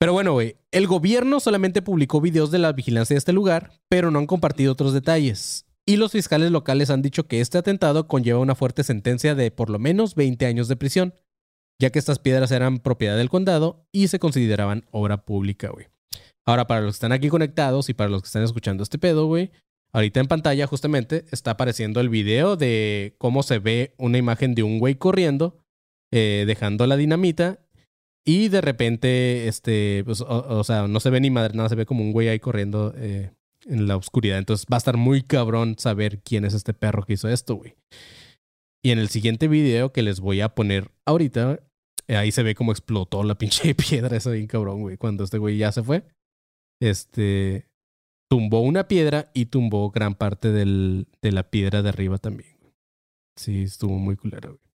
[0.00, 4.10] Pero bueno, güey, el gobierno solamente publicó videos de la vigilancia de este lugar, pero
[4.10, 5.66] no han compartido otros detalles.
[5.84, 9.68] Y los fiscales locales han dicho que este atentado conlleva una fuerte sentencia de por
[9.68, 11.14] lo menos 20 años de prisión,
[11.78, 15.88] ya que estas piedras eran propiedad del condado y se consideraban obra pública, güey.
[16.46, 19.26] Ahora, para los que están aquí conectados y para los que están escuchando este pedo,
[19.26, 19.50] güey,
[19.92, 24.62] ahorita en pantalla justamente está apareciendo el video de cómo se ve una imagen de
[24.62, 25.58] un güey corriendo,
[26.10, 27.60] eh, dejando la dinamita
[28.24, 31.86] y de repente, este, pues, o, sea, no se ve ni madre, nada, se ve
[31.86, 33.32] como un güey ahí corriendo eh,
[33.66, 34.38] en la oscuridad.
[34.38, 37.76] Entonces va a estar muy cabrón saber quién es este perro que hizo esto, güey.
[38.82, 41.60] Y en el siguiente video que les voy a poner ahorita,
[42.08, 44.96] eh, ahí se ve cómo explotó la pinche piedra esa bien cabrón, güey.
[44.96, 46.04] Cuando este güey ya se fue,
[46.80, 47.66] este,
[48.30, 52.58] tumbó una piedra y tumbó gran parte del, de la piedra de arriba también.
[53.36, 54.70] Sí, estuvo muy culero, güey.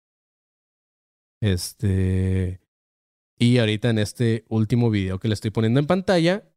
[1.42, 2.62] Este.
[3.42, 6.48] Y ahorita en este último video que le estoy poniendo en pantalla,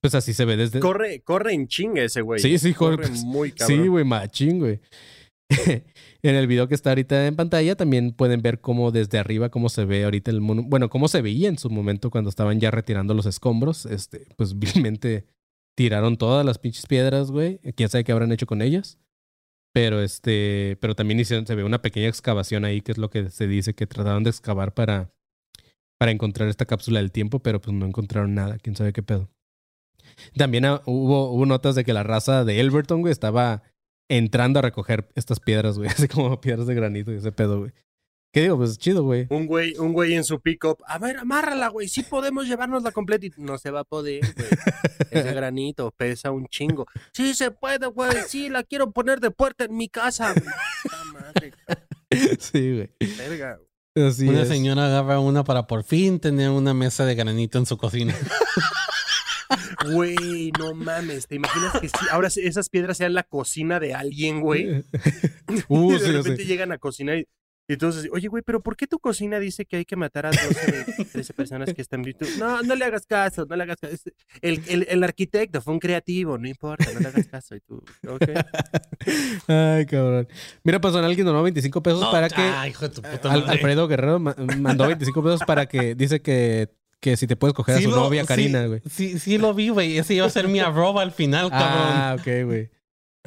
[0.00, 0.80] pues así se ve desde.
[0.80, 2.40] Corre, corre en chinga ese güey.
[2.40, 3.82] Sí, sí, corre, corre pues, muy cabrón.
[3.82, 4.80] Sí, güey, machín, güey.
[6.22, 9.68] en el video que está ahorita en pantalla también pueden ver cómo desde arriba, cómo
[9.68, 10.64] se ve ahorita el mono.
[10.64, 13.86] Bueno, cómo se veía en su momento cuando estaban ya retirando los escombros.
[13.86, 15.28] Este, pues vilmente
[15.76, 17.60] tiraron todas las pinches piedras, güey.
[17.76, 18.98] Quién sabe qué habrán hecho con ellas.
[19.72, 23.30] Pero este, pero también hicieron, se ve una pequeña excavación ahí, que es lo que
[23.30, 25.13] se dice que trataron de excavar para,
[26.04, 28.58] para encontrar esta cápsula del tiempo, pero pues no encontraron nada.
[28.58, 29.30] Quién sabe qué pedo.
[30.36, 33.62] También ah, hubo, hubo notas de que la raza de Elberton, güey, estaba
[34.10, 35.88] entrando a recoger estas piedras, güey.
[35.96, 37.72] Así como piedras de granito y ese pedo, güey.
[38.34, 38.58] ¿Qué digo?
[38.58, 39.28] Pues chido, güey.
[39.30, 40.76] Un güey, un güey en su pick-up.
[40.86, 41.88] A ver, amárrala, güey.
[41.88, 43.24] Sí podemos llevárnosla completa.
[43.24, 44.48] Y no se va a poder, güey.
[45.10, 46.84] Es de granito, pesa un chingo.
[47.14, 48.14] Sí se puede, güey.
[48.28, 50.34] Sí, la quiero poner de puerta en mi casa.
[50.34, 51.14] güey.
[51.14, 51.54] Madre,
[52.38, 52.90] sí, güey.
[53.16, 53.58] verga.
[53.94, 54.48] Así una es.
[54.48, 58.14] señora agarra una para por fin tener una mesa de granito en su cocina.
[59.92, 61.26] Güey, no mames.
[61.26, 62.06] ¿Te imaginas que sí?
[62.10, 64.84] ahora esas piedras sean la cocina de alguien, güey?
[65.68, 66.48] Uh, y de sí, repente sí.
[66.48, 67.28] llegan a cocinar y,
[67.66, 70.30] y entonces, oye, güey, pero ¿por qué tu cocina dice que hay que matar a
[70.30, 72.36] 12, 13 personas que están vivos?
[72.38, 73.94] No, no le hagas caso, no le hagas caso.
[74.42, 77.56] El, el, el arquitecto fue un creativo, no importa, no le hagas caso.
[77.56, 78.22] Y tú, ok.
[79.48, 80.28] Ay, cabrón.
[80.62, 82.40] Mira, pasó alguien donó 25 pesos No, para que.
[82.42, 83.52] ay, hijo de tu puta Al- madre.
[83.52, 85.94] Alfredo Guerrero ma- mandó 25 pesos para que.
[85.94, 86.70] Dice que,
[87.00, 88.80] que si te puedes coger a Sí su lo- novia, sí- Karina, güey.
[88.88, 89.98] Sí, sí lo vi, güey.
[89.98, 91.68] Ese iba a ser mi arroba al final, cabrón.
[91.94, 92.70] Ah, ok, güey.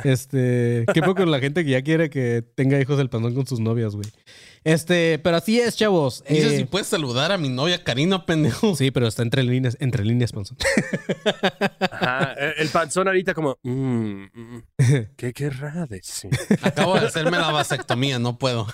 [0.04, 3.60] Este, qué poco la gente que ya quiere que tenga hijos del panzón con sus
[3.60, 4.08] novias, güey.
[4.64, 6.24] Este, pero así es, chavos.
[6.30, 8.76] Dice Eh, si puedes saludar a mi novia Karina, pendejo.
[8.76, 10.58] Sí, pero está entre líneas, entre líneas, panzón.
[11.92, 14.64] Ajá, el- el panzón ahorita como, mm, mm,
[15.16, 16.30] ¿qué querrá decir?
[16.62, 18.68] Acabo de hacerme la vasectomía, no puedo.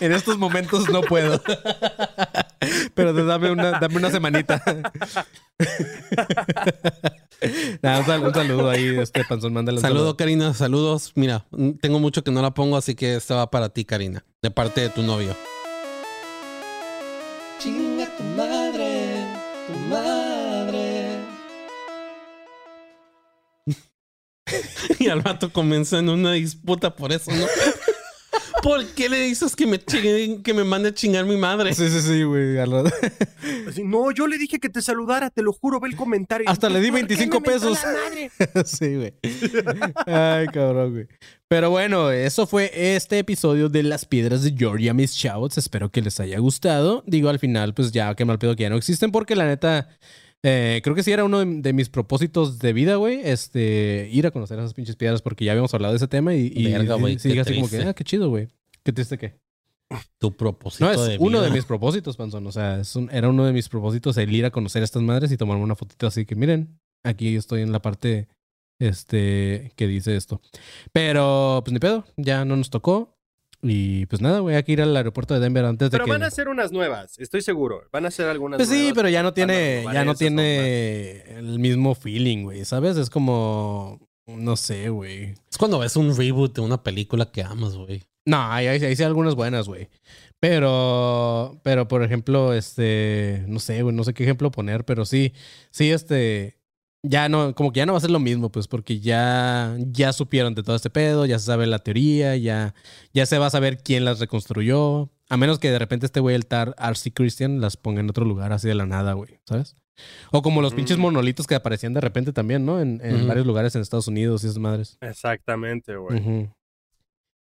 [0.00, 1.40] en estos momentos no puedo.
[2.94, 4.62] Pero dame una, dame una semanita.
[7.44, 9.98] Un, saludo, ahí, este Panzón, mándale un saludo.
[9.98, 11.12] Saludo, Karina, saludos.
[11.14, 11.46] Mira,
[11.80, 14.80] tengo mucho que no la pongo, así que esta va para ti, Karina, de parte
[14.80, 15.36] de tu novio.
[17.58, 19.26] Chinga tu madre,
[19.66, 21.18] tu madre.
[24.98, 27.46] y al rato comenzó en una disputa por eso, ¿no?
[28.64, 31.74] ¿Por qué le dices que me chingue- que me mande a chingar mi madre?
[31.74, 32.56] Sí, sí, sí, güey.
[33.84, 36.48] no, yo le dije que te saludara, te lo juro, ve el comentario.
[36.48, 38.68] Hasta le di ¿Por qué 25 me mentó pesos.
[38.78, 39.12] sí, güey.
[40.06, 41.06] Ay, cabrón, güey.
[41.46, 45.58] Pero bueno, eso fue este episodio de Las Piedras de Georgia, mis chavos.
[45.58, 47.04] Espero que les haya gustado.
[47.06, 49.88] Digo, al final, pues ya, qué mal pedo que ya no existen, porque la neta,
[50.44, 53.20] eh, creo que sí era uno de, de mis propósitos de vida, güey.
[53.24, 56.52] Este, ir a conocer esas pinches piedras, porque ya habíamos hablado de ese tema y,
[56.54, 58.48] y Verga, güey, sí, así como que, ah, qué chido, güey.
[58.84, 59.34] Qué triste que.
[60.18, 61.42] Tu propósito No, es de uno vida.
[61.42, 62.46] de mis propósitos, Panzón.
[62.46, 65.02] O sea, es un- era uno de mis propósitos el ir a conocer a estas
[65.02, 68.28] madres y tomarme una fotito así que miren, aquí estoy en la parte
[68.78, 70.40] este que dice esto.
[70.92, 73.13] Pero pues ni pedo, ya no nos tocó.
[73.66, 76.10] Y pues nada, güey, hay que ir al aeropuerto de Denver antes de Pero que.
[76.10, 77.82] van a hacer unas nuevas, estoy seguro.
[77.90, 78.94] Van a hacer algunas Pues sí, nuevas.
[78.94, 82.64] pero ya no tiene, ya no tiene el mismo feeling, güey.
[82.64, 82.96] ¿Sabes?
[82.96, 83.98] Es como.
[84.26, 85.34] No sé, güey.
[85.50, 88.02] Es cuando ves un reboot de una película que amas, güey.
[88.26, 89.88] No, hay, hay, hay sí algunas buenas, güey.
[90.40, 95.32] Pero, pero por ejemplo, este, no sé, güey, no sé qué ejemplo poner, pero sí,
[95.70, 96.58] sí, este,
[97.06, 100.12] ya no, como que ya no va a ser lo mismo, pues, porque ya, ya
[100.12, 102.74] supieron de todo este pedo, ya se sabe la teoría, ya,
[103.12, 106.34] ya se va a saber quién las reconstruyó, a menos que de repente este güey,
[106.34, 109.76] el Tar RC Christian, las ponga en otro lugar así de la nada, güey, ¿sabes?
[110.32, 111.02] O como los pinches Mm.
[111.02, 112.80] monolitos que aparecían de repente también, ¿no?
[112.80, 112.98] En,
[113.28, 114.98] varios lugares en Estados Unidos y esas madres.
[115.00, 116.50] Exactamente, güey.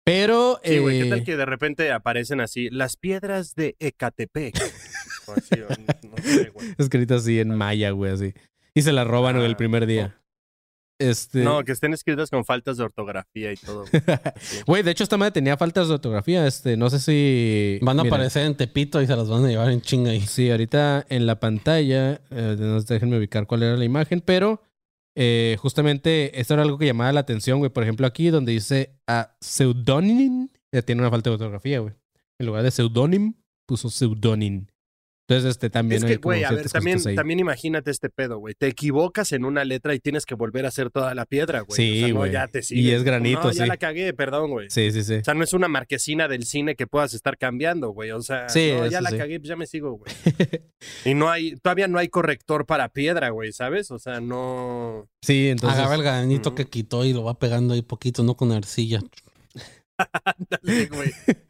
[0.04, 4.54] Pero, Sí, güey, ¿qué eh, tal que de repente aparecen así las piedras de Ecatepec?
[5.28, 5.56] O así,
[6.08, 6.68] no sé, güey.
[6.78, 8.32] Escrito así en maya, güey, así.
[8.78, 10.14] Y se la roban güey, el Ah, primer día.
[11.00, 11.44] Este.
[11.44, 13.84] No, que estén escritas con faltas de ortografía y todo.
[14.66, 14.82] güey.
[14.82, 16.46] De hecho, esta madre tenía faltas de ortografía.
[16.46, 17.78] Este, no sé si.
[17.82, 20.20] Van a Mira, aparecer en Tepito y se las van a llevar en chinga ahí.
[20.22, 22.20] Sí, ahorita en la pantalla.
[22.30, 24.60] eh, no déjenme ubicar cuál era la imagen, pero.
[25.16, 27.70] eh, justamente esto era algo que llamaba la atención, güey.
[27.70, 31.94] Por ejemplo, aquí donde dice a pseudonym, ya tiene una falta de ortografía, güey.
[32.40, 33.34] En lugar de pseudonym,
[33.66, 34.66] puso pseudonym.
[35.30, 38.54] Entonces, este también Es hay que, güey, a ver, también, también imagínate este pedo, güey.
[38.54, 41.76] Te equivocas en una letra y tienes que volver a hacer toda la piedra, güey.
[41.76, 42.32] Sí, o sea, no, güey.
[42.32, 42.94] ya te Y sigues.
[42.94, 43.68] es granito, No, ya sí.
[43.68, 44.70] la cagué, perdón, güey.
[44.70, 45.16] Sí, sí, sí.
[45.16, 48.10] O sea, no es una marquesina del cine que puedas estar cambiando, güey.
[48.12, 49.18] O sea, Sí, no, ya la sí.
[49.18, 50.10] cagué, pues ya me sigo, güey.
[51.04, 53.90] y no hay, todavía no hay corrector para piedra, güey, ¿sabes?
[53.90, 55.10] O sea, no.
[55.20, 55.78] Sí, entonces.
[55.78, 59.00] Agarra el granito que quitó y lo va pegando ahí poquito, no con arcilla.
[60.24, 61.12] Ándale, güey.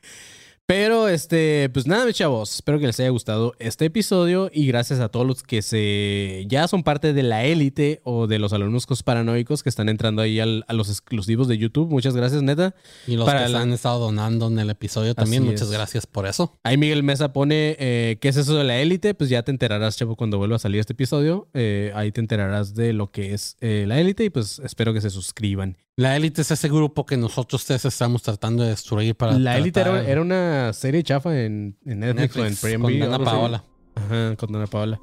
[0.70, 2.56] Pero este, pues nada, mis chavos.
[2.56, 4.50] Espero que les haya gustado este episodio.
[4.52, 8.38] Y gracias a todos los que se ya son parte de la élite o de
[8.38, 11.88] los alumnos paranoicos que están entrando ahí al- a los exclusivos de YouTube.
[11.88, 12.74] Muchas gracias, neta.
[13.06, 15.72] Y los Para que la- han estado donando en el episodio también, Así muchas es.
[15.72, 16.58] gracias por eso.
[16.64, 19.14] Ahí Miguel Mesa pone eh, qué es eso de la élite.
[19.14, 21.48] Pues ya te enterarás, chavo, cuando vuelva a salir este episodio.
[21.54, 24.24] Eh, ahí te enterarás de lo que es eh, la élite.
[24.24, 25.78] Y pues espero que se suscriban.
[25.98, 29.36] La élite es ese grupo que nosotros tres estamos tratando de destruir para.
[29.36, 33.24] La élite era, una serie chafa en, en Netflix, o en Prime con Dana.
[33.24, 33.64] Paola.
[33.96, 35.00] Ajá, con Dana Paola.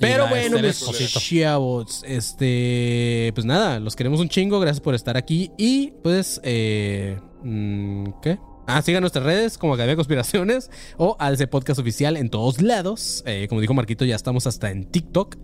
[0.00, 5.50] Pero bueno, mis chavos, este, pues nada, los queremos un chingo, gracias por estar aquí
[5.58, 8.38] y pues, eh, mm, ¿qué?
[8.66, 13.22] Ah, sigan nuestras redes como Academia de Conspiraciones o Alce Podcast Oficial en todos lados.
[13.26, 15.36] Eh, como dijo Marquito, ya estamos hasta en TikTok.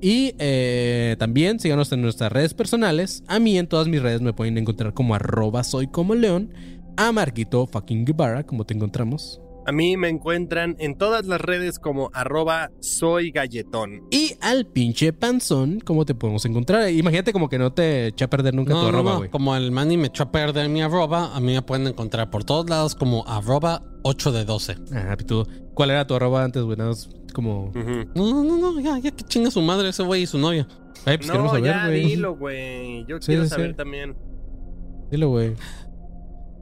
[0.00, 3.22] Y eh, también síganos en nuestras redes personales.
[3.26, 6.52] A mí en todas mis redes me pueden encontrar como arroba soy como león.
[6.96, 9.40] A Marquito fucking Guevara, como te encontramos.
[9.66, 14.02] A mí me encuentran en todas las redes como arroba soy galletón.
[14.10, 16.90] Y al pinche panzón, ¿cómo te podemos encontrar?
[16.90, 19.18] Imagínate como que no te echa a perder nunca No, tu no, arroba, no.
[19.18, 19.30] güey.
[19.30, 22.44] Como el Manny me echó a perder mi arroba, a mí me pueden encontrar por
[22.44, 24.76] todos lados como arroba 8 de 12.
[24.94, 25.46] Ah, pitudo.
[25.74, 26.78] ¿Cuál era tu arroba antes, güey?
[27.32, 27.66] Como...
[27.66, 28.10] Ujú.
[28.14, 30.66] No, no, no, ya, ya que chinga su madre ese güey y su novia.
[31.04, 33.04] Ay, pues queremos No, saber, ya dilo, güey.
[33.06, 33.76] Yo Sí, quiero sí, saber sí.
[33.76, 34.16] también.
[35.10, 35.54] Dilo, güey.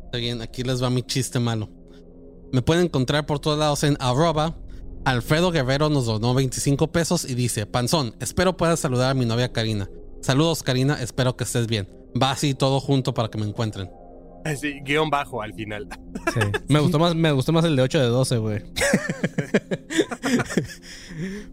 [0.04, 1.68] Está bien, aquí les va mi chiste malo.
[2.52, 4.56] Me pueden encontrar por todos lados en arroba.
[5.04, 9.52] Alfredo Guerrero nos donó 25 pesos y dice, Panzón, espero puedas saludar a mi novia
[9.52, 9.88] Karina.
[10.20, 11.88] Saludos Karina, espero que estés bien.
[12.20, 13.88] Va así todo junto para que me encuentren.
[14.60, 15.88] Sí, guion bajo al final.
[16.32, 16.40] Sí.
[16.68, 18.62] Me gustó más, me gustó más el de 8 de 12, güey.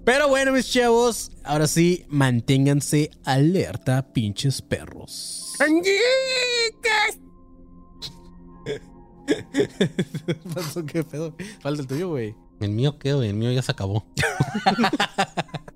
[0.06, 5.54] Pero bueno, mis chavos, ahora sí, manténganse alerta, pinches perros.
[10.88, 11.36] ¿Qué pedo?
[11.62, 12.36] Falta el tuyo, güey.
[12.64, 13.30] El mío qué, güey?
[13.30, 14.06] el mío ya se acabó.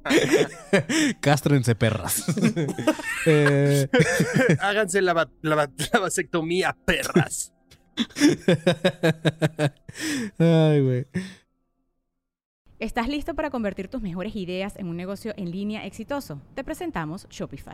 [1.21, 2.23] Castrense, perras.
[3.29, 3.89] Eh,
[4.61, 7.51] Háganse la, la, la vasectomía, perras.
[10.37, 11.07] Ay, güey.
[12.79, 16.41] ¿Estás listo para convertir tus mejores ideas en un negocio en línea exitoso?
[16.55, 17.73] Te presentamos Shopify.